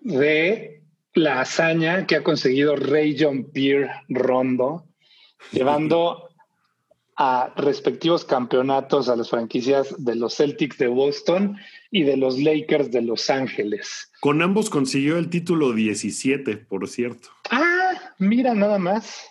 de 0.00 0.82
la 1.14 1.40
hazaña 1.40 2.06
que 2.06 2.16
ha 2.16 2.22
conseguido 2.24 2.76
Ray 2.76 3.16
John 3.18 3.50
Pierre 3.52 3.90
Rondo, 4.08 4.88
llevando 5.52 6.28
a 7.16 7.52
respectivos 7.56 8.24
campeonatos 8.24 9.08
a 9.08 9.16
las 9.16 9.30
franquicias 9.30 9.94
de 10.04 10.16
los 10.16 10.36
Celtics 10.36 10.76
de 10.78 10.88
Boston 10.88 11.56
y 11.90 12.02
de 12.02 12.16
los 12.16 12.38
Lakers 12.38 12.90
de 12.90 13.02
Los 13.02 13.30
Ángeles. 13.30 14.10
Con 14.20 14.42
ambos 14.42 14.68
consiguió 14.68 15.16
el 15.16 15.30
título 15.30 15.72
17, 15.72 16.56
por 16.58 16.86
cierto. 16.88 17.30
Ah, 17.50 17.75
mira 18.18 18.54
nada 18.54 18.78
más. 18.78 19.26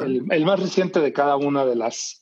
El, 0.00 0.44
más 0.44 0.60
reciente 0.60 1.00
de 1.00 1.12
cada 1.12 1.36
una 1.36 1.64
de 1.64 1.76
las, 1.76 2.20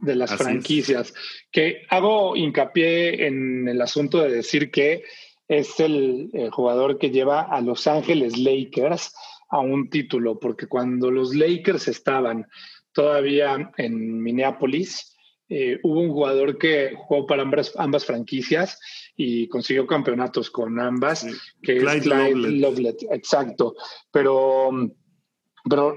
de 0.00 0.16
las 0.16 0.34
franquicias. 0.34 1.14
Que 1.52 1.82
hago 1.90 2.36
hincapié 2.36 3.26
en 3.26 3.68
el 3.68 3.80
asunto 3.80 4.20
de 4.20 4.30
decir 4.30 4.70
que 4.70 5.04
es 5.48 5.80
el, 5.80 6.30
jugador 6.52 6.98
que 6.98 7.10
lleva 7.10 7.42
a 7.42 7.60
Los 7.60 7.86
Ángeles 7.86 8.36
Lakers 8.38 9.14
a 9.50 9.60
un 9.60 9.88
título, 9.88 10.38
porque 10.38 10.66
cuando 10.66 11.10
los 11.10 11.34
Lakers 11.34 11.88
estaban 11.88 12.46
todavía 12.92 13.70
en 13.78 14.22
Minneapolis, 14.22 15.16
eh, 15.48 15.78
hubo 15.82 16.00
un 16.00 16.10
jugador 16.10 16.58
que 16.58 16.94
jugó 16.94 17.26
para 17.26 17.42
ambas, 17.42 17.72
ambas 17.76 18.04
franquicias 18.04 18.78
y 19.16 19.48
consiguió 19.48 19.86
campeonatos 19.86 20.50
con 20.50 20.78
ambas, 20.78 21.26
que 21.62 21.78
es 21.78 21.84
Clyde 22.02 22.34
Lovelet. 22.34 23.02
Exacto. 23.10 23.74
Pero, 24.12 24.70
pero 25.68 25.94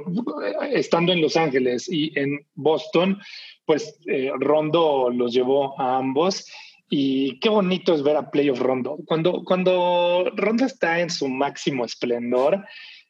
estando 0.72 1.12
en 1.12 1.22
Los 1.22 1.36
Ángeles 1.36 1.90
y 1.90 2.18
en 2.20 2.46
Boston, 2.56 3.20
pues 3.66 4.00
eh, 4.08 4.32
Rondo 4.40 5.10
los 5.10 5.34
llevó 5.34 5.80
a 5.80 5.98
ambos 5.98 6.46
y 6.90 7.40
qué 7.40 7.50
bonito 7.50 7.94
es 7.94 8.04
ver 8.04 8.18
a 8.18 8.30
Playoff 8.30 8.60
Rondo. 8.60 8.98
Cuando, 9.06 9.44
cuando 9.46 10.26
Rondo 10.36 10.66
está 10.66 11.00
en 11.00 11.10
su 11.10 11.30
máximo 11.30 11.86
esplendor, 11.86 12.66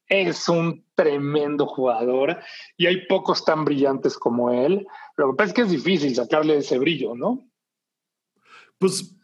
es 0.08 0.48
un 0.50 0.86
tremendo 0.94 1.66
jugador 1.66 2.38
y 2.78 2.86
hay 2.86 3.08
pocos 3.08 3.44
tan 3.44 3.66
brillantes 3.66 4.18
como 4.18 4.52
él. 4.52 4.86
Lo 5.18 5.32
que 5.32 5.38
pasa 5.38 5.48
es 5.48 5.54
que 5.54 5.62
es 5.62 5.72
difícil 5.72 6.14
sacarle 6.14 6.58
ese 6.58 6.78
brillo, 6.78 7.16
¿no? 7.16 7.50
Pues 8.78 9.16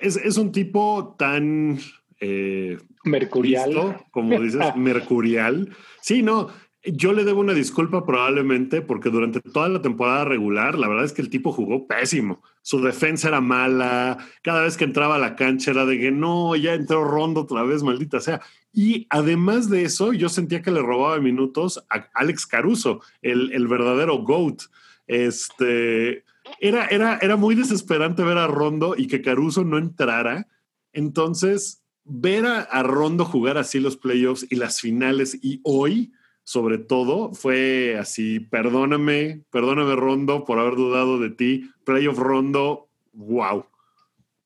es, 0.00 0.36
un 0.36 0.50
tipo 0.50 1.14
tan... 1.18 1.78
Eh, 2.18 2.78
mercurial. 3.04 4.00
como 4.10 4.40
dices, 4.40 4.60
mercurial. 4.76 5.76
Sí, 6.00 6.22
no, 6.22 6.48
yo 6.84 7.12
le 7.12 7.24
debo 7.24 7.40
una 7.40 7.54
disculpa 7.54 8.04
probablemente 8.04 8.82
porque 8.82 9.08
durante 9.08 9.40
toda 9.40 9.68
la 9.68 9.82
temporada 9.82 10.24
regular, 10.24 10.76
la 10.76 10.88
verdad 10.88 11.04
es 11.04 11.12
que 11.12 11.22
el 11.22 11.30
tipo 11.30 11.52
jugó 11.52 11.86
pésimo. 11.86 12.42
Su 12.62 12.80
defensa 12.82 13.28
era 13.28 13.40
mala. 13.40 14.18
Cada 14.42 14.62
vez 14.62 14.76
que 14.76 14.84
entraba 14.84 15.14
a 15.14 15.18
la 15.18 15.36
cancha 15.36 15.70
era 15.70 15.86
de 15.86 15.98
que 15.98 16.10
no, 16.10 16.56
ya 16.56 16.74
entró 16.74 17.04
Rondo 17.04 17.42
otra 17.42 17.62
vez, 17.62 17.84
maldita 17.84 18.20
sea. 18.20 18.40
Y 18.72 19.06
además 19.10 19.70
de 19.70 19.84
eso, 19.84 20.12
yo 20.12 20.28
sentía 20.28 20.62
que 20.62 20.72
le 20.72 20.82
robaba 20.82 21.20
minutos 21.20 21.84
a 21.88 22.08
Alex 22.14 22.46
Caruso, 22.46 23.00
el, 23.20 23.68
verdadero 23.68 24.18
GOAT. 24.18 24.62
Este, 25.06 26.24
era, 26.58 26.86
era, 26.86 27.18
era 27.22 27.36
muy 27.36 27.54
desesperante 27.54 28.24
ver 28.24 28.38
a 28.38 28.48
Rondo 28.48 28.94
y 28.96 29.06
que 29.06 29.22
Caruso 29.22 29.62
no 29.62 29.78
entrara. 29.78 30.48
Entonces, 30.92 31.84
ver 32.04 32.44
a, 32.46 32.62
a 32.62 32.82
Rondo 32.82 33.24
jugar 33.24 33.56
así 33.56 33.78
los 33.78 33.96
playoffs 33.96 34.46
y 34.50 34.56
las 34.56 34.80
finales 34.80 35.38
y 35.42 35.60
hoy 35.62 36.12
sobre 36.44 36.78
todo 36.78 37.32
fue 37.32 37.96
así, 37.98 38.40
perdóname, 38.40 39.42
perdóname 39.50 39.96
Rondo 39.96 40.44
por 40.44 40.58
haber 40.58 40.76
dudado 40.76 41.18
de 41.18 41.30
ti, 41.30 41.70
Playoff 41.84 42.18
Rondo, 42.18 42.88
wow. 43.12 43.64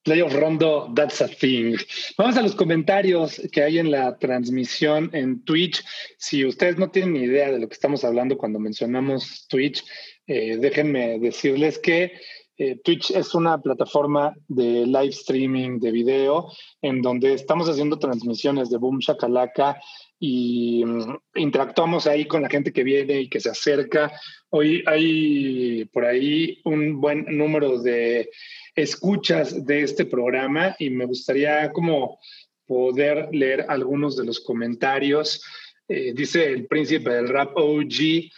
Playoff 0.06 0.34
Rondo, 0.34 0.92
that's 0.94 1.20
a 1.20 1.26
thing. 1.26 1.76
Vamos 2.16 2.36
a 2.36 2.42
los 2.42 2.54
comentarios 2.54 3.42
que 3.50 3.64
hay 3.64 3.80
en 3.80 3.90
la 3.90 4.16
transmisión 4.18 5.10
en 5.12 5.44
Twitch. 5.44 5.82
Si 6.16 6.44
ustedes 6.44 6.78
no 6.78 6.90
tienen 6.92 7.14
ni 7.14 7.24
idea 7.24 7.50
de 7.50 7.58
lo 7.58 7.66
que 7.66 7.74
estamos 7.74 8.04
hablando 8.04 8.38
cuando 8.38 8.60
mencionamos 8.60 9.48
Twitch, 9.48 9.82
eh, 10.28 10.58
déjenme 10.58 11.18
decirles 11.18 11.80
que 11.80 12.12
eh, 12.58 12.80
Twitch 12.84 13.10
es 13.10 13.34
una 13.34 13.60
plataforma 13.60 14.34
de 14.48 14.86
live 14.86 15.08
streaming 15.08 15.78
de 15.78 15.90
video 15.90 16.52
en 16.80 17.02
donde 17.02 17.34
estamos 17.34 17.68
haciendo 17.68 17.98
transmisiones 17.98 18.70
de 18.70 18.78
Boom 18.78 19.00
Shakalaka 19.00 19.78
y 20.18 20.84
mm, 20.84 21.16
interactuamos 21.34 22.06
ahí 22.06 22.26
con 22.26 22.42
la 22.42 22.48
gente 22.48 22.72
que 22.72 22.84
viene 22.84 23.22
y 23.22 23.28
que 23.28 23.40
se 23.40 23.50
acerca. 23.50 24.12
Hoy 24.50 24.82
hay 24.86 25.84
por 25.86 26.04
ahí 26.04 26.60
un 26.64 27.00
buen 27.00 27.24
número 27.36 27.80
de 27.80 28.30
escuchas 28.74 29.64
de 29.66 29.82
este 29.82 30.04
programa 30.04 30.76
y 30.78 30.90
me 30.90 31.04
gustaría 31.04 31.72
como 31.72 32.18
poder 32.66 33.28
leer 33.32 33.66
algunos 33.68 34.16
de 34.16 34.24
los 34.24 34.40
comentarios. 34.40 35.42
Eh, 35.88 36.12
dice 36.14 36.44
el 36.44 36.66
príncipe 36.66 37.10
del 37.10 37.28
rap 37.28 37.56
OG, 37.56 38.30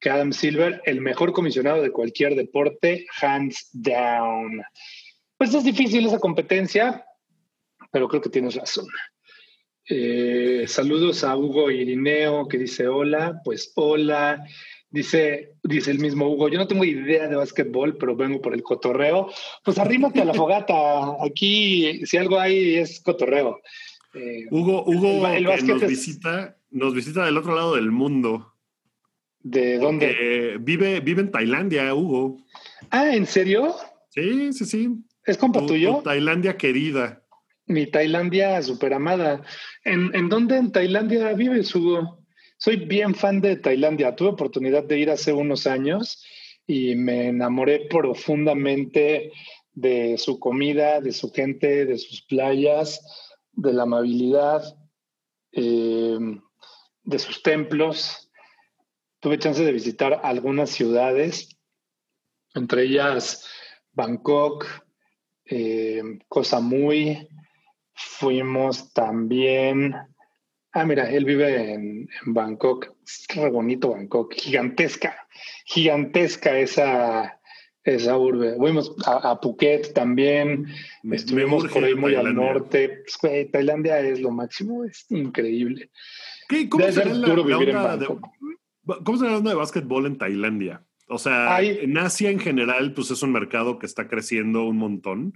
que 0.00 0.10
Adam 0.10 0.32
Silver, 0.32 0.80
el 0.84 1.00
mejor 1.00 1.32
comisionado 1.32 1.82
de 1.82 1.90
cualquier 1.90 2.34
deporte, 2.34 3.06
hands 3.20 3.68
down. 3.72 4.62
Pues 5.36 5.54
es 5.54 5.64
difícil 5.64 6.06
esa 6.06 6.18
competencia, 6.18 7.04
pero 7.90 8.08
creo 8.08 8.22
que 8.22 8.30
tienes 8.30 8.54
razón. 8.54 8.86
Eh, 9.92 10.66
saludos 10.68 11.24
a 11.24 11.36
Hugo 11.36 11.68
Irineo 11.68 12.46
que 12.46 12.58
dice 12.58 12.86
hola, 12.86 13.40
pues 13.44 13.72
hola. 13.74 14.44
Dice, 14.92 15.54
dice 15.62 15.90
el 15.90 15.98
mismo 16.00 16.28
Hugo, 16.28 16.48
yo 16.48 16.58
no 16.58 16.66
tengo 16.66 16.84
idea 16.84 17.28
de 17.28 17.36
básquetbol, 17.36 17.96
pero 17.96 18.16
vengo 18.16 18.40
por 18.40 18.54
el 18.54 18.62
cotorreo. 18.62 19.28
Pues 19.64 19.78
arrímate 19.78 20.20
a 20.20 20.24
la 20.24 20.34
fogata. 20.34 20.74
Aquí, 21.24 22.04
si 22.06 22.16
algo 22.16 22.38
hay, 22.40 22.76
es 22.76 23.00
cotorreo. 23.00 23.60
Eh, 24.14 24.46
Hugo, 24.50 24.84
Hugo 24.84 25.28
nos, 25.40 25.86
visita, 25.86 26.56
nos 26.70 26.94
visita 26.94 27.24
del 27.24 27.36
otro 27.36 27.54
lado 27.54 27.76
del 27.76 27.90
mundo. 27.90 28.54
¿De 29.42 29.78
dónde? 29.78 30.56
vive, 30.60 31.00
vive 31.00 31.22
en 31.22 31.30
Tailandia, 31.30 31.94
Hugo. 31.94 32.38
Ah, 32.90 33.14
¿en 33.14 33.26
serio? 33.26 33.74
Sí, 34.10 34.52
sí, 34.52 34.64
sí. 34.64 34.88
¿Es 35.24 35.38
compa 35.38 35.64
tuyo? 35.66 36.00
Tailandia 36.04 36.56
querida. 36.56 37.19
Mi 37.70 37.86
Tailandia 37.86 38.60
super 38.62 38.92
amada. 38.92 39.44
¿En, 39.84 40.12
¿En 40.12 40.28
dónde 40.28 40.56
en 40.56 40.72
Tailandia 40.72 41.32
vives, 41.34 41.72
Hugo? 41.72 42.18
Soy 42.58 42.74
bien 42.78 43.14
fan 43.14 43.40
de 43.40 43.54
Tailandia. 43.54 44.16
Tuve 44.16 44.30
oportunidad 44.30 44.82
de 44.82 44.98
ir 44.98 45.08
hace 45.08 45.32
unos 45.32 45.68
años 45.68 46.20
y 46.66 46.96
me 46.96 47.28
enamoré 47.28 47.86
profundamente 47.88 49.30
de 49.72 50.18
su 50.18 50.40
comida, 50.40 51.00
de 51.00 51.12
su 51.12 51.30
gente, 51.30 51.86
de 51.86 51.96
sus 51.96 52.22
playas, 52.22 53.00
de 53.52 53.72
la 53.72 53.84
amabilidad, 53.84 54.64
eh, 55.52 56.18
de 57.04 57.18
sus 57.20 57.40
templos. 57.44 58.32
Tuve 59.20 59.38
chance 59.38 59.64
de 59.64 59.70
visitar 59.70 60.20
algunas 60.24 60.70
ciudades, 60.70 61.56
entre 62.52 62.82
ellas 62.82 63.46
Bangkok, 63.92 64.66
eh, 65.44 66.02
Koh. 66.26 66.42
Fuimos 68.18 68.92
también 68.92 69.94
Ah, 70.72 70.84
mira, 70.84 71.10
él 71.10 71.24
vive 71.24 71.72
en, 71.72 72.08
Bangkok. 72.26 72.92
Es 73.04 73.26
re 73.34 73.50
bonito 73.50 73.90
Bangkok, 73.90 74.34
gigantesca, 74.34 75.26
gigantesca 75.64 76.58
esa, 76.58 77.40
esa 77.82 78.16
urbe. 78.16 78.54
Fuimos 78.56 78.94
a, 79.04 79.40
Phuket 79.40 79.92
también, 79.94 80.66
estuvimos 81.10 81.66
por 81.66 81.84
ahí 81.84 81.94
muy 81.94 82.14
al 82.14 82.34
norte. 82.34 83.02
Pues, 83.20 83.50
Tailandia 83.50 84.00
es 84.00 84.20
lo 84.20 84.30
máximo, 84.30 84.84
es 84.84 85.06
increíble. 85.10 85.90
¿Cómo, 86.68 86.84
se 86.90 87.04
la, 87.04 87.96
de, 87.96 88.06
¿Cómo 89.04 89.18
se 89.18 89.24
la 89.24 89.36
onda 89.36 89.50
de 89.50 89.56
básquetbol 89.56 90.06
en 90.06 90.18
Tailandia? 90.18 90.84
O 91.08 91.18
sea, 91.18 91.60
en 91.60 91.98
Asia 91.98 92.30
en 92.30 92.38
general, 92.38 92.92
pues 92.94 93.10
es 93.10 93.22
un 93.24 93.32
mercado 93.32 93.80
que 93.80 93.86
está 93.86 94.06
creciendo 94.06 94.64
un 94.64 94.76
montón. 94.76 95.34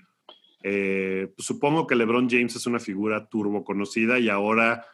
Eh, 0.66 1.30
pues, 1.36 1.46
supongo 1.46 1.86
que 1.86 1.94
LeBron 1.94 2.28
James 2.30 2.56
es 2.56 2.66
una 2.66 2.80
figura 2.80 3.28
turbo 3.28 3.64
conocida 3.64 4.18
y 4.18 4.30
ahora 4.30 4.86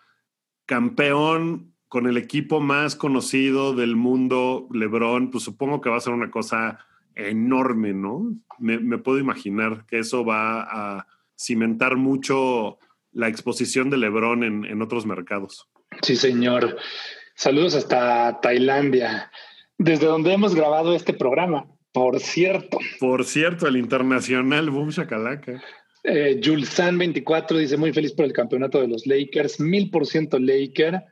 campeón 0.66 1.76
con 1.86 2.08
el 2.08 2.16
equipo 2.16 2.60
más 2.60 2.96
conocido 2.96 3.72
del 3.72 3.94
mundo, 3.94 4.66
LeBron, 4.72 5.30
pues 5.30 5.44
supongo 5.44 5.80
que 5.80 5.88
va 5.88 5.96
a 5.96 6.00
ser 6.00 6.12
una 6.12 6.30
cosa 6.30 6.84
enorme, 7.14 7.92
¿no? 7.92 8.34
Me, 8.58 8.98
puedo 8.98 9.18
imaginar 9.18 9.86
que 9.86 10.00
eso 10.00 10.24
va 10.24 10.62
a 10.62 11.06
cimentar 11.38 11.96
mucho 11.96 12.78
la 13.12 13.28
exposición 13.28 13.90
de 13.90 13.96
LeBron 13.96 14.44
en, 14.44 14.64
en 14.64 14.82
otros 14.82 15.06
mercados. 15.06 15.68
Sí, 16.02 16.16
señor. 16.16 16.76
Saludos 17.34 17.74
hasta 17.74 18.40
Tailandia, 18.40 19.30
desde 19.78 20.06
donde 20.06 20.32
hemos 20.32 20.54
grabado 20.54 20.94
este 20.94 21.12
programa, 21.12 21.66
por 21.92 22.20
cierto. 22.20 22.78
Por 22.98 23.24
cierto, 23.24 23.66
el 23.66 23.76
internacional 23.76 24.70
Boom 24.70 24.90
Shakalaka. 24.90 25.62
Eh, 26.02 26.40
Julsan24 26.42 27.58
dice 27.58 27.76
muy 27.76 27.92
feliz 27.92 28.12
por 28.12 28.24
el 28.24 28.32
campeonato 28.32 28.80
de 28.80 28.88
los 28.88 29.06
Lakers, 29.06 29.60
mil 29.60 29.90
por 29.90 30.06
ciento 30.06 30.38
Laker. 30.38 31.02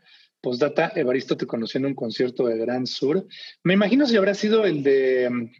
Postdata, 0.40 0.92
Evaristo 0.94 1.36
te 1.36 1.46
conoció 1.46 1.78
en 1.78 1.86
un 1.86 1.94
concierto 1.94 2.46
de 2.46 2.56
Gran 2.56 2.86
Sur. 2.86 3.26
Me 3.64 3.74
imagino 3.74 4.06
si 4.06 4.16
habrá 4.16 4.34
sido 4.34 4.64
el 4.64 4.82
de 4.82 5.28
mm, 5.28 5.50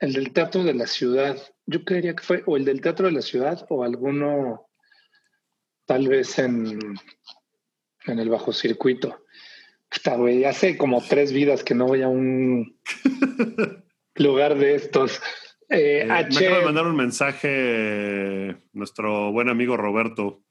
el 0.00 0.12
del 0.12 0.32
Teatro 0.32 0.64
de 0.64 0.74
la 0.74 0.86
Ciudad. 0.86 1.36
Yo 1.66 1.84
creería 1.84 2.14
que 2.14 2.22
fue 2.22 2.42
o 2.46 2.56
el 2.56 2.64
del 2.64 2.80
Teatro 2.80 3.06
de 3.06 3.12
la 3.12 3.22
Ciudad 3.22 3.66
o 3.68 3.84
alguno 3.84 4.68
tal 5.86 6.08
vez 6.08 6.38
en, 6.38 6.78
en 8.06 8.18
el 8.18 8.28
bajo 8.28 8.52
circuito. 8.52 9.24
Está, 9.90 10.16
güey, 10.16 10.44
hace 10.44 10.76
como 10.76 11.02
tres 11.02 11.32
vidas 11.32 11.62
que 11.62 11.74
no 11.74 11.86
voy 11.86 12.02
a 12.02 12.08
un 12.08 12.78
lugar 14.14 14.56
de 14.56 14.74
estos. 14.74 15.20
Eh, 15.68 16.04
me 16.06 16.12
acaba 16.12 16.58
de 16.58 16.64
mandar 16.64 16.86
un 16.86 16.96
mensaje 16.96 18.56
nuestro 18.72 19.32
buen 19.32 19.48
amigo 19.48 19.76
Roberto 19.76 20.42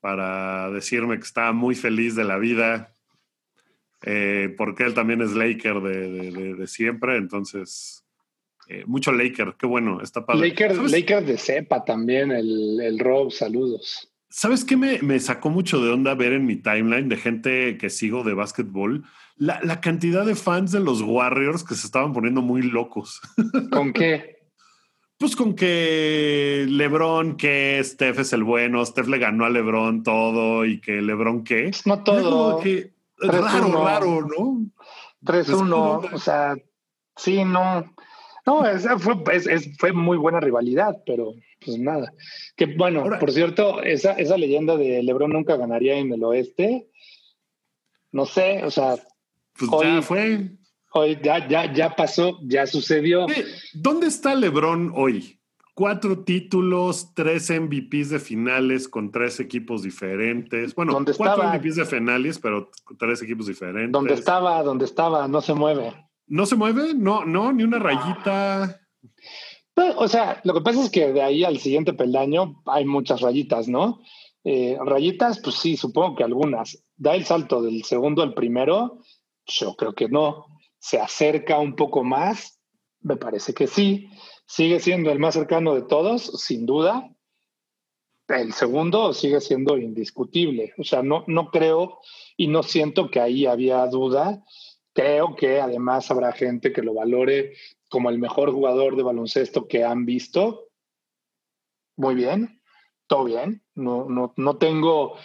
para 0.00 0.70
decirme 0.70 1.16
que 1.16 1.24
está 1.24 1.52
muy 1.52 1.74
feliz 1.74 2.16
de 2.16 2.24
la 2.24 2.38
vida, 2.38 2.94
eh, 4.02 4.54
porque 4.56 4.84
él 4.84 4.94
también 4.94 5.20
es 5.20 5.32
Laker 5.32 5.80
de, 5.80 6.66
siempre, 6.66 7.16
entonces 7.16 8.06
eh, 8.68 8.84
mucho 8.86 9.12
Laker, 9.12 9.56
qué 9.58 9.66
bueno, 9.66 10.00
está 10.00 10.24
padre. 10.24 10.48
Laker, 10.48 11.24
de 11.24 11.36
cepa 11.36 11.84
también, 11.84 12.32
el, 12.32 12.80
el 12.80 12.98
Rob, 12.98 13.30
saludos. 13.30 14.10
¿Sabes 14.32 14.64
qué 14.64 14.76
me, 14.76 15.18
sacó 15.18 15.50
mucho 15.50 15.84
de 15.84 15.90
onda 15.90 16.14
ver 16.14 16.32
en 16.32 16.46
mi 16.46 16.54
timeline 16.54 17.08
de 17.08 17.16
gente 17.16 17.76
que 17.76 17.90
sigo 17.90 18.22
de 18.22 18.32
básquetbol? 18.32 19.04
La, 19.36 19.60
la 19.64 19.80
cantidad 19.80 20.24
de 20.24 20.36
fans 20.36 20.70
de 20.70 20.78
los 20.78 21.02
Warriors 21.02 21.64
que 21.64 21.74
se 21.74 21.86
estaban 21.86 22.12
poniendo 22.12 22.40
muy 22.40 22.62
locos. 22.62 23.20
¿Con 23.72 23.92
qué? 23.92 24.40
Pues 25.18 25.34
con 25.34 25.54
que 25.54 26.64
Lebron, 26.68 27.36
que 27.36 27.78
Steph 27.82 28.20
es 28.20 28.32
el 28.32 28.44
bueno, 28.44 28.86
Steph 28.86 29.08
le 29.08 29.18
ganó 29.18 29.44
a 29.44 29.50
Lebron 29.50 30.04
todo 30.04 30.64
y 30.64 30.80
que 30.80 31.02
Lebron 31.02 31.42
qué. 31.42 31.64
Pues 31.64 31.86
no 31.86 32.02
todo. 32.02 32.60
Que, 32.60 32.94
raro, 33.18 33.84
raro, 33.84 34.20
¿no? 34.22 34.64
3-1, 35.22 36.14
o 36.14 36.18
sea, 36.18 36.54
sí, 37.16 37.44
no. 37.44 37.84
No, 38.46 38.62
fue, 38.98 39.40
fue 39.78 39.92
muy 39.92 40.16
buena 40.16 40.40
rivalidad, 40.40 40.96
pero 41.04 41.34
pues 41.64 41.78
nada. 41.78 42.12
Que 42.56 42.66
bueno, 42.66 43.04
por 43.18 43.30
cierto, 43.32 43.82
esa, 43.82 44.12
esa 44.12 44.36
leyenda 44.36 44.76
de 44.76 45.02
Lebron 45.02 45.32
nunca 45.32 45.56
ganaría 45.56 45.96
en 45.96 46.12
el 46.12 46.24
oeste, 46.24 46.88
no 48.12 48.26
sé, 48.26 48.64
o 48.64 48.70
sea. 48.70 48.96
Pues 49.58 49.70
ya 49.82 50.02
fue. 50.02 50.50
Hoy 50.92 51.18
ya, 51.22 51.46
ya, 51.46 51.72
ya 51.72 51.94
pasó, 51.94 52.38
ya 52.42 52.66
sucedió. 52.66 53.26
¿Dónde 53.74 54.08
está 54.08 54.34
LeBron 54.34 54.92
hoy? 54.96 55.38
Cuatro 55.74 56.24
títulos, 56.24 57.14
tres 57.14 57.48
MVPs 57.50 58.10
de 58.10 58.18
finales 58.18 58.88
con 58.88 59.12
tres 59.12 59.38
equipos 59.38 59.82
diferentes. 59.82 60.74
Bueno, 60.74 60.98
cuatro 61.16 61.44
MVPs 61.44 61.76
de 61.76 61.84
finales, 61.84 62.38
pero 62.40 62.70
tres 62.98 63.22
equipos 63.22 63.46
diferentes. 63.46 63.92
¿Dónde 63.92 64.14
estaba? 64.14 64.62
¿Dónde 64.64 64.84
estaba? 64.84 65.28
No 65.28 65.40
se 65.40 65.54
mueve. 65.54 65.94
¿No 66.26 66.44
se 66.44 66.56
mueve? 66.56 66.92
No, 66.94 67.24
no, 67.24 67.52
ni 67.52 67.62
una 67.62 67.78
rayita. 67.78 68.79
Pues, 69.80 69.94
o 69.96 70.08
sea, 70.08 70.42
lo 70.44 70.52
que 70.52 70.60
pasa 70.60 70.82
es 70.82 70.90
que 70.90 71.10
de 71.10 71.22
ahí 71.22 71.42
al 71.42 71.58
siguiente 71.58 71.94
peldaño 71.94 72.60
hay 72.66 72.84
muchas 72.84 73.22
rayitas, 73.22 73.66
¿no? 73.66 74.02
Eh, 74.44 74.76
rayitas, 74.84 75.40
pues 75.40 75.54
sí, 75.54 75.78
supongo 75.78 76.16
que 76.16 76.22
algunas. 76.22 76.84
Da 76.98 77.14
el 77.14 77.24
salto 77.24 77.62
del 77.62 77.82
segundo 77.84 78.22
al 78.22 78.34
primero, 78.34 78.98
yo 79.46 79.74
creo 79.76 79.94
que 79.94 80.10
no 80.10 80.44
se 80.78 81.00
acerca 81.00 81.58
un 81.58 81.76
poco 81.76 82.04
más? 82.04 82.60
Me 83.00 83.16
parece 83.16 83.54
que 83.54 83.66
sí. 83.66 84.10
Sigue 84.44 84.80
siendo 84.80 85.10
el 85.10 85.18
más 85.18 85.32
cercano 85.32 85.74
de 85.74 85.80
todos, 85.80 86.24
sin 86.42 86.66
duda. 86.66 87.10
El 88.28 88.52
segundo 88.52 89.14
sigue 89.14 89.40
siendo 89.40 89.78
indiscutible. 89.78 90.74
O 90.76 90.84
sea, 90.84 91.02
no, 91.02 91.24
no 91.26 91.50
creo 91.50 92.00
y 92.36 92.48
no 92.48 92.62
siento 92.62 93.10
que 93.10 93.20
ahí 93.20 93.46
había 93.46 93.86
duda. 93.86 94.44
Creo 94.92 95.36
que 95.36 95.58
además 95.58 96.10
habrá 96.10 96.32
gente 96.32 96.70
que 96.70 96.82
lo 96.82 96.92
valore 96.92 97.54
como 97.90 98.08
el 98.08 98.18
mejor 98.18 98.52
jugador 98.52 98.96
de 98.96 99.02
baloncesto 99.02 99.66
que 99.66 99.84
han 99.84 100.06
visto. 100.06 100.68
Muy 101.96 102.14
bien, 102.14 102.62
todo 103.06 103.24
bien. 103.24 103.62
No, 103.74 104.08
no, 104.08 104.32
no 104.36 104.56
tengo 104.56 105.16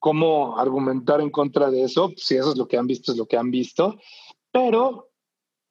cómo 0.00 0.58
argumentar 0.58 1.20
en 1.20 1.30
contra 1.30 1.70
de 1.70 1.84
eso. 1.84 2.12
Si 2.16 2.34
eso 2.34 2.50
es 2.50 2.56
lo 2.56 2.66
que 2.66 2.78
han 2.78 2.86
visto, 2.86 3.12
es 3.12 3.18
lo 3.18 3.26
que 3.26 3.36
han 3.36 3.50
visto. 3.50 4.00
Pero 4.50 5.10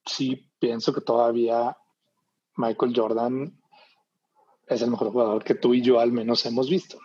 sí 0.04 0.48
pienso 0.58 0.94
que 0.94 1.00
todavía 1.00 1.76
Michael 2.56 2.92
Jordan 2.94 3.60
es 4.68 4.82
el 4.82 4.90
mejor 4.90 5.10
jugador 5.10 5.44
que 5.44 5.56
tú 5.56 5.74
y 5.74 5.82
yo 5.82 5.98
al 5.98 6.12
menos 6.12 6.46
hemos 6.46 6.70
visto. 6.70 6.98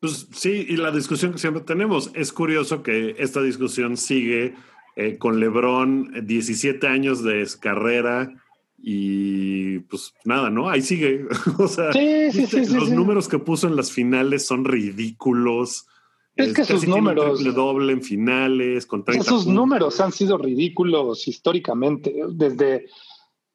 Pues 0.00 0.28
sí, 0.32 0.66
y 0.68 0.76
la 0.76 0.90
discusión 0.90 1.32
que 1.32 1.38
siempre 1.38 1.62
tenemos, 1.62 2.10
es 2.14 2.32
curioso 2.32 2.82
que 2.82 3.16
esta 3.18 3.42
discusión 3.42 3.96
sigue 3.96 4.54
eh, 4.96 5.18
con 5.18 5.40
Lebron, 5.40 6.26
17 6.26 6.86
años 6.86 7.22
de 7.22 7.46
carrera 7.60 8.32
y 8.78 9.80
pues 9.80 10.14
nada, 10.24 10.50
¿no? 10.50 10.68
Ahí 10.68 10.82
sigue. 10.82 11.26
o 11.58 11.68
sea, 11.68 11.90
los 11.92 12.90
números 12.90 13.28
que 13.28 13.38
puso 13.38 13.66
en 13.66 13.76
las 13.76 13.92
finales 13.92 14.46
son 14.46 14.64
ridículos. 14.64 15.86
Es 16.34 16.52
que 16.52 16.64
sus 16.64 16.86
números. 16.86 17.42
doble 17.54 17.92
en 17.92 18.02
finales, 18.02 18.86
con 18.86 19.04
Esos 19.06 19.46
números 19.46 20.00
han 20.00 20.12
sido 20.12 20.36
ridículos 20.36 21.26
históricamente. 21.28 22.14
Desde, 22.28 22.86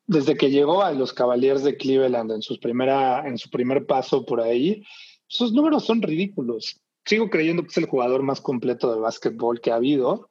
desde 0.07 0.35
que 0.35 0.49
llegó 0.49 0.81
a 0.81 0.91
los 0.91 1.13
Cavaliers 1.13 1.63
de 1.63 1.77
Cleveland 1.77 2.31
en, 2.31 2.41
sus 2.41 2.57
primera, 2.57 3.27
en 3.27 3.37
su 3.37 3.49
primer 3.51 3.85
paso 3.85 4.25
por 4.25 4.41
ahí, 4.41 4.83
sus 5.27 5.53
números 5.53 5.85
son 5.85 6.01
ridículos. 6.01 6.81
Sigo 7.05 7.29
creyendo 7.29 7.61
que 7.63 7.69
es 7.69 7.77
el 7.77 7.85
jugador 7.85 8.23
más 8.23 8.41
completo 8.41 8.93
de 8.93 8.99
básquetbol 8.99 9.61
que 9.61 9.71
ha 9.71 9.75
habido. 9.75 10.29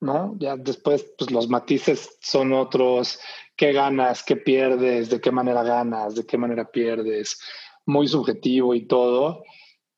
¿No? 0.00 0.34
Ya 0.38 0.56
después, 0.56 1.12
pues 1.18 1.30
los 1.30 1.48
matices 1.48 2.18
son 2.20 2.52
otros. 2.52 3.20
¿Qué 3.54 3.72
ganas? 3.72 4.22
¿Qué 4.22 4.36
pierdes? 4.36 5.10
¿De 5.10 5.20
qué 5.20 5.30
manera 5.30 5.62
ganas? 5.62 6.14
¿De 6.14 6.24
qué 6.24 6.38
manera 6.38 6.70
pierdes? 6.70 7.38
Muy 7.86 8.08
subjetivo 8.08 8.74
y 8.74 8.86
todo. 8.86 9.44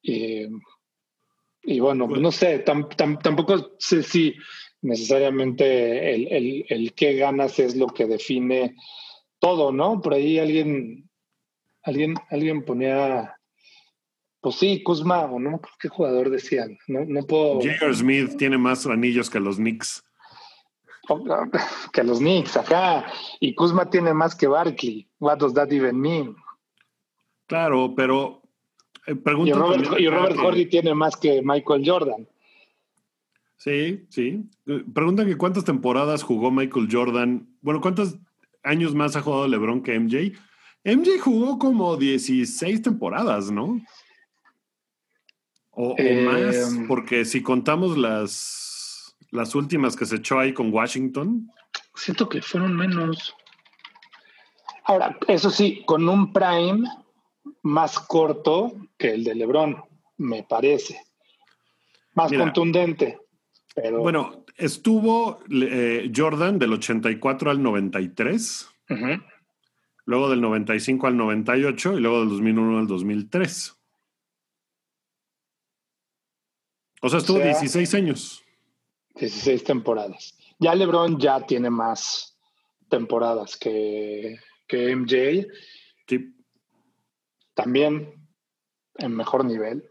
y 0.02 0.48
bueno, 1.78 2.08
pues 2.08 2.20
no 2.20 2.32
sé, 2.32 2.58
tampoco 2.60 3.76
sé 3.78 4.02
si 4.02 4.34
necesariamente 4.80 6.14
el, 6.14 6.26
el, 6.32 6.66
el 6.68 6.92
qué 6.94 7.14
ganas 7.14 7.60
es 7.60 7.76
lo 7.76 7.86
que 7.86 8.06
define 8.06 8.74
todo, 9.38 9.70
¿no? 9.70 10.00
Por 10.00 10.14
ahí 10.14 10.40
alguien 10.40 11.08
alguien, 11.82 12.14
alguien 12.30 12.64
ponía, 12.64 13.36
pues 14.42 14.56
sí, 14.56 14.82
Kuzma, 14.82 15.20
o 15.20 15.38
no 15.38 15.60
qué 15.78 15.88
jugador 15.88 16.28
decían, 16.28 16.76
no, 16.88 17.04
no 17.06 17.24
puedo. 17.24 17.54
J.R. 17.54 17.94
Smith 17.94 18.36
tiene 18.36 18.58
más 18.58 18.84
anillos 18.86 19.30
que 19.30 19.40
los 19.40 19.56
Knicks. 19.56 20.04
Que 21.92 22.02
los 22.02 22.18
Knicks, 22.18 22.56
acá. 22.56 23.06
Y 23.40 23.54
Kuzma 23.54 23.88
tiene 23.88 24.12
más 24.14 24.34
que 24.34 24.46
Barkley. 24.46 25.08
What 25.20 25.38
does 25.38 25.54
that 25.54 25.70
even 25.72 26.00
mean? 26.00 26.34
Claro, 27.46 27.94
pero 27.94 28.42
eh, 29.06 29.14
y 29.44 29.52
Robert, 29.52 30.00
y 30.00 30.08
Robert 30.08 30.36
Horry 30.38 30.66
tiene 30.66 30.94
más 30.94 31.16
que 31.16 31.42
Michael 31.42 31.82
Jordan. 31.84 32.26
Sí, 33.58 34.06
sí. 34.08 34.44
Eh, 34.66 34.84
preguntan 34.92 35.26
que 35.26 35.36
cuántas 35.36 35.64
temporadas 35.64 36.22
jugó 36.22 36.50
Michael 36.50 36.88
Jordan. 36.90 37.48
Bueno, 37.60 37.80
¿cuántos 37.80 38.16
años 38.64 38.94
más 38.94 39.14
ha 39.14 39.22
jugado 39.22 39.46
LeBron 39.46 39.82
que 39.82 39.98
MJ? 39.98 40.32
MJ 40.84 41.20
jugó 41.20 41.58
como 41.58 41.96
16 41.96 42.82
temporadas, 42.82 43.52
¿no? 43.52 43.80
O, 45.72 45.96
más, 45.96 46.76
em. 46.76 46.86
porque 46.86 47.24
si 47.24 47.42
contamos 47.42 47.96
las, 47.96 49.16
las 49.30 49.54
últimas 49.54 49.96
que 49.96 50.06
se 50.06 50.16
echó 50.16 50.38
ahí 50.38 50.52
con 50.52 50.72
Washington. 50.72 51.50
Siento 51.94 52.28
que 52.28 52.42
fueron 52.42 52.76
menos. 52.76 53.34
Ahora, 54.84 55.18
eso 55.28 55.50
sí, 55.50 55.82
con 55.86 56.08
un 56.08 56.32
prime 56.32 56.88
más 57.62 57.98
corto 57.98 58.72
que 58.98 59.14
el 59.14 59.24
de 59.24 59.34
LeBron, 59.34 59.82
me 60.18 60.42
parece. 60.42 61.00
Más 62.14 62.30
contundente. 62.32 63.18
Pero... 63.74 64.00
Bueno, 64.00 64.44
estuvo 64.56 65.40
eh, 65.50 66.12
Jordan 66.14 66.58
del 66.58 66.74
84 66.74 67.50
al 67.50 67.62
93 67.62 68.68
luego 70.04 70.28
del 70.30 70.40
95 70.40 71.06
al 71.06 71.16
98 71.16 71.98
y 71.98 72.00
luego 72.00 72.20
del 72.20 72.28
2001 72.30 72.78
al 72.78 72.86
2003. 72.86 73.76
O 77.02 77.08
sea, 77.08 77.18
estuvo 77.18 77.38
16 77.38 77.94
años. 77.94 78.42
16 79.16 79.64
temporadas. 79.64 80.38
Ya 80.58 80.74
LeBron 80.74 81.18
ya 81.18 81.44
tiene 81.44 81.68
más 81.68 82.38
temporadas 82.88 83.56
que, 83.56 84.38
que 84.68 84.94
MJ. 84.94 85.48
Sí. 86.06 86.34
También 87.54 88.14
en 88.98 89.16
mejor 89.16 89.44
nivel. 89.44 89.84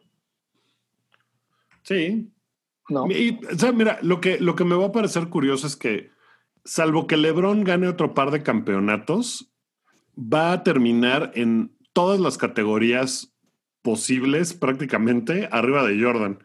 Sí. 1.84 2.32
No. 2.88 3.03
o 3.03 3.57
sea, 3.57 3.72
mira, 3.74 3.99
lo 4.01 4.22
que, 4.22 4.39
lo 4.39 4.55
que 4.55 4.64
me 4.64 4.76
va 4.76 4.88
a 4.88 4.91
parecer 4.91 5.28
curioso 5.28 5.68
es 5.68 5.76
que, 5.76 6.12
salvo 6.64 7.07
que 7.07 7.18
LeBron 7.18 7.64
gane 7.64 7.88
otro 7.88 8.14
par 8.14 8.32
de 8.32 8.43
campeonatos, 8.43 9.51
va 10.18 10.53
a 10.53 10.64
terminar 10.64 11.32
en 11.36 11.76
todas 11.93 12.20
las 12.20 12.38
categorías 12.38 13.34
posibles 13.82 14.53
prácticamente 14.53 15.49
arriba 15.51 15.86
de 15.86 16.01
Jordan. 16.01 16.39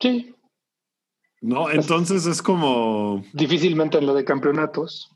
Sí. 0.00 0.34
No, 1.40 1.70
entonces 1.70 2.26
es 2.26 2.42
como... 2.42 3.24
Difícilmente 3.32 3.98
en 3.98 4.06
lo 4.06 4.14
de 4.14 4.24
campeonatos. 4.24 5.10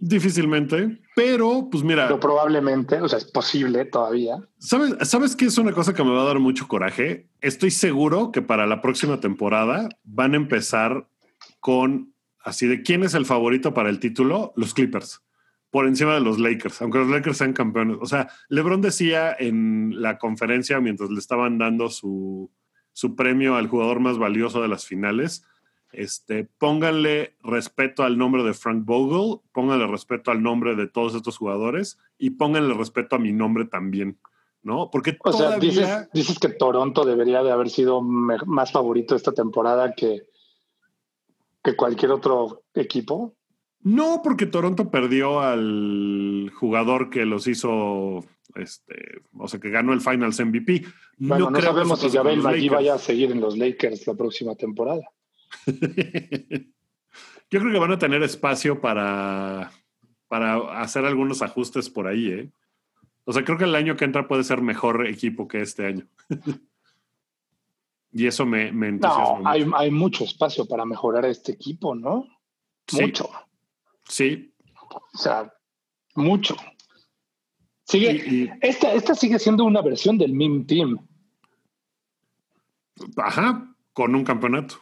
Difícilmente, 0.00 1.00
pero 1.16 1.68
pues 1.70 1.82
mira... 1.82 2.06
Pero 2.06 2.20
probablemente, 2.20 3.00
o 3.00 3.08
sea, 3.08 3.18
es 3.18 3.24
posible 3.24 3.84
todavía. 3.84 4.36
¿Sabes, 4.58 4.94
¿Sabes 5.08 5.34
qué 5.34 5.46
es 5.46 5.58
una 5.58 5.72
cosa 5.72 5.92
que 5.92 6.04
me 6.04 6.12
va 6.12 6.22
a 6.22 6.26
dar 6.26 6.38
mucho 6.38 6.68
coraje? 6.68 7.28
Estoy 7.40 7.70
seguro 7.72 8.30
que 8.30 8.42
para 8.42 8.66
la 8.66 8.80
próxima 8.80 9.18
temporada 9.18 9.88
van 10.04 10.34
a 10.34 10.36
empezar 10.36 11.08
con 11.60 12.14
así 12.48 12.66
de 12.66 12.82
quién 12.82 13.02
es 13.02 13.14
el 13.14 13.26
favorito 13.26 13.74
para 13.74 13.90
el 13.90 14.00
título, 14.00 14.52
los 14.56 14.74
Clippers, 14.74 15.22
por 15.70 15.86
encima 15.86 16.14
de 16.14 16.20
los 16.20 16.38
Lakers, 16.38 16.80
aunque 16.80 16.98
los 16.98 17.08
Lakers 17.08 17.38
sean 17.38 17.52
campeones. 17.52 17.98
O 18.00 18.06
sea, 18.06 18.28
LeBron 18.48 18.80
decía 18.80 19.34
en 19.38 20.00
la 20.00 20.18
conferencia 20.18 20.80
mientras 20.80 21.10
le 21.10 21.18
estaban 21.18 21.58
dando 21.58 21.90
su, 21.90 22.50
su 22.98 23.14
premio 23.14 23.54
al 23.54 23.68
jugador 23.68 24.00
más 24.00 24.18
valioso 24.18 24.60
de 24.60 24.66
las 24.66 24.84
finales, 24.84 25.44
este, 25.92 26.48
pónganle 26.58 27.36
respeto 27.44 28.02
al 28.02 28.18
nombre 28.18 28.42
de 28.42 28.54
Frank 28.54 28.84
Vogel, 28.84 29.38
pónganle 29.52 29.86
respeto 29.86 30.32
al 30.32 30.42
nombre 30.42 30.74
de 30.74 30.88
todos 30.88 31.14
estos 31.14 31.38
jugadores 31.38 32.00
y 32.18 32.30
pónganle 32.30 32.74
respeto 32.74 33.14
a 33.14 33.20
mi 33.20 33.30
nombre 33.30 33.66
también. 33.66 34.18
¿no? 34.64 34.90
Porque 34.90 35.16
o 35.22 35.32
sea, 35.32 35.60
dices, 35.60 36.08
dices, 36.12 36.40
que 36.40 36.48
Toronto 36.48 37.04
debería 37.04 37.44
de 37.44 37.52
haber 37.52 37.70
sido 37.70 38.02
más 38.02 38.72
favorito 38.72 39.14
esta 39.14 39.30
temporada 39.30 39.94
que, 39.94 40.22
que 41.62 41.76
cualquier 41.76 42.10
otro 42.10 42.64
equipo? 42.74 43.36
No, 43.80 44.22
porque 44.24 44.46
Toronto 44.46 44.90
perdió 44.90 45.38
al 45.38 46.50
jugador 46.52 47.10
que 47.10 47.24
los 47.26 47.46
hizo, 47.46 48.24
este, 48.56 49.22
o 49.38 49.46
sea, 49.46 49.60
que 49.60 49.70
ganó 49.70 49.92
el 49.92 50.00
Finals 50.00 50.44
MVP. 50.44 50.84
Bueno, 51.18 51.50
no, 51.50 51.60
sabemos 51.60 52.00
si 52.00 52.10
Javel 52.10 52.46
allí 52.46 52.68
vaya 52.68 52.94
a 52.94 52.98
seguir 52.98 53.32
en 53.32 53.40
los 53.40 53.58
Lakers 53.58 54.06
la 54.06 54.14
próxima 54.14 54.54
temporada. 54.54 55.02
Yo 57.50 57.60
creo 57.60 57.72
que 57.72 57.78
van 57.78 57.92
a 57.92 57.98
tener 57.98 58.22
espacio 58.22 58.80
para, 58.80 59.72
para 60.28 60.80
hacer 60.80 61.04
algunos 61.04 61.42
ajustes 61.42 61.90
por 61.90 62.06
ahí, 62.06 62.28
¿eh? 62.28 62.50
O 63.24 63.32
sea, 63.32 63.44
creo 63.44 63.58
que 63.58 63.64
el 63.64 63.74
año 63.74 63.96
que 63.96 64.04
entra 64.04 64.28
puede 64.28 64.44
ser 64.44 64.62
mejor 64.62 65.06
equipo 65.06 65.48
que 65.48 65.60
este 65.60 65.86
año. 65.86 66.06
Y 68.10 68.26
eso 68.26 68.46
me, 68.46 68.72
me 68.72 68.88
entusiasma. 68.88 69.40
No, 69.40 69.48
hay, 69.48 69.66
hay, 69.74 69.90
mucho 69.90 70.24
espacio 70.24 70.66
para 70.66 70.86
mejorar 70.86 71.26
este 71.26 71.52
equipo, 71.52 71.94
¿no? 71.94 72.26
Mucho. 72.92 73.28
Sí. 74.08 74.54
O 74.90 75.18
sea, 75.18 75.52
mucho. 76.14 76.56
Sigue, 77.84 78.52
esta, 78.60 78.92
esta 78.92 79.14
sigue 79.14 79.38
siendo 79.38 79.64
una 79.64 79.82
versión 79.82 80.18
del 80.18 80.32
meme 80.32 80.64
team. 80.64 81.07
Ajá, 83.16 83.74
con 83.92 84.14
un 84.14 84.24
campeonato. 84.24 84.76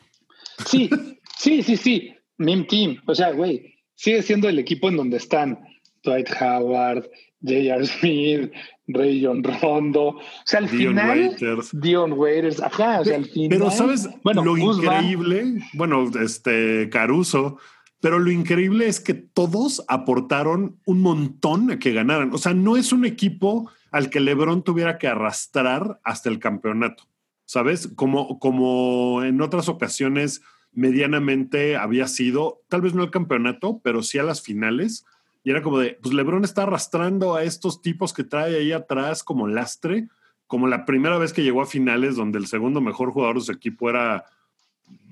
Sí, 0.67 0.91
sí, 1.39 1.63
sí, 1.63 1.77
sí. 1.77 2.15
Meme 2.39 2.65
team. 2.65 3.03
O 3.07 3.15
sea, 3.15 3.33
güey, 3.33 3.75
sigue 3.95 4.23
siendo 4.23 4.49
el 4.49 4.59
equipo 4.59 4.89
en 4.89 4.97
donde 4.97 5.17
están 5.17 5.59
Dwight 6.03 6.29
Howard, 6.41 7.09
J.R. 7.43 7.87
Smith, 7.87 8.53
Rayon 8.89 9.43
Rondo. 9.43 10.09
O 10.09 10.23
sea, 10.45 10.61
al 10.61 10.69
final. 10.69 11.37
Dion 11.73 12.13
Waiters. 12.13 12.61
Ajá, 12.61 13.01
o 13.01 13.05
sea, 13.05 13.17
al 13.17 13.27
final. 13.27 13.49
Pero, 13.51 13.71
¿sabes? 13.71 14.09
Bueno, 14.23 14.45
lo 14.45 14.57
increíble. 14.57 15.63
Bueno, 15.73 16.11
este, 16.21 16.89
Caruso. 16.91 17.59
Pero 18.01 18.19
lo 18.19 18.31
increíble 18.31 18.87
es 18.87 19.01
que 19.01 19.15
todos 19.15 19.85
aportaron 19.89 20.79
un 20.85 21.01
montón 21.01 21.71
a 21.71 21.79
que 21.79 21.93
ganaran. 21.93 22.33
O 22.35 22.39
sea, 22.39 22.53
no 22.53 22.77
es 22.77 22.93
un 22.93 23.05
equipo 23.05 23.71
al 23.91 24.11
que 24.11 24.21
LeBron 24.21 24.63
tuviera 24.63 24.99
que 24.99 25.09
arrastrar 25.09 25.99
hasta 26.05 26.29
el 26.29 26.39
campeonato. 26.39 27.05
¿Sabes? 27.47 27.89
Como, 27.97 28.39
como 28.39 29.23
en 29.25 29.41
otras 29.41 29.69
ocasiones 29.71 30.43
medianamente 30.73 31.77
había 31.77 32.07
sido, 32.07 32.61
tal 32.69 32.83
vez 32.83 32.93
no 32.93 33.03
el 33.03 33.11
campeonato, 33.11 33.81
pero 33.83 34.03
sí 34.03 34.19
a 34.19 34.23
las 34.23 34.43
finales 34.43 35.07
y 35.47 35.51
era 35.51 35.63
como 35.63 35.79
de, 35.79 35.97
pues 36.03 36.13
Lebron 36.13 36.43
está 36.43 36.65
arrastrando 36.65 37.37
a 37.37 37.45
estos 37.45 37.81
tipos 37.81 38.13
que 38.13 38.25
trae 38.25 38.57
ahí 38.57 38.73
atrás 38.73 39.23
como 39.23 39.47
lastre, 39.47 40.09
como 40.49 40.67
la 40.67 40.85
primera 40.85 41.19
vez 41.19 41.33
que 41.33 41.45
llegó 41.45 41.63
a 41.63 41.67
finales 41.67 42.17
donde 42.17 42.41
el 42.41 42.49
segundo 42.49 42.81
mejor 42.81 43.13
jugador 43.13 43.37
de 43.37 43.43
su 43.43 43.53
equipo 43.53 43.89
era 43.89 44.25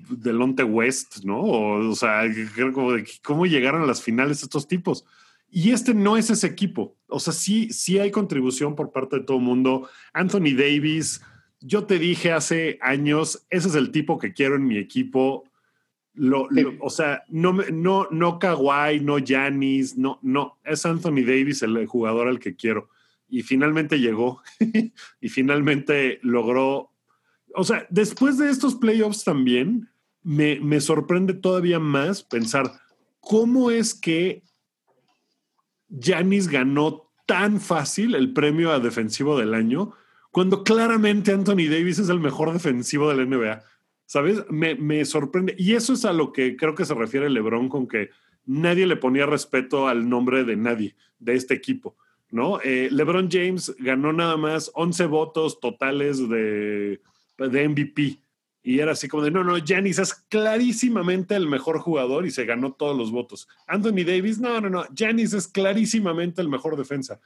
Delonte 0.09 0.65
West, 0.65 1.23
¿no? 1.23 1.41
O, 1.41 1.95
sea, 1.95 2.23
como 2.73 2.91
de 2.91 3.07
cómo 3.23 3.45
llegaron 3.45 3.81
a 3.81 3.85
las 3.85 4.01
finales 4.01 4.43
estos 4.43 4.67
tipos. 4.67 5.05
Y 5.49 5.71
este 5.71 5.93
no 5.93 6.17
es 6.17 6.29
ese 6.29 6.47
equipo. 6.47 6.97
O 7.07 7.21
sea, 7.21 7.31
sí, 7.31 7.71
sí 7.71 7.99
hay 7.99 8.11
contribución 8.11 8.75
por 8.75 8.91
parte 8.91 9.19
de 9.19 9.23
todo 9.23 9.37
el 9.37 9.43
mundo. 9.43 9.87
Anthony 10.11 10.53
Davis, 10.53 11.21
yo 11.65 11.85
te 11.85 11.97
dije 11.97 12.31
hace 12.31 12.77
años, 12.81 13.45
ese 13.49 13.69
es 13.69 13.75
el 13.75 13.91
tipo 13.91 14.19
que 14.19 14.33
quiero 14.33 14.55
en 14.55 14.67
mi 14.67 14.77
equipo. 14.77 15.45
Lo, 16.13 16.47
o 16.79 16.89
sea, 16.91 17.23
no, 17.27 17.53
no, 17.53 18.07
no 18.11 18.39
Kawhi, 18.39 18.99
no 18.99 19.17
Giannis, 19.17 19.97
no, 19.97 20.19
no, 20.21 20.59
es 20.63 20.85
Anthony 20.85 21.25
Davis 21.25 21.63
el 21.63 21.87
jugador 21.87 22.27
al 22.27 22.39
que 22.39 22.55
quiero. 22.55 22.89
Y 23.27 23.41
finalmente 23.41 23.99
llegó 23.99 24.41
y 25.21 25.29
finalmente 25.29 26.19
logró. 26.21 26.91
O 27.55 27.63
sea, 27.63 27.87
después 27.89 28.37
de 28.37 28.51
estos 28.51 28.75
playoffs 28.75 29.23
también 29.23 29.89
me, 30.21 30.59
me 30.59 30.79
sorprende 30.79 31.33
todavía 31.33 31.79
más 31.79 32.21
pensar 32.21 32.71
cómo 33.19 33.71
es 33.71 33.95
que 33.95 34.43
Giannis 35.89 36.47
ganó 36.47 37.11
tan 37.25 37.59
fácil 37.59 38.13
el 38.13 38.33
premio 38.33 38.71
a 38.71 38.79
defensivo 38.79 39.39
del 39.39 39.55
año 39.55 39.95
cuando 40.35 40.65
claramente 40.65 41.31
Anthony 41.31 41.69
Davis 41.69 41.97
es 41.97 42.09
el 42.09 42.19
mejor 42.19 42.51
defensivo 42.51 43.09
de 43.09 43.15
la 43.15 43.23
NBA. 43.23 43.63
¿Sabes? 44.05 44.43
Me, 44.49 44.75
me, 44.75 45.05
sorprende. 45.05 45.55
Y 45.57 45.75
eso 45.75 45.93
es 45.93 46.03
a 46.03 46.11
lo 46.11 46.33
que 46.33 46.57
creo 46.57 46.75
que 46.75 46.83
se 46.83 46.93
refiere 46.93 47.29
LeBron 47.29 47.69
con 47.69 47.87
que 47.87 48.09
nadie 48.43 48.85
le 48.85 48.97
ponía 48.97 49.25
respeto 49.25 49.87
al 49.87 50.09
nombre 50.09 50.43
de 50.43 50.57
nadie 50.57 50.97
de 51.19 51.35
este 51.35 51.53
equipo, 51.53 51.95
¿no? 52.31 52.59
Eh, 52.65 52.89
LeBron 52.91 53.29
James 53.31 53.73
ganó 53.79 54.11
nada 54.11 54.35
más 54.35 54.71
11 54.73 55.05
votos 55.05 55.61
totales 55.61 56.27
de, 56.27 56.99
de 57.37 57.69
MVP. 57.69 58.19
Y 58.61 58.79
era 58.79 58.91
así 58.91 59.07
como 59.07 59.23
de, 59.23 59.31
no, 59.31 59.45
no, 59.45 59.55
Janis 59.65 59.99
es 59.99 60.13
clarísimamente 60.13 61.33
el 61.35 61.47
mejor 61.47 61.79
jugador 61.79 62.25
y 62.25 62.31
se 62.31 62.43
ganó 62.43 62.73
todos 62.73 62.97
los 62.97 63.09
votos. 63.09 63.47
Anthony 63.67 64.03
Davis, 64.05 64.39
no, 64.39 64.59
no, 64.59 64.69
no, 64.69 64.85
Janis 64.97 65.31
es 65.31 65.47
clarísimamente 65.47 66.41
el 66.41 66.49
mejor 66.49 66.75
defensa. 66.75 67.21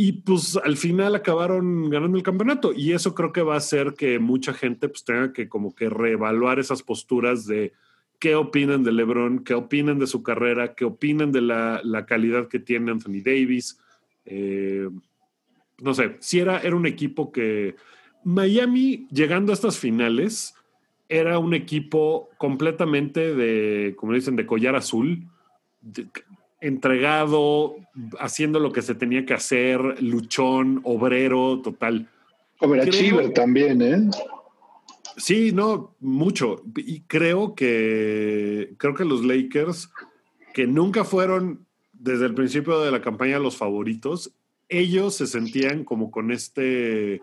Y 0.00 0.12
pues 0.12 0.56
al 0.56 0.76
final 0.76 1.16
acabaron 1.16 1.90
ganando 1.90 2.16
el 2.16 2.22
campeonato. 2.22 2.72
Y 2.72 2.92
eso 2.92 3.16
creo 3.16 3.32
que 3.32 3.42
va 3.42 3.54
a 3.54 3.58
hacer 3.58 3.94
que 3.94 4.20
mucha 4.20 4.54
gente 4.54 4.88
pues 4.88 5.02
tenga 5.02 5.32
que 5.32 5.48
como 5.48 5.74
que 5.74 5.90
reevaluar 5.90 6.60
esas 6.60 6.84
posturas 6.84 7.46
de 7.46 7.72
qué 8.20 8.36
opinan 8.36 8.84
de 8.84 8.92
LeBron, 8.92 9.40
qué 9.40 9.54
opinan 9.54 9.98
de 9.98 10.06
su 10.06 10.22
carrera, 10.22 10.76
qué 10.76 10.84
opinan 10.84 11.32
de 11.32 11.40
la, 11.40 11.80
la 11.82 12.06
calidad 12.06 12.46
que 12.46 12.60
tiene 12.60 12.92
Anthony 12.92 13.22
Davis. 13.24 13.80
Eh, 14.24 14.88
no 15.80 15.94
sé, 15.94 16.16
si 16.20 16.38
era, 16.38 16.60
era 16.60 16.76
un 16.76 16.86
equipo 16.86 17.32
que 17.32 17.74
Miami, 18.22 19.08
llegando 19.10 19.50
a 19.50 19.54
estas 19.54 19.80
finales, 19.80 20.54
era 21.08 21.40
un 21.40 21.54
equipo 21.54 22.28
completamente 22.38 23.34
de, 23.34 23.96
como 23.96 24.12
dicen, 24.12 24.36
de 24.36 24.46
collar 24.46 24.76
azul. 24.76 25.26
Entregado, 26.60 27.76
haciendo 28.18 28.58
lo 28.58 28.72
que 28.72 28.82
se 28.82 28.94
tenía 28.94 29.24
que 29.24 29.34
hacer, 29.34 30.02
luchón, 30.02 30.80
obrero, 30.84 31.60
total. 31.62 32.08
Overachiever 32.60 33.32
también, 33.32 33.82
¿eh? 33.82 34.10
Sí, 35.16 35.52
no, 35.52 35.96
mucho. 36.00 36.62
Y 36.76 37.00
creo 37.02 37.54
que 37.54 38.74
creo 38.78 38.94
que 38.94 39.04
los 39.04 39.24
Lakers, 39.24 39.90
que 40.54 40.66
nunca 40.66 41.04
fueron 41.04 41.66
desde 41.92 42.26
el 42.26 42.34
principio 42.34 42.80
de 42.80 42.92
la 42.92 43.02
campaña 43.02 43.38
los 43.38 43.56
favoritos, 43.56 44.32
ellos 44.68 45.14
se 45.14 45.26
sentían 45.26 45.84
como 45.84 46.10
con 46.10 46.30
este, 46.30 47.22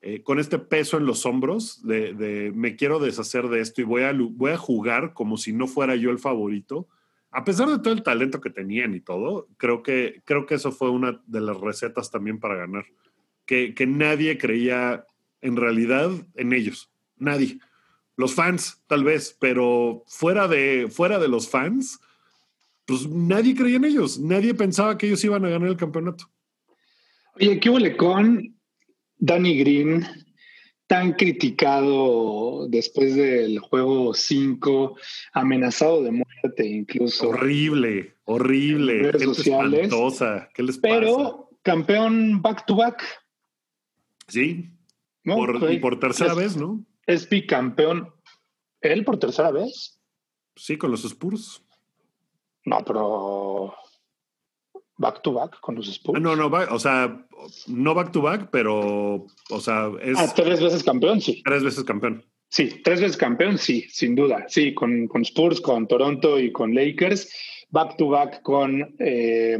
eh, 0.00 0.22
con 0.22 0.38
este 0.38 0.58
peso 0.58 0.96
en 0.96 1.06
los 1.06 1.26
hombros 1.26 1.84
de, 1.86 2.14
de, 2.14 2.52
me 2.54 2.76
quiero 2.76 3.00
deshacer 3.00 3.48
de 3.48 3.60
esto 3.60 3.80
y 3.80 3.84
voy 3.84 4.02
a, 4.02 4.12
voy 4.12 4.52
a 4.52 4.56
jugar 4.56 5.12
como 5.12 5.36
si 5.36 5.52
no 5.52 5.66
fuera 5.66 5.96
yo 5.96 6.10
el 6.10 6.18
favorito 6.18 6.86
a 7.34 7.44
pesar 7.44 7.68
de 7.68 7.78
todo 7.80 7.92
el 7.92 8.02
talento 8.02 8.40
que 8.40 8.50
tenían 8.50 8.94
y 8.94 9.00
todo, 9.00 9.48
creo 9.56 9.82
que, 9.82 10.22
creo 10.24 10.46
que 10.46 10.54
eso 10.54 10.70
fue 10.70 10.90
una 10.90 11.20
de 11.26 11.40
las 11.40 11.60
recetas 11.60 12.10
también 12.10 12.38
para 12.38 12.54
ganar. 12.54 12.84
Que, 13.44 13.74
que 13.74 13.86
nadie 13.86 14.38
creía 14.38 15.04
en 15.40 15.56
realidad 15.56 16.10
en 16.34 16.52
ellos. 16.52 16.90
Nadie. 17.16 17.58
Los 18.16 18.34
fans, 18.34 18.82
tal 18.86 19.02
vez, 19.02 19.36
pero 19.38 20.04
fuera 20.06 20.46
de, 20.46 20.88
fuera 20.90 21.18
de 21.18 21.28
los 21.28 21.48
fans, 21.50 21.98
pues 22.86 23.08
nadie 23.08 23.56
creía 23.56 23.76
en 23.76 23.84
ellos. 23.84 24.18
Nadie 24.20 24.54
pensaba 24.54 24.96
que 24.96 25.06
ellos 25.06 25.24
iban 25.24 25.44
a 25.44 25.48
ganar 25.48 25.68
el 25.68 25.76
campeonato. 25.76 26.30
Oye, 27.34 27.58
¿qué 27.58 27.68
huele 27.68 27.96
con 27.96 28.54
Danny 29.18 29.58
Green, 29.58 30.06
tan 30.86 31.14
criticado 31.14 32.68
después 32.68 33.14
del 33.16 33.58
juego 33.58 34.14
5, 34.14 34.96
amenazado 35.32 36.02
de 36.02 36.12
muerte 36.12 36.66
incluso. 36.66 37.30
Horrible, 37.30 38.16
horrible. 38.24 39.10
Qué 39.12 39.24
sociales, 39.24 39.84
espantosa. 39.84 40.48
¿Qué 40.54 40.62
les 40.62 40.78
pasa? 40.78 40.94
Pero 40.94 41.50
campeón 41.62 42.42
back 42.42 42.66
to 42.66 42.76
back. 42.76 43.02
Sí. 44.28 44.70
¿No? 45.22 45.36
Por, 45.36 45.56
okay. 45.56 45.76
y 45.76 45.78
por 45.78 45.98
tercera 45.98 46.32
es, 46.32 46.36
vez, 46.36 46.56
¿no? 46.56 46.84
Es 47.06 47.28
bicampeón. 47.28 48.12
¿Él 48.80 49.04
por 49.04 49.18
tercera 49.18 49.50
vez? 49.50 49.98
Sí, 50.54 50.76
con 50.76 50.90
los 50.90 51.04
Spurs. 51.04 51.62
No, 52.66 52.78
pero 52.84 53.74
back 54.96 55.22
to 55.22 55.32
back 55.32 55.58
con 55.60 55.74
los 55.74 55.88
Spurs. 55.88 56.20
No, 56.20 56.36
no, 56.36 56.46
o 56.46 56.78
sea, 56.78 57.26
no 57.66 57.94
back 57.94 58.12
to 58.12 58.22
back, 58.22 58.48
pero, 58.50 59.26
o 59.50 59.60
sea, 59.60 59.90
es. 60.02 60.18
Ah, 60.18 60.32
tres 60.34 60.62
veces 60.62 60.82
campeón, 60.82 61.20
sí. 61.20 61.42
Tres 61.44 61.62
veces 61.62 61.84
campeón. 61.84 62.24
Sí, 62.48 62.80
tres 62.84 63.00
veces 63.00 63.16
campeón, 63.16 63.58
sí, 63.58 63.84
sin 63.88 64.14
duda. 64.14 64.44
Sí, 64.48 64.74
con, 64.74 65.08
con 65.08 65.22
Spurs, 65.22 65.60
con 65.60 65.88
Toronto 65.88 66.38
y 66.38 66.52
con 66.52 66.74
Lakers. 66.74 67.32
Back 67.70 67.96
to 67.96 68.08
back 68.08 68.42
con 68.42 68.94
eh, 69.00 69.58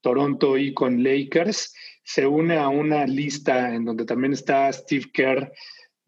Toronto 0.00 0.56
y 0.56 0.72
con 0.72 1.02
Lakers. 1.02 1.74
Se 2.02 2.26
une 2.26 2.56
a 2.56 2.68
una 2.68 3.06
lista 3.06 3.74
en 3.74 3.84
donde 3.84 4.06
también 4.06 4.32
está 4.32 4.72
Steve 4.72 5.06
Kerr 5.12 5.52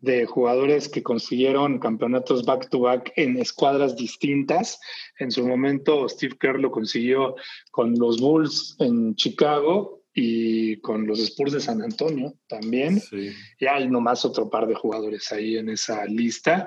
de 0.06 0.24
jugadores 0.24 0.88
que 0.88 1.02
consiguieron 1.02 1.78
campeonatos 1.78 2.46
back-to-back 2.46 3.12
en 3.16 3.36
escuadras 3.36 3.96
distintas. 3.96 4.80
En 5.18 5.30
su 5.30 5.46
momento, 5.46 6.08
Steve 6.08 6.36
Kerr 6.40 6.58
lo 6.58 6.70
consiguió 6.70 7.34
con 7.70 7.98
los 7.98 8.20
Bulls 8.20 8.76
en 8.78 9.14
Chicago 9.16 10.04
y 10.14 10.80
con 10.80 11.06
los 11.06 11.18
Spurs 11.18 11.52
de 11.52 11.60
San 11.60 11.82
Antonio 11.82 12.32
también. 12.48 13.00
Sí. 13.00 13.32
Y 13.58 13.66
hay 13.66 13.86
nomás 13.88 14.24
otro 14.24 14.48
par 14.48 14.66
de 14.66 14.74
jugadores 14.74 15.30
ahí 15.32 15.58
en 15.58 15.68
esa 15.68 16.06
lista. 16.06 16.66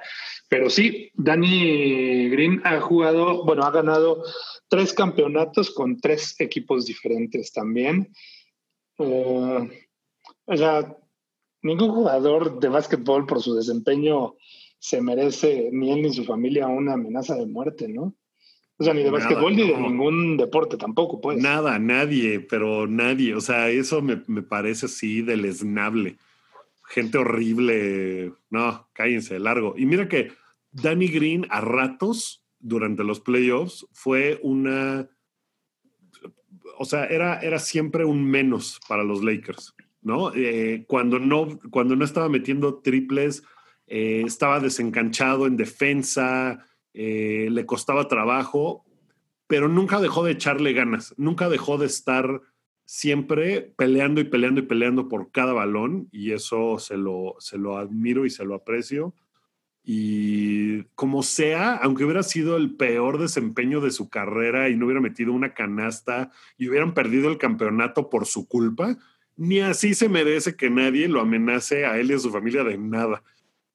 Pero 0.49 0.69
sí, 0.69 1.09
Danny 1.15 2.29
Green 2.29 2.61
ha 2.63 2.79
jugado, 2.79 3.43
bueno, 3.45 3.63
ha 3.63 3.71
ganado 3.71 4.23
tres 4.67 4.93
campeonatos 4.93 5.71
con 5.71 5.99
tres 5.99 6.35
equipos 6.39 6.85
diferentes 6.85 7.51
también. 7.51 8.13
Uh, 8.97 9.67
o 10.45 10.57
sea, 10.57 10.95
ningún 11.62 11.89
jugador 11.91 12.60
de 12.60 12.70
básquetbol 12.70 13.26
por 13.26 13.41
su 13.41 13.55
desempeño 13.55 14.36
se 14.80 15.01
merece, 15.01 15.70
ni 15.72 15.91
él 15.91 16.01
ni 16.01 16.14
su 16.14 16.24
familia, 16.24 16.68
una 16.68 16.93
amenaza 16.93 17.36
de 17.36 17.45
muerte, 17.45 17.88
¿no? 17.88 18.16
O 18.78 18.84
sea, 18.84 18.93
ni 18.93 19.03
de 19.03 19.10
básquetbol 19.10 19.53
ni 19.53 19.68
de 19.68 19.78
ningún 19.78 20.38
deporte 20.38 20.78
tampoco, 20.78 21.20
pues. 21.20 21.38
Nada, 21.38 21.78
nadie, 21.80 22.39
pero 22.39 22.88
nadie. 22.88 23.36
O 23.36 23.41
sea, 23.41 23.70
eso 23.70 24.01
me, 24.01 24.24
me 24.28 24.41
parece 24.41 24.86
así 24.86 25.22
deleznable. 25.22 26.18
Gente 26.86 27.18
horrible. 27.18 28.32
No, 28.49 28.88
cállense, 28.93 29.38
largo. 29.38 29.76
Y 29.78 29.86
mira 29.86 30.07
que 30.07 30.32
Danny 30.72 31.07
Green 31.07 31.45
a 31.49 31.60
ratos 31.60 32.41
durante 32.60 33.03
los 33.03 33.20
playoffs 33.20 33.86
fue 33.91 34.39
una. 34.43 35.10
O 36.78 36.86
sea, 36.86 37.05
era, 37.05 37.41
era 37.41 37.60
siempre 37.60 38.05
un 38.05 38.24
menos 38.24 38.80
para 38.88 39.03
los 39.03 39.22
Lakers. 39.22 39.76
¿No? 40.02 40.34
Eh, 40.34 40.86
cuando 40.88 41.20
¿no? 41.20 41.60
Cuando 41.72 41.95
no 41.95 42.06
estaba 42.06 42.30
metiendo 42.30 42.80
triples, 42.80 43.43
eh, 43.88 44.24
estaba 44.26 44.60
desencanchado 44.60 45.47
en 45.47 45.58
defensa, 45.58 46.66
eh, 46.93 47.47
le 47.52 47.66
costaba 47.66 48.08
trabajo, 48.08 48.86
pero 49.47 49.68
nunca 49.68 50.00
dejó 50.00 50.24
de 50.24 50.34
echarle 50.34 50.74
ganas, 50.74 51.14
nunca 51.18 51.50
dejó 51.50 51.78
de 51.78 51.88
estar 51.88 52.41
siempre 52.86 53.74
peleando 53.78 54.20
y 54.22 54.24
peleando 54.24 54.62
y 54.62 54.66
peleando 54.66 55.08
por 55.08 55.32
cada 55.32 55.54
balón 55.54 56.08
y 56.12 56.32
eso 56.32 56.80
se 56.80 56.97
lo, 56.97 57.36
se 57.39 57.58
lo 57.58 57.78
admiro 57.78 58.26
y 58.26 58.30
se 58.30 58.45
lo 58.45 58.56
aprecio. 58.56 59.14
Y 59.84 60.84
como 60.95 61.24
sea, 61.24 61.76
aunque 61.76 62.04
hubiera 62.04 62.24
sido 62.24 62.58
el 62.58 62.76
peor 62.76 63.18
desempeño 63.18 63.82
de 63.82 63.91
su 63.91 64.10
carrera 64.10 64.70
y 64.70 64.76
no 64.76 64.86
hubiera 64.86 65.02
metido 65.02 65.34
una 65.34 65.54
canasta 65.54 66.32
y 66.58 66.68
hubieran 66.70 66.93
perdido 66.93 67.30
el 67.30 67.38
campeonato 67.38 68.10
por 68.10 68.26
su 68.26 68.47
culpa, 68.47 68.97
ni 69.39 69.61
así 69.61 69.93
se 69.93 70.09
merece 70.09 70.57
que 70.57 70.69
nadie 70.69 71.07
lo 71.07 71.21
amenace 71.21 71.85
a 71.85 71.97
él 71.97 72.11
y 72.11 72.13
a 72.13 72.19
su 72.19 72.29
familia 72.29 72.65
de 72.65 72.77
nada. 72.77 73.23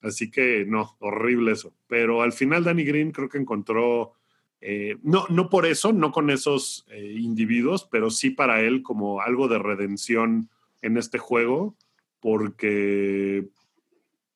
Así 0.02 0.30
que 0.30 0.66
no, 0.68 0.94
horrible 0.98 1.52
eso. 1.52 1.72
Pero 1.86 2.20
al 2.20 2.34
final 2.34 2.64
Danny 2.64 2.84
Green 2.84 3.12
creo 3.12 3.30
que 3.30 3.38
encontró, 3.38 4.12
eh, 4.60 4.98
no, 5.02 5.24
no 5.30 5.48
por 5.48 5.64
eso, 5.64 5.94
no 5.94 6.12
con 6.12 6.28
esos 6.28 6.84
eh, 6.90 7.16
individuos, 7.18 7.88
pero 7.90 8.10
sí 8.10 8.28
para 8.28 8.60
él 8.60 8.82
como 8.82 9.22
algo 9.22 9.48
de 9.48 9.58
redención 9.58 10.50
en 10.82 10.98
este 10.98 11.16
juego, 11.16 11.74
porque 12.20 13.48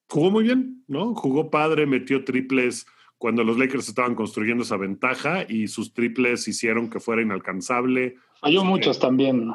jugó 0.08 0.30
muy 0.30 0.44
bien, 0.44 0.82
¿no? 0.86 1.14
Jugó 1.14 1.50
padre, 1.50 1.84
metió 1.84 2.24
triples 2.24 2.86
cuando 3.18 3.44
los 3.44 3.58
Lakers 3.58 3.86
estaban 3.86 4.14
construyendo 4.14 4.62
esa 4.62 4.78
ventaja 4.78 5.44
y 5.46 5.68
sus 5.68 5.92
triples 5.92 6.48
hicieron 6.48 6.88
que 6.88 7.00
fuera 7.00 7.20
inalcanzable. 7.20 8.16
Falló 8.40 8.64
muchos 8.64 8.98
también. 8.98 9.52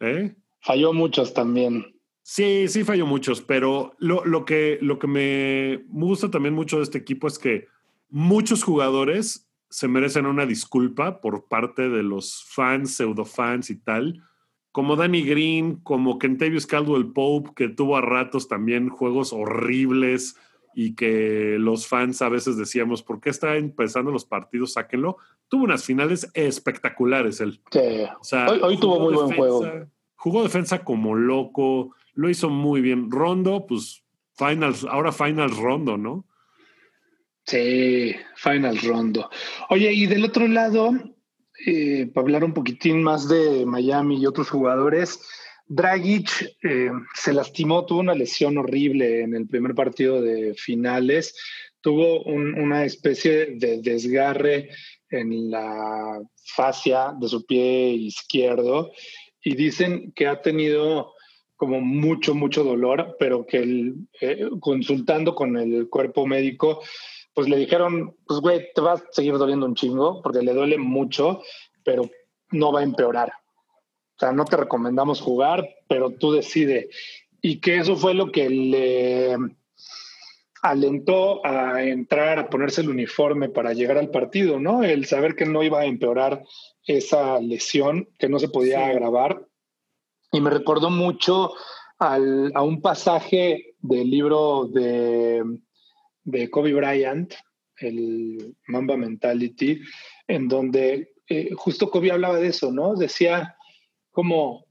¿Eh? 0.00 0.34
Falló 0.66 0.92
muchos 0.92 1.32
también. 1.32 1.94
Sí, 2.24 2.66
sí 2.66 2.82
falló 2.82 3.06
muchos, 3.06 3.40
pero 3.40 3.94
lo, 3.98 4.24
lo, 4.24 4.44
que, 4.44 4.80
lo 4.82 4.98
que 4.98 5.06
me 5.06 5.84
gusta 5.86 6.28
también 6.28 6.54
mucho 6.54 6.78
de 6.78 6.82
este 6.82 6.98
equipo 6.98 7.28
es 7.28 7.38
que 7.38 7.68
muchos 8.08 8.64
jugadores 8.64 9.48
se 9.70 9.86
merecen 9.86 10.26
una 10.26 10.44
disculpa 10.44 11.20
por 11.20 11.46
parte 11.46 11.88
de 11.88 12.02
los 12.02 12.44
fans, 12.48 12.96
pseudofans 12.96 13.70
y 13.70 13.76
tal, 13.76 14.24
como 14.72 14.96
Danny 14.96 15.22
Green, 15.22 15.76
como 15.84 16.18
Kentavious 16.18 16.66
Caldwell 16.66 17.12
Pope, 17.12 17.50
que 17.54 17.68
tuvo 17.68 17.96
a 17.96 18.00
ratos 18.00 18.48
también 18.48 18.88
juegos 18.88 19.32
horribles 19.32 20.34
y 20.74 20.96
que 20.96 21.58
los 21.60 21.86
fans 21.86 22.22
a 22.22 22.28
veces 22.28 22.56
decíamos, 22.56 23.04
¿por 23.04 23.20
qué 23.20 23.30
está 23.30 23.56
empezando 23.56 24.10
los 24.10 24.24
partidos? 24.24 24.72
Sáquenlo. 24.72 25.18
Tuvo 25.46 25.62
unas 25.62 25.84
finales 25.84 26.28
espectaculares 26.34 27.40
él. 27.40 27.60
Sí. 27.70 27.78
O 28.20 28.24
sea, 28.24 28.50
hoy, 28.50 28.58
hoy 28.62 28.76
tuvo 28.78 28.98
muy 28.98 29.12
defensa, 29.12 29.36
buen 29.36 29.36
juego 29.36 29.95
jugó 30.16 30.42
defensa 30.42 30.84
como 30.84 31.14
loco, 31.14 31.94
lo 32.14 32.28
hizo 32.28 32.50
muy 32.50 32.80
bien. 32.80 33.10
Rondo, 33.10 33.66
pues 33.66 34.02
finals, 34.36 34.84
ahora 34.84 35.12
finals 35.12 35.56
Rondo, 35.56 35.96
¿no? 35.96 36.26
Sí, 37.44 38.16
finals 38.34 38.82
Rondo. 38.82 39.30
Oye, 39.70 39.92
y 39.92 40.06
del 40.06 40.24
otro 40.24 40.48
lado, 40.48 40.90
eh, 41.64 42.10
para 42.12 42.24
hablar 42.24 42.44
un 42.44 42.52
poquitín 42.52 43.02
más 43.02 43.28
de 43.28 43.64
Miami 43.64 44.20
y 44.20 44.26
otros 44.26 44.50
jugadores, 44.50 45.20
Dragic 45.68 46.56
eh, 46.62 46.90
se 47.14 47.32
lastimó, 47.32 47.86
tuvo 47.86 48.00
una 48.00 48.14
lesión 48.14 48.58
horrible 48.58 49.22
en 49.22 49.34
el 49.34 49.46
primer 49.46 49.74
partido 49.74 50.20
de 50.20 50.54
finales, 50.54 51.36
tuvo 51.80 52.24
una 52.24 52.84
especie 52.84 53.54
de 53.56 53.80
desgarre 53.80 54.70
en 55.10 55.50
la 55.50 56.20
fascia 56.56 57.14
de 57.18 57.28
su 57.28 57.46
pie 57.46 57.90
izquierdo 57.90 58.90
y 59.46 59.54
dicen 59.54 60.10
que 60.10 60.26
ha 60.26 60.42
tenido 60.42 61.12
como 61.54 61.80
mucho, 61.80 62.34
mucho 62.34 62.64
dolor, 62.64 63.14
pero 63.16 63.46
que 63.46 63.92
eh, 64.20 64.50
consultando 64.58 65.36
con 65.36 65.56
el 65.56 65.88
cuerpo 65.88 66.26
médico, 66.26 66.82
pues 67.32 67.48
le 67.48 67.56
dijeron, 67.56 68.16
pues 68.26 68.40
güey, 68.40 68.66
te 68.74 68.80
va 68.80 68.94
a 68.94 69.02
seguir 69.12 69.38
doliendo 69.38 69.66
un 69.66 69.76
chingo, 69.76 70.20
porque 70.20 70.42
le 70.42 70.52
duele 70.52 70.78
mucho, 70.78 71.42
pero 71.84 72.10
no 72.50 72.72
va 72.72 72.80
a 72.80 72.82
empeorar. 72.82 73.34
O 74.16 74.18
sea, 74.18 74.32
no 74.32 74.44
te 74.46 74.56
recomendamos 74.56 75.20
jugar, 75.20 75.64
pero 75.88 76.10
tú 76.10 76.32
decides. 76.32 76.88
Y 77.40 77.60
que 77.60 77.76
eso 77.76 77.94
fue 77.94 78.14
lo 78.14 78.32
que 78.32 78.50
le 78.50 79.36
alentó 80.60 81.46
a 81.46 81.84
entrar, 81.84 82.40
a 82.40 82.50
ponerse 82.50 82.80
el 82.80 82.88
uniforme 82.88 83.48
para 83.48 83.74
llegar 83.74 83.96
al 83.96 84.10
partido, 84.10 84.58
¿no? 84.58 84.82
El 84.82 85.06
saber 85.06 85.36
que 85.36 85.46
no 85.46 85.62
iba 85.62 85.82
a 85.82 85.86
empeorar 85.86 86.42
esa 86.86 87.40
lesión, 87.40 88.08
que 88.18 88.28
no 88.28 88.38
se 88.38 88.48
podía 88.48 88.86
agravar. 88.86 89.46
Y 90.32 90.40
me 90.40 90.50
recordó 90.50 90.90
mucho 90.90 91.52
a 91.98 92.62
un 92.62 92.82
pasaje 92.82 93.74
del 93.80 94.10
libro 94.10 94.66
de, 94.66 95.42
de 96.24 96.50
Kobe 96.50 96.74
Bryant, 96.74 97.32
el 97.78 98.56
Mamba 98.66 98.96
Mentality, 98.96 99.80
en 100.26 100.48
donde 100.48 101.14
eh, 101.28 101.50
justo 101.54 101.90
Kobe 101.90 102.12
hablaba 102.12 102.38
de 102.38 102.48
eso, 102.48 102.72
¿no? 102.72 102.94
Decía 102.94 103.56
como 104.10 104.66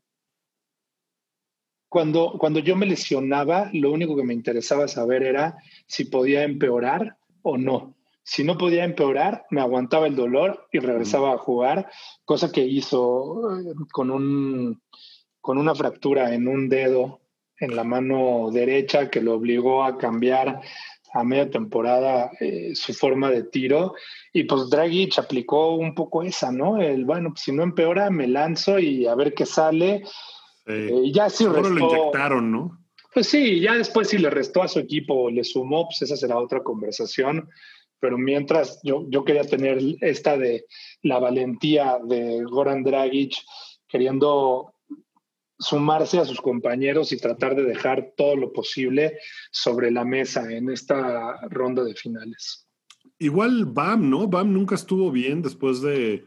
cuando, 1.89 2.36
cuando 2.38 2.59
yo 2.59 2.76
me 2.76 2.86
lesionaba, 2.86 3.70
lo 3.74 3.91
único 3.91 4.16
que 4.16 4.24
me 4.24 4.34
interesaba 4.34 4.88
saber 4.88 5.24
era 5.24 5.57
si 5.88 6.05
podía 6.05 6.43
empeorar 6.43 7.18
o 7.41 7.57
no. 7.57 7.94
Si 8.28 8.43
no 8.43 8.57
podía 8.57 8.84
empeorar, 8.84 9.45
me 9.51 9.61
aguantaba 9.61 10.07
el 10.07 10.15
dolor 10.15 10.67
y 10.71 10.80
regresaba 10.80 11.34
a 11.34 11.38
jugar, 11.38 11.91
cosa 12.26 12.51
que 12.51 12.61
hizo 12.61 13.55
eh, 13.55 13.76
con, 13.91 14.09
un, 14.09 14.82
con 15.39 15.59
una 15.59 15.76
fractura 15.76 16.34
en 16.34 16.47
un 16.47 16.67
dedo 16.67 17.21
en 17.59 17.76
la 17.76 17.84
mano 17.84 18.49
derecha 18.51 19.11
que 19.11 19.21
lo 19.21 19.36
obligó 19.36 19.84
a 19.84 19.99
cambiar 19.99 20.59
a 21.13 21.23
media 21.23 21.51
temporada 21.51 22.32
eh, 22.39 22.71
su 22.73 22.95
forma 22.95 23.30
de 23.30 23.43
tiro. 23.43 23.93
Y 24.34 24.45
pues 24.45 24.71
Dragic 24.71 25.19
aplicó 25.19 25.76
un 25.76 25.93
poco 25.93 26.23
esa, 26.23 26.51
¿no? 26.51 26.82
El, 26.82 27.05
bueno, 27.05 27.30
pues 27.30 27.41
si 27.41 27.51
no 27.51 27.61
empeora, 27.61 28.09
me 28.09 28.28
lanzo 28.28 28.80
y 28.80 29.05
a 29.05 29.13
ver 29.13 29.36
qué 29.36 29.45
sale. 29.45 30.03
Eh, 30.65 31.11
ya 31.13 31.30
sí 31.30 31.45
restó, 31.45 31.69
lo 31.69 31.80
inyectaron, 31.80 32.51
¿no? 32.51 32.80
Pues 33.13 33.28
sí, 33.28 33.59
ya 33.61 33.76
después 33.76 34.09
si 34.09 34.17
le 34.17 34.32
restó 34.32 34.63
a 34.63 34.67
su 34.67 34.80
equipo, 34.80 35.30
le 35.30 35.43
sumó, 35.43 35.86
pues 35.86 36.01
esa 36.01 36.17
será 36.17 36.39
otra 36.39 36.63
conversación 36.63 37.47
pero 37.99 38.17
mientras 38.17 38.79
yo, 38.83 39.05
yo 39.09 39.23
quería 39.23 39.43
tener 39.43 39.79
esta 40.01 40.37
de 40.37 40.65
la 41.01 41.19
valentía 41.19 41.97
de 42.03 42.43
Goran 42.43 42.83
Dragic 42.83 43.35
queriendo 43.87 44.73
sumarse 45.57 46.19
a 46.19 46.25
sus 46.25 46.41
compañeros 46.41 47.11
y 47.11 47.17
tratar 47.17 47.55
de 47.55 47.63
dejar 47.63 48.13
todo 48.17 48.35
lo 48.35 48.51
posible 48.51 49.17
sobre 49.51 49.91
la 49.91 50.03
mesa 50.03 50.51
en 50.51 50.69
esta 50.69 51.39
ronda 51.49 51.83
de 51.83 51.95
finales. 51.95 52.67
Igual 53.19 53.65
Bam, 53.65 54.09
¿no? 54.09 54.27
Bam 54.27 54.51
nunca 54.51 54.75
estuvo 54.75 55.11
bien 55.11 55.41
después 55.41 55.81
de... 55.81 56.25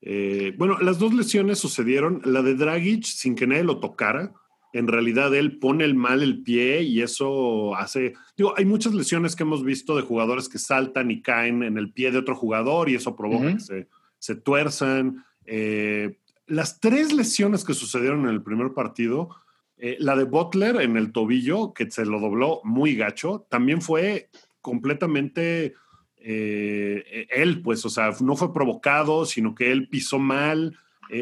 Eh, 0.00 0.52
bueno, 0.58 0.78
las 0.80 0.98
dos 0.98 1.14
lesiones 1.14 1.58
sucedieron, 1.58 2.20
la 2.24 2.42
de 2.42 2.54
Dragic 2.54 3.04
sin 3.04 3.34
que 3.34 3.46
nadie 3.46 3.64
lo 3.64 3.80
tocara, 3.80 4.34
en 4.74 4.88
realidad 4.88 5.32
él 5.36 5.58
pone 5.58 5.84
el 5.84 5.94
mal 5.94 6.20
el 6.20 6.42
pie 6.42 6.82
y 6.82 7.00
eso 7.00 7.76
hace, 7.76 8.14
digo, 8.36 8.54
hay 8.56 8.64
muchas 8.64 8.92
lesiones 8.92 9.36
que 9.36 9.44
hemos 9.44 9.62
visto 9.62 9.94
de 9.94 10.02
jugadores 10.02 10.48
que 10.48 10.58
saltan 10.58 11.12
y 11.12 11.22
caen 11.22 11.62
en 11.62 11.78
el 11.78 11.92
pie 11.92 12.10
de 12.10 12.18
otro 12.18 12.34
jugador 12.34 12.90
y 12.90 12.96
eso 12.96 13.14
provoca 13.14 13.54
que 13.54 13.60
se, 13.60 13.88
se 14.18 14.34
tuerzan. 14.34 15.24
Eh, 15.46 16.18
las 16.48 16.80
tres 16.80 17.12
lesiones 17.12 17.64
que 17.64 17.72
sucedieron 17.72 18.24
en 18.24 18.30
el 18.30 18.42
primer 18.42 18.72
partido, 18.72 19.36
eh, 19.78 19.96
la 20.00 20.16
de 20.16 20.24
Butler 20.24 20.80
en 20.80 20.96
el 20.96 21.12
tobillo, 21.12 21.72
que 21.72 21.88
se 21.88 22.04
lo 22.04 22.18
dobló 22.18 22.60
muy 22.64 22.96
gacho, 22.96 23.46
también 23.48 23.80
fue 23.80 24.28
completamente 24.60 25.74
eh, 26.16 27.28
él, 27.30 27.62
pues, 27.62 27.86
o 27.86 27.90
sea, 27.90 28.10
no 28.20 28.34
fue 28.34 28.52
provocado, 28.52 29.24
sino 29.24 29.54
que 29.54 29.70
él 29.70 29.88
pisó 29.88 30.18
mal, 30.18 30.76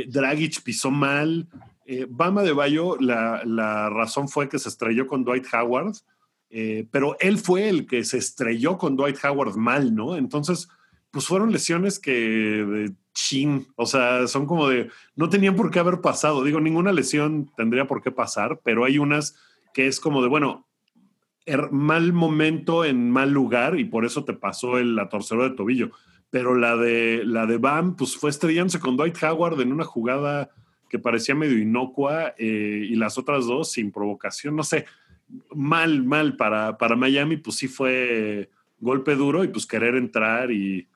Dragic 0.09 0.63
pisó 0.63 0.91
mal. 0.91 1.49
Eh, 1.87 2.07
Bama 2.09 2.43
de 2.43 2.53
Bayo, 2.53 2.97
la, 3.01 3.91
razón 3.91 4.29
fue 4.29 4.49
que 4.49 4.59
se 4.59 4.69
estrelló 4.69 5.07
con 5.07 5.25
Dwight 5.25 5.47
Howard, 5.53 5.95
eh, 6.51 6.87
pero 6.91 7.17
él 7.21 7.39
fue 7.39 7.69
el 7.69 7.87
que 7.87 8.05
se 8.05 8.19
estrelló 8.19 8.79
con 8.79 8.97
Dwight 8.97 9.19
Howard 9.25 9.57
mal, 9.57 9.95
¿no? 9.95 10.17
Entonces, 10.17 10.69
pues 11.11 11.27
fueron 11.27 11.53
lesiones 11.53 11.99
que 11.99 12.13
de 12.13 12.93
chin, 13.15 13.67
o 13.77 13.87
sea, 13.87 14.27
son 14.27 14.47
como 14.47 14.69
de, 14.69 14.91
no 15.17 15.29
tenían 15.29 15.57
por 15.57 15.71
qué 15.71 15.79
haber 15.79 16.01
pasado. 16.01 16.43
Digo, 16.45 16.61
ninguna 16.61 16.93
lesión 16.93 17.51
tendría 17.57 17.87
por 17.87 18.03
qué 18.03 18.11
pasar, 18.11 18.61
pero 18.65 18.85
hay 18.85 18.99
unas 18.99 19.37
que 19.75 19.87
es 19.87 20.01
como 20.01 20.23
de, 20.23 20.29
bueno, 20.29 20.67
er, 21.47 21.71
mal 21.71 22.13
momento 22.13 22.85
en 22.85 23.11
mal 23.11 23.31
lugar 23.31 23.79
y 23.79 23.85
por 23.85 24.05
eso 24.05 24.25
te 24.25 24.33
pasó 24.33 24.79
el, 24.79 24.95
la 24.97 25.09
de 25.11 25.51
tobillo. 25.51 25.91
Pero 26.31 26.55
la 26.55 26.77
de, 26.77 27.23
la 27.27 27.47
de 27.47 27.59
Bam, 27.59 27.97
pues 27.97 28.17
fue 28.17 28.31
estrellándose 28.31 28.81
con 28.81 28.97
Dwight 28.97 29.23
Howard 29.23 29.61
en 29.61 29.73
una 29.73 29.85
jugada 29.85 30.51
que 30.93 30.99
parecía 30.99 31.35
medio 31.35 31.57
inocua 31.59 32.35
eh, 32.37 32.87
y 32.87 32.95
las 32.97 33.17
otras 33.17 33.47
dos 33.47 33.73
sin 33.73 33.91
provocación, 33.91 34.55
no 34.55 34.63
sé, 34.63 34.85
mal, 35.55 36.03
mal 36.05 36.37
para, 36.37 36.77
para 36.77 36.97
Miami, 36.97 37.39
pues 37.39 37.57
sí 37.57 37.67
fue 37.67 38.51
golpe 38.79 39.15
duro 39.15 39.43
y 39.43 39.49
pues 39.49 39.67
querer 39.67 39.95
entrar 39.95 40.53
y... 40.53 40.87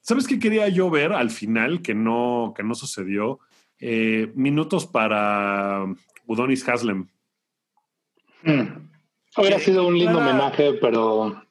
¿Sabes 0.00 0.26
qué 0.26 0.38
quería 0.38 0.68
yo 0.68 0.88
ver 0.88 1.12
al 1.12 1.30
final 1.30 1.82
que 1.82 1.94
no, 1.94 2.54
que 2.56 2.62
no 2.62 2.74
sucedió? 2.74 3.40
Eh, 3.78 4.32
minutos 4.34 4.86
para 4.86 5.84
Udonis 6.26 6.66
Haslem. 6.66 7.06
Hmm. 8.42 8.88
Hubiera 9.36 9.58
sido 9.58 9.86
un 9.86 9.98
lindo 9.98 10.18
homenaje, 10.18 10.72
pero... 10.80 11.44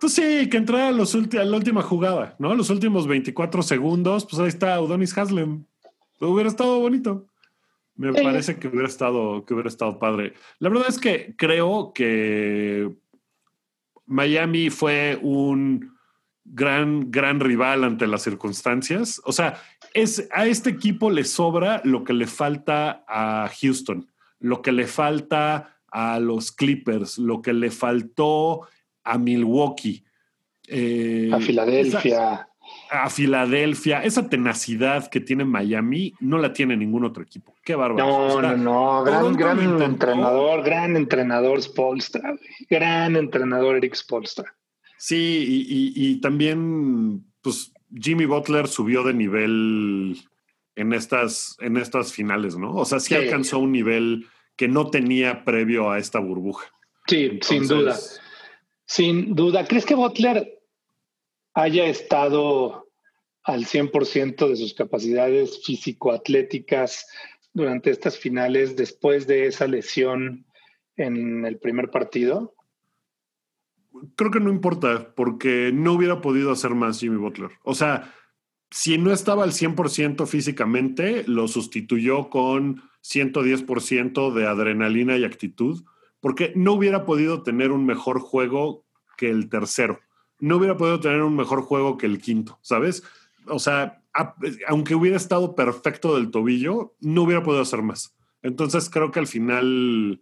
Pues 0.00 0.12
sí, 0.12 0.48
que 0.50 0.56
entrara 0.56 0.88
a, 0.88 0.92
los 0.92 1.14
a 1.14 1.44
la 1.44 1.56
última 1.56 1.82
jugada, 1.82 2.34
¿no? 2.40 2.54
Los 2.56 2.68
últimos 2.68 3.06
24 3.06 3.62
segundos, 3.62 4.26
pues 4.26 4.40
ahí 4.40 4.48
está 4.48 4.80
Udonis 4.80 5.16
Haslem. 5.16 5.64
Hubiera 6.20 6.50
estado 6.50 6.80
bonito. 6.80 7.26
Me 7.96 8.12
parece 8.12 8.58
que 8.58 8.68
hubiera 8.68 8.88
estado, 8.88 9.44
que 9.44 9.54
hubiera 9.54 9.68
estado 9.68 9.98
padre. 9.98 10.34
La 10.58 10.68
verdad 10.68 10.88
es 10.88 10.98
que 10.98 11.34
creo 11.36 11.92
que 11.94 12.90
Miami 14.06 14.70
fue 14.70 15.18
un 15.22 15.94
gran, 16.44 17.10
gran 17.10 17.40
rival 17.40 17.84
ante 17.84 18.06
las 18.06 18.22
circunstancias. 18.22 19.20
O 19.24 19.32
sea, 19.32 19.62
es, 19.94 20.28
a 20.32 20.46
este 20.46 20.70
equipo 20.70 21.10
le 21.10 21.24
sobra 21.24 21.80
lo 21.84 22.04
que 22.04 22.12
le 22.12 22.26
falta 22.26 23.04
a 23.06 23.48
Houston, 23.60 24.08
lo 24.40 24.60
que 24.60 24.72
le 24.72 24.86
falta 24.86 25.78
a 25.90 26.18
los 26.18 26.50
Clippers, 26.50 27.18
lo 27.18 27.40
que 27.40 27.52
le 27.52 27.70
faltó 27.70 28.66
a 29.04 29.18
Milwaukee. 29.18 30.04
Eh, 30.66 31.30
a 31.32 31.38
Filadelfia 31.38 32.48
a 33.02 33.10
Filadelfia, 33.10 34.02
esa 34.04 34.28
tenacidad 34.28 35.08
que 35.08 35.20
tiene 35.20 35.44
Miami 35.44 36.14
no 36.20 36.38
la 36.38 36.52
tiene 36.52 36.76
ningún 36.76 37.04
otro 37.04 37.22
equipo. 37.22 37.54
Qué 37.64 37.74
bárbaro. 37.74 38.06
No, 38.06 38.40
no, 38.40 38.56
no, 38.56 39.04
gran, 39.04 39.34
gran 39.34 39.82
entrenador, 39.82 40.62
gran 40.62 40.96
entrenador 40.96 41.60
Spolstra, 41.60 42.36
gran 42.70 43.16
entrenador 43.16 43.76
Eric 43.76 43.94
Spolstra. 43.94 44.54
Sí, 44.96 45.92
y, 45.94 46.20
también, 46.20 47.24
pues 47.42 47.72
Jimmy 47.92 48.24
Butler 48.24 48.68
subió 48.68 49.02
de 49.02 49.12
nivel 49.12 50.16
en 50.76 50.92
estas, 50.92 51.56
en 51.60 51.76
estas 51.76 52.12
finales, 52.12 52.56
¿no? 52.56 52.74
O 52.74 52.84
sea, 52.84 53.00
sí, 53.00 53.14
alcanzó 53.14 53.58
un 53.58 53.72
nivel 53.72 54.26
que 54.56 54.68
no 54.68 54.90
tenía 54.90 55.44
previo 55.44 55.90
a 55.90 55.98
esta 55.98 56.20
burbuja. 56.20 56.66
Sí, 57.06 57.38
sin 57.42 57.66
duda. 57.66 57.98
Sin 58.86 59.34
duda. 59.34 59.66
¿Crees 59.66 59.84
que 59.84 59.94
Butler 59.94 60.58
haya 61.54 61.86
estado 61.86 62.83
al 63.44 63.66
100% 63.66 64.48
de 64.48 64.56
sus 64.56 64.74
capacidades 64.74 65.62
físico-atléticas 65.64 67.06
durante 67.52 67.90
estas 67.90 68.18
finales 68.18 68.74
después 68.74 69.26
de 69.26 69.46
esa 69.46 69.66
lesión 69.66 70.46
en 70.96 71.44
el 71.44 71.58
primer 71.58 71.90
partido? 71.90 72.54
Creo 74.16 74.30
que 74.30 74.40
no 74.40 74.50
importa, 74.50 75.14
porque 75.14 75.70
no 75.72 75.92
hubiera 75.92 76.20
podido 76.20 76.50
hacer 76.50 76.70
más 76.74 76.98
Jimmy 76.98 77.16
Butler. 77.16 77.50
O 77.62 77.74
sea, 77.74 78.12
si 78.70 78.98
no 78.98 79.12
estaba 79.12 79.44
al 79.44 79.52
100% 79.52 80.26
físicamente, 80.26 81.24
lo 81.28 81.46
sustituyó 81.46 82.28
con 82.28 82.82
110% 83.02 84.32
de 84.32 84.46
adrenalina 84.48 85.16
y 85.16 85.24
actitud, 85.24 85.84
porque 86.20 86.52
no 86.56 86.72
hubiera 86.72 87.04
podido 87.04 87.42
tener 87.42 87.70
un 87.70 87.86
mejor 87.86 88.18
juego 88.18 88.84
que 89.16 89.30
el 89.30 89.48
tercero. 89.48 90.00
No 90.40 90.56
hubiera 90.56 90.76
podido 90.76 90.98
tener 90.98 91.22
un 91.22 91.36
mejor 91.36 91.62
juego 91.62 91.96
que 91.98 92.06
el 92.06 92.18
quinto, 92.18 92.58
¿sabes? 92.62 93.04
O 93.46 93.58
sea, 93.58 94.02
aunque 94.66 94.94
hubiera 94.94 95.16
estado 95.16 95.54
perfecto 95.54 96.16
del 96.16 96.30
tobillo, 96.30 96.94
no 97.00 97.22
hubiera 97.22 97.42
podido 97.42 97.62
hacer 97.62 97.82
más. 97.82 98.14
Entonces 98.42 98.88
creo 98.90 99.10
que 99.10 99.20
al 99.20 99.26
final 99.26 100.20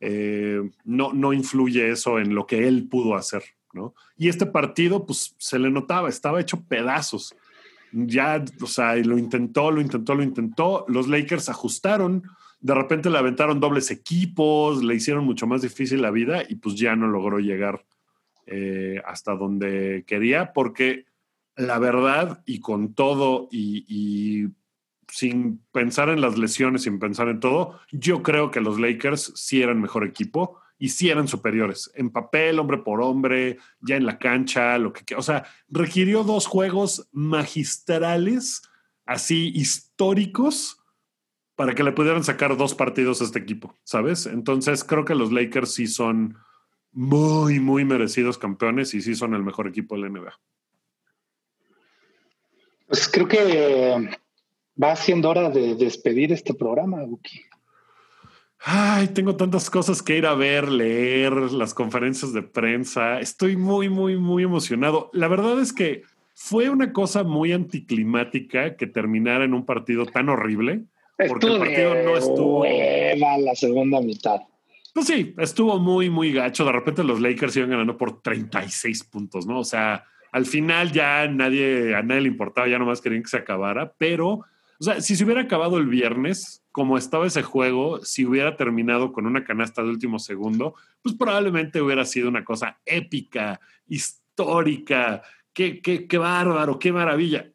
eh, 0.00 0.70
no, 0.84 1.12
no 1.12 1.32
influye 1.32 1.90
eso 1.90 2.18
en 2.18 2.34
lo 2.34 2.46
que 2.46 2.68
él 2.68 2.88
pudo 2.88 3.14
hacer, 3.14 3.42
¿no? 3.72 3.94
Y 4.16 4.28
este 4.28 4.46
partido, 4.46 5.04
pues 5.04 5.34
se 5.38 5.58
le 5.58 5.70
notaba, 5.70 6.08
estaba 6.08 6.40
hecho 6.40 6.64
pedazos. 6.66 7.34
Ya, 7.92 8.44
o 8.60 8.66
sea, 8.66 8.96
lo 8.96 9.18
intentó, 9.18 9.70
lo 9.70 9.80
intentó, 9.80 10.14
lo 10.14 10.22
intentó. 10.22 10.84
Los 10.88 11.08
Lakers 11.08 11.48
ajustaron, 11.48 12.22
de 12.60 12.74
repente 12.74 13.10
le 13.10 13.18
aventaron 13.18 13.60
dobles 13.60 13.90
equipos, 13.90 14.82
le 14.82 14.94
hicieron 14.94 15.24
mucho 15.24 15.46
más 15.46 15.62
difícil 15.62 16.02
la 16.02 16.10
vida 16.10 16.42
y 16.48 16.56
pues 16.56 16.74
ya 16.76 16.96
no 16.96 17.06
logró 17.08 17.38
llegar 17.38 17.84
eh, 18.46 19.00
hasta 19.04 19.34
donde 19.34 20.04
quería, 20.06 20.52
porque 20.52 21.04
la 21.56 21.78
verdad 21.78 22.42
y 22.46 22.60
con 22.60 22.94
todo 22.94 23.48
y 23.50 24.48
sin 25.08 25.64
pensar 25.72 26.08
en 26.08 26.20
las 26.20 26.38
lesiones, 26.38 26.82
sin 26.82 26.98
pensar 26.98 27.28
en 27.28 27.40
todo, 27.40 27.78
yo 27.90 28.22
creo 28.22 28.50
que 28.50 28.60
los 28.60 28.78
Lakers 28.78 29.32
sí 29.34 29.62
eran 29.62 29.80
mejor 29.80 30.04
equipo 30.04 30.60
y 30.78 30.90
sí 30.90 31.08
eran 31.08 31.28
superiores. 31.28 31.90
En 31.94 32.10
papel, 32.10 32.58
hombre 32.58 32.78
por 32.78 33.00
hombre, 33.00 33.58
ya 33.80 33.96
en 33.96 34.06
la 34.06 34.18
cancha, 34.18 34.76
lo 34.78 34.92
que... 34.92 35.14
O 35.14 35.22
sea, 35.22 35.44
requirió 35.68 36.22
dos 36.22 36.46
juegos 36.46 37.08
magistrales, 37.12 38.62
así 39.06 39.52
históricos, 39.54 40.82
para 41.54 41.74
que 41.74 41.82
le 41.82 41.92
pudieran 41.92 42.24
sacar 42.24 42.56
dos 42.56 42.74
partidos 42.74 43.22
a 43.22 43.24
este 43.24 43.38
equipo, 43.38 43.74
¿sabes? 43.84 44.26
Entonces 44.26 44.84
creo 44.84 45.06
que 45.06 45.14
los 45.14 45.32
Lakers 45.32 45.72
sí 45.72 45.86
son 45.86 46.36
muy, 46.92 47.58
muy 47.60 47.84
merecidos 47.86 48.36
campeones 48.36 48.92
y 48.92 49.00
sí 49.00 49.14
son 49.14 49.34
el 49.34 49.42
mejor 49.42 49.66
equipo 49.66 49.94
de 49.94 50.02
la 50.02 50.08
NBA. 50.10 50.38
Pues 52.86 53.08
creo 53.08 53.26
que 53.26 54.08
va 54.82 54.96
siendo 54.96 55.30
hora 55.30 55.50
de 55.50 55.74
despedir 55.74 56.32
este 56.32 56.54
programa, 56.54 57.02
Buki. 57.04 57.40
Ay, 58.60 59.08
tengo 59.08 59.36
tantas 59.36 59.70
cosas 59.70 60.02
que 60.02 60.16
ir 60.16 60.26
a 60.26 60.34
ver, 60.34 60.68
leer, 60.68 61.32
las 61.32 61.72
conferencias 61.74 62.32
de 62.32 62.42
prensa. 62.42 63.20
Estoy 63.20 63.56
muy, 63.56 63.88
muy, 63.88 64.16
muy 64.16 64.42
emocionado. 64.42 65.10
La 65.12 65.28
verdad 65.28 65.60
es 65.60 65.72
que 65.72 66.02
fue 66.34 66.68
una 66.68 66.92
cosa 66.92 67.22
muy 67.22 67.52
anticlimática 67.52 68.76
que 68.76 68.86
terminara 68.86 69.44
en 69.44 69.54
un 69.54 69.64
partido 69.64 70.04
tan 70.06 70.28
horrible. 70.28 70.82
Porque 71.28 71.46
el 71.46 71.58
partido 71.58 71.94
no 71.94 72.16
estuvo. 72.16 72.64
la 72.64 73.54
segunda 73.54 74.00
mitad. 74.00 74.40
Pues 74.92 75.06
sí, 75.06 75.34
estuvo 75.38 75.78
muy, 75.78 76.10
muy 76.10 76.32
gacho. 76.32 76.64
De 76.64 76.72
repente 76.72 77.04
los 77.04 77.20
Lakers 77.20 77.56
iban 77.56 77.70
ganando 77.70 77.96
por 77.96 78.22
36 78.22 79.04
puntos, 79.04 79.46
¿no? 79.46 79.60
O 79.60 79.64
sea, 79.64 80.04
al 80.32 80.46
final 80.46 80.92
ya 80.92 81.26
nadie, 81.28 81.94
a 81.94 82.02
nadie 82.02 82.22
le 82.22 82.28
importaba, 82.28 82.68
ya 82.68 82.78
nomás 82.78 83.00
querían 83.00 83.22
que 83.22 83.28
se 83.28 83.38
acabara, 83.38 83.92
pero 83.98 84.44
o 84.78 84.84
sea, 84.84 85.00
si 85.00 85.16
se 85.16 85.24
hubiera 85.24 85.42
acabado 85.42 85.78
el 85.78 85.86
viernes, 85.86 86.62
como 86.70 86.98
estaba 86.98 87.26
ese 87.26 87.42
juego, 87.42 88.04
si 88.04 88.26
hubiera 88.26 88.56
terminado 88.56 89.12
con 89.12 89.26
una 89.26 89.44
canasta 89.44 89.82
de 89.82 89.88
último 89.88 90.18
segundo, 90.18 90.74
pues 91.02 91.14
probablemente 91.14 91.80
hubiera 91.80 92.04
sido 92.04 92.28
una 92.28 92.44
cosa 92.44 92.78
épica, 92.84 93.58
histórica. 93.86 95.22
Qué, 95.54 95.80
qué, 95.80 96.06
qué 96.06 96.18
bárbaro, 96.18 96.78
qué 96.78 96.92
maravilla. 96.92 97.50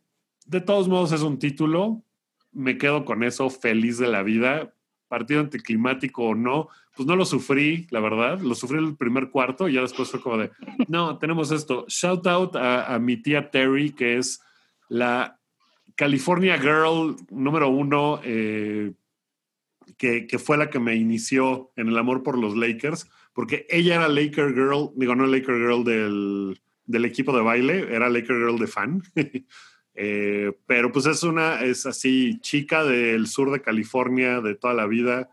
De 0.48 0.62
todos 0.62 0.88
modos, 0.88 1.12
es 1.12 1.22
un 1.22 1.38
título. 1.38 2.04
Me 2.52 2.80
quedo 2.80 3.06
con 3.06 3.24
eso, 3.24 3.52
feliz 3.52 4.00
de 4.00 4.08
la 4.08 4.24
vida. 4.24 4.74
Partido 5.12 5.42
anticlimático 5.42 6.24
o 6.24 6.36
no, 6.36 6.70
pues 6.96 7.06
no 7.06 7.18
lo 7.18 7.26
sufrí, 7.26 7.86
la 7.90 8.00
verdad. 8.00 8.40
Lo 8.40 8.56
sufrí 8.56 8.78
el 8.78 8.96
primer 8.96 9.30
cuarto 9.30 9.68
y 9.68 9.74
ya 9.74 9.82
después 9.82 10.10
fue 10.10 10.22
como 10.22 10.38
de, 10.38 10.52
no, 10.88 11.18
tenemos 11.18 11.52
esto. 11.52 11.86
Shout 11.90 12.26
out 12.28 12.56
a 12.56 12.98
mi 13.00 13.18
tía 13.18 13.52
Terry, 13.52 13.92
que 13.92 14.18
es 14.18 14.42
la 14.88 15.38
California 15.96 16.58
Girl 16.58 17.16
número 17.30 17.70
uno, 17.70 18.20
eh, 18.24 18.94
que, 19.98 20.40
fue 20.40 20.58
la 20.58 20.70
que 20.70 20.80
me 20.80 20.96
inició 20.96 21.72
en 21.76 21.90
el 21.90 21.98
amor 21.98 22.24
por 22.24 22.38
los 22.38 22.56
Lakers, 22.56 23.08
porque 23.34 23.68
ella 23.70 23.96
era 23.96 24.08
Laker 24.08 24.54
Girl, 24.54 24.92
digo, 24.96 25.16
no 25.16 25.28
Laker 25.28 25.56
Girl 25.56 25.84
del, 25.84 27.06
equipo 27.06 27.36
de 27.36 27.44
baile, 27.44 27.94
era 27.94 28.10
Laker 28.10 28.36
Girl 28.36 28.58
de 28.58 28.68
fan. 28.68 29.04
Eh, 29.94 30.54
pero 30.66 30.92
pues 30.92 31.06
es 31.06 31.24
una, 31.24 31.64
es 31.64 31.86
así, 31.86 32.40
chica 32.40 32.84
del 32.84 33.28
sur 33.28 33.52
de 33.52 33.62
California 33.62 34.42
de 34.42 34.56
toda 34.56 34.74
la 34.74 34.88
vida 34.88 35.30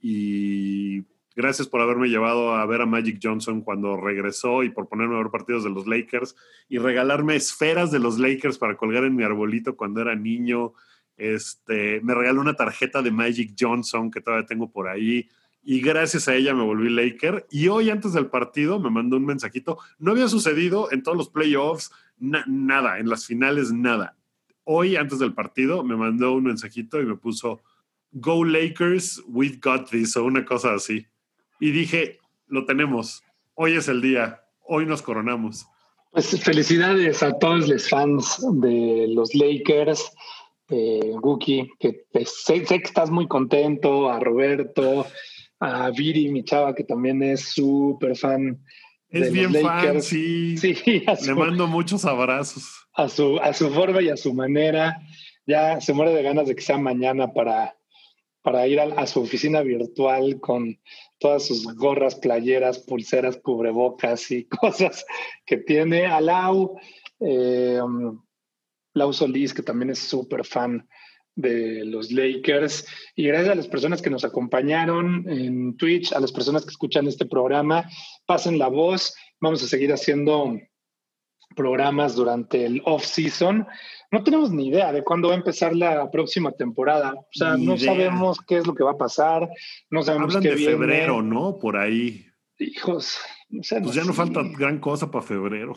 y 0.00 1.04
Gracias 1.36 1.68
por 1.68 1.80
haberme 1.80 2.08
llevado 2.08 2.54
a 2.54 2.66
ver 2.66 2.82
a 2.82 2.86
Magic 2.86 3.20
Johnson 3.22 3.62
cuando 3.62 3.96
regresó 3.96 4.64
y 4.64 4.68
por 4.68 4.88
ponerme 4.88 5.14
a 5.14 5.18
ver 5.22 5.30
partidos 5.30 5.62
de 5.62 5.70
los 5.70 5.86
Lakers 5.86 6.34
y 6.68 6.78
regalarme 6.78 7.36
esferas 7.36 7.92
de 7.92 8.00
los 8.00 8.18
Lakers 8.18 8.58
para 8.58 8.76
colgar 8.76 9.04
en 9.04 9.14
mi 9.14 9.22
arbolito 9.22 9.76
cuando 9.76 10.02
era 10.02 10.16
niño. 10.16 10.74
Este, 11.16 12.00
me 12.02 12.14
regaló 12.14 12.42
una 12.42 12.54
tarjeta 12.54 13.00
de 13.00 13.12
Magic 13.12 13.54
Johnson 13.58 14.10
que 14.10 14.20
todavía 14.20 14.46
tengo 14.46 14.70
por 14.70 14.88
ahí 14.88 15.28
y 15.62 15.80
gracias 15.80 16.26
a 16.26 16.34
ella 16.34 16.52
me 16.52 16.64
volví 16.64 16.90
Laker. 16.90 17.46
Y 17.50 17.68
hoy 17.68 17.90
antes 17.90 18.12
del 18.12 18.26
partido 18.26 18.80
me 18.80 18.90
mandó 18.90 19.16
un 19.16 19.24
mensajito. 19.24 19.78
No 19.98 20.10
había 20.10 20.28
sucedido 20.28 20.90
en 20.90 21.02
todos 21.02 21.16
los 21.16 21.28
playoffs, 21.28 21.92
nada, 22.20 22.98
en 22.98 23.08
las 23.08 23.26
finales 23.26 23.72
nada. 23.72 24.16
Hoy 24.64 24.96
antes 24.96 25.18
del 25.18 25.34
partido 25.34 25.82
me 25.82 25.96
mandó 25.96 26.34
un 26.34 26.44
mensajito 26.44 27.00
y 27.00 27.06
me 27.06 27.16
puso, 27.16 27.62
Go 28.12 28.44
Lakers, 28.44 29.22
we've 29.28 29.58
got 29.62 29.88
this, 29.90 30.16
o 30.16 30.24
una 30.24 30.44
cosa 30.44 30.74
así 30.74 31.06
y 31.60 31.70
dije, 31.70 32.18
lo 32.48 32.64
tenemos, 32.64 33.22
hoy 33.54 33.76
es 33.76 33.86
el 33.86 34.00
día, 34.00 34.40
hoy 34.66 34.86
nos 34.86 35.02
coronamos. 35.02 35.66
Pues 36.10 36.42
felicidades 36.42 37.22
a 37.22 37.38
todos 37.38 37.68
los 37.68 37.88
fans 37.88 38.38
de 38.60 39.06
los 39.10 39.32
Lakers, 39.34 40.10
eh, 40.70 41.12
Guki, 41.20 41.70
que 41.78 42.06
sé, 42.24 42.64
que 42.64 42.76
estás 42.76 43.10
muy 43.10 43.28
contento, 43.28 44.10
a 44.10 44.18
Roberto, 44.18 45.06
a 45.60 45.90
Viri, 45.90 46.32
mi 46.32 46.42
chava, 46.42 46.74
que 46.74 46.84
también 46.84 47.22
es 47.22 47.52
súper 47.52 48.16
fan. 48.16 48.58
Es 49.10 49.32
bien 49.32 49.52
fan, 49.54 50.02
sí. 50.02 50.56
sí 50.56 50.76
Le 51.26 51.34
mando 51.34 51.66
muchos 51.66 52.04
abrazos. 52.04 52.86
A 52.94 53.08
su, 53.08 53.38
a 53.38 53.52
su 53.52 53.70
forma 53.70 54.00
y 54.02 54.08
a 54.08 54.16
su 54.16 54.32
manera. 54.32 55.00
Ya 55.46 55.80
se 55.80 55.92
muere 55.92 56.12
de 56.12 56.22
ganas 56.22 56.46
de 56.46 56.54
que 56.54 56.62
sea 56.62 56.78
mañana 56.78 57.32
para, 57.32 57.76
para 58.42 58.66
ir 58.66 58.80
a 58.80 59.06
su 59.06 59.20
oficina 59.20 59.62
virtual 59.62 60.38
con 60.40 60.78
todas 61.18 61.44
sus 61.46 61.64
gorras, 61.74 62.14
playeras, 62.14 62.78
pulseras, 62.78 63.36
cubrebocas 63.36 64.30
y 64.30 64.44
cosas 64.48 65.04
que 65.44 65.58
tiene. 65.58 66.06
A 66.06 66.20
Lau, 66.20 66.78
eh, 67.20 67.80
Lau 68.94 69.12
Solís, 69.12 69.52
que 69.52 69.62
también 69.62 69.90
es 69.90 69.98
súper 69.98 70.44
fan 70.44 70.88
de 71.40 71.84
los 71.84 72.12
Lakers. 72.12 72.86
Y 73.16 73.26
gracias 73.26 73.52
a 73.52 73.54
las 73.56 73.68
personas 73.68 74.02
que 74.02 74.10
nos 74.10 74.24
acompañaron 74.24 75.28
en 75.28 75.76
Twitch, 75.76 76.12
a 76.12 76.20
las 76.20 76.32
personas 76.32 76.64
que 76.64 76.70
escuchan 76.70 77.06
este 77.06 77.26
programa, 77.26 77.88
pasen 78.26 78.58
la 78.58 78.68
voz. 78.68 79.14
Vamos 79.40 79.62
a 79.62 79.66
seguir 79.66 79.92
haciendo 79.92 80.58
programas 81.54 82.14
durante 82.14 82.64
el 82.64 82.82
off-season 82.84 83.66
no 84.10 84.24
tenemos 84.24 84.50
ni 84.50 84.68
idea 84.68 84.92
de 84.92 85.04
cuándo 85.04 85.28
va 85.28 85.34
a 85.34 85.38
empezar 85.38 85.74
la 85.74 86.10
próxima 86.10 86.50
temporada. 86.52 87.14
O 87.14 87.28
sea, 87.30 87.56
no 87.56 87.78
sabemos 87.78 88.40
qué 88.40 88.58
es 88.58 88.66
lo 88.66 88.74
que 88.74 88.82
va 88.82 88.92
a 88.92 88.98
pasar, 88.98 89.48
no 89.88 90.02
sabemos 90.02 90.34
Hablan 90.34 90.42
qué 90.42 90.58
de 90.58 90.70
febrero, 90.70 91.22
¿no? 91.22 91.58
Por 91.58 91.76
ahí. 91.76 92.26
Hijos. 92.58 93.18
Pues 93.48 93.94
ya 93.94 94.04
no 94.04 94.12
falta 94.12 94.42
gran 94.42 94.78
cosa 94.78 95.10
para 95.10 95.24
febrero. 95.24 95.74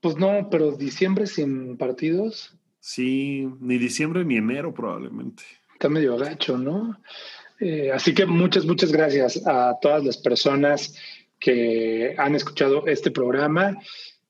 Pues 0.00 0.16
no, 0.16 0.48
pero 0.50 0.72
diciembre 0.72 1.26
sin 1.26 1.78
partidos. 1.78 2.54
Sí, 2.86 3.48
ni 3.60 3.78
diciembre 3.78 4.26
ni 4.26 4.36
enero 4.36 4.74
probablemente. 4.74 5.42
Está 5.72 5.88
medio 5.88 6.16
agacho, 6.16 6.58
¿no? 6.58 7.00
Eh, 7.58 7.90
así 7.90 8.12
que 8.12 8.26
muchas, 8.26 8.66
muchas 8.66 8.92
gracias 8.92 9.40
a 9.46 9.78
todas 9.80 10.04
las 10.04 10.18
personas 10.18 10.94
que 11.40 12.14
han 12.18 12.34
escuchado 12.34 12.86
este 12.86 13.10
programa. 13.10 13.78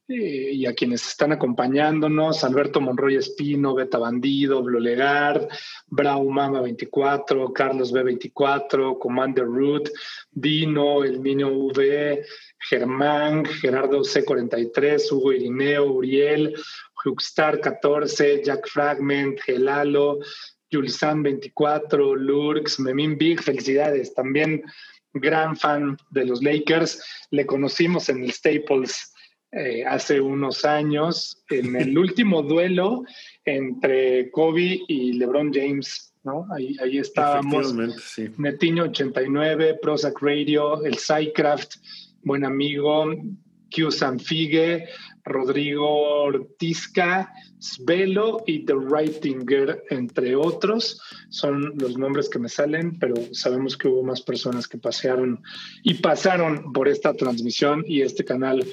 Eh, 0.06 0.52
y 0.52 0.66
a 0.66 0.74
quienes 0.74 1.04
están 1.04 1.32
acompañándonos, 1.32 2.44
Alberto 2.44 2.80
Monroy 2.80 3.16
Espino, 3.16 3.74
Beta 3.74 3.98
Bandido, 3.98 4.62
Blolegard, 4.62 5.48
Braumama 5.88 6.60
24, 6.60 7.52
Carlos 7.52 7.92
B24, 7.92 8.98
Commander 9.00 9.46
Root, 9.46 9.90
Dino, 10.30 11.02
El 11.02 11.22
Niño 11.22 11.48
V, 11.48 12.22
Germán, 12.58 13.46
Gerardo 13.46 14.00
C43, 14.00 15.10
Hugo 15.10 15.32
Irineo, 15.32 15.86
Uriel, 15.86 16.54
Hugstar 17.04 17.60
14, 17.60 18.42
Jack 18.44 18.68
Fragment, 18.68 19.40
Gelalo, 19.40 20.20
Julsan 20.70 21.22
24, 21.22 22.16
Lurks, 22.16 22.80
Memín 22.80 23.16
Big, 23.16 23.40
felicidades, 23.42 24.14
también 24.14 24.62
gran 25.14 25.56
fan 25.56 25.96
de 26.10 26.24
los 26.24 26.42
Lakers, 26.42 27.02
le 27.30 27.46
conocimos 27.46 28.08
en 28.08 28.24
el 28.24 28.32
Staples 28.32 29.12
eh, 29.52 29.84
hace 29.86 30.20
unos 30.20 30.64
años 30.64 31.44
en 31.48 31.76
el 31.76 31.96
último 31.98 32.42
duelo 32.42 33.04
entre 33.44 34.30
Kobe 34.30 34.80
y 34.88 35.12
LeBron 35.12 35.52
James. 35.52 36.12
¿no? 36.24 36.46
Ahí, 36.52 36.76
ahí 36.82 36.98
estábamos. 36.98 37.74
Sí. 38.02 38.30
Netiño 38.38 38.84
89, 38.84 39.78
Prozac 39.80 40.20
Radio, 40.20 40.84
el 40.84 40.96
Cycraft, 40.98 41.74
buen 42.22 42.44
amigo, 42.44 43.06
Q 43.74 43.90
Sanfigue, 43.90 44.86
Rodrigo 45.24 46.22
Ortizca, 46.24 47.32
Svelo 47.58 48.44
y 48.46 48.64
The 48.64 48.74
Writinger, 48.74 49.84
entre 49.90 50.36
otros. 50.36 51.00
Son 51.30 51.72
los 51.76 51.96
nombres 51.96 52.28
que 52.28 52.38
me 52.38 52.48
salen, 52.48 52.98
pero 52.98 53.14
sabemos 53.32 53.76
que 53.76 53.88
hubo 53.88 54.02
más 54.02 54.20
personas 54.22 54.68
que 54.68 54.78
pasearon 54.78 55.42
y 55.82 55.94
pasaron 55.94 56.72
por 56.72 56.88
esta 56.88 57.14
transmisión 57.14 57.84
y 57.86 58.02
este 58.02 58.24
canal 58.24 58.64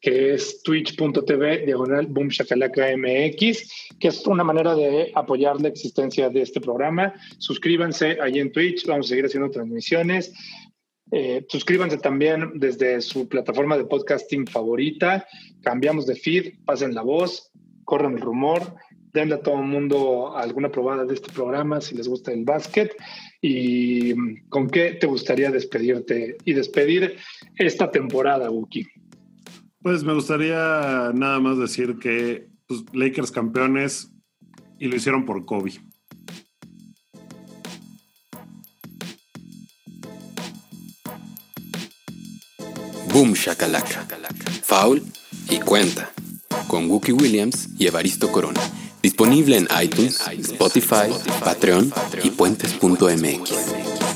que 0.00 0.32
es 0.34 0.62
twitch.tv 0.62 1.66
diagonal 1.66 2.06
boom 2.06 2.28
MX, 2.28 3.94
que 3.98 4.08
es 4.08 4.26
una 4.26 4.42
manera 4.42 4.74
de 4.74 5.12
apoyar 5.14 5.60
la 5.60 5.68
existencia 5.68 6.30
de 6.30 6.40
este 6.40 6.60
programa. 6.60 7.14
Suscríbanse 7.38 8.18
ahí 8.20 8.38
en 8.38 8.50
Twitch, 8.50 8.86
vamos 8.86 9.06
a 9.06 9.08
seguir 9.10 9.26
haciendo 9.26 9.50
transmisiones. 9.50 10.32
Eh, 11.12 11.44
suscríbanse 11.48 11.98
también 11.98 12.52
desde 12.54 13.00
su 13.00 13.28
plataforma 13.28 13.76
de 13.76 13.84
podcasting 13.84 14.46
favorita. 14.46 15.26
Cambiamos 15.62 16.06
de 16.06 16.14
feed, 16.14 16.54
pasen 16.64 16.94
la 16.94 17.02
voz, 17.02 17.50
corran 17.84 18.14
el 18.14 18.20
rumor, 18.20 18.74
denle 19.12 19.34
a 19.34 19.42
todo 19.42 19.60
el 19.60 19.66
mundo 19.66 20.36
alguna 20.36 20.70
probada 20.70 21.04
de 21.04 21.14
este 21.14 21.32
programa 21.32 21.80
si 21.80 21.96
les 21.96 22.06
gusta 22.06 22.32
el 22.32 22.44
básquet. 22.44 22.94
¿Y 23.42 24.14
con 24.48 24.68
qué 24.68 24.92
te 24.92 25.06
gustaría 25.06 25.50
despedirte 25.50 26.36
y 26.44 26.52
despedir 26.52 27.16
esta 27.56 27.90
temporada, 27.90 28.50
Uki? 28.50 28.86
Pues 29.82 30.04
me 30.04 30.14
gustaría 30.14 31.10
nada 31.14 31.40
más 31.40 31.58
decir 31.58 31.98
que 31.98 32.46
pues, 32.66 32.84
Lakers 32.92 33.32
campeones 33.32 34.12
y 34.78 34.88
lo 34.88 34.96
hicieron 34.96 35.24
por 35.24 35.44
Kobe. 35.44 35.72
Boom 43.20 43.34
Shakalaka. 43.34 44.06
Foul 44.62 45.02
y 45.50 45.58
cuenta. 45.58 46.10
Con 46.68 46.90
Wookie 46.90 47.12
Williams 47.12 47.68
y 47.78 47.86
Evaristo 47.86 48.32
Corona. 48.32 48.62
Disponible 49.02 49.58
en 49.58 49.68
iTunes, 49.78 50.18
Spotify, 50.38 51.12
Patreon 51.44 51.92
y 52.22 52.30
puentes.mx. 52.30 54.09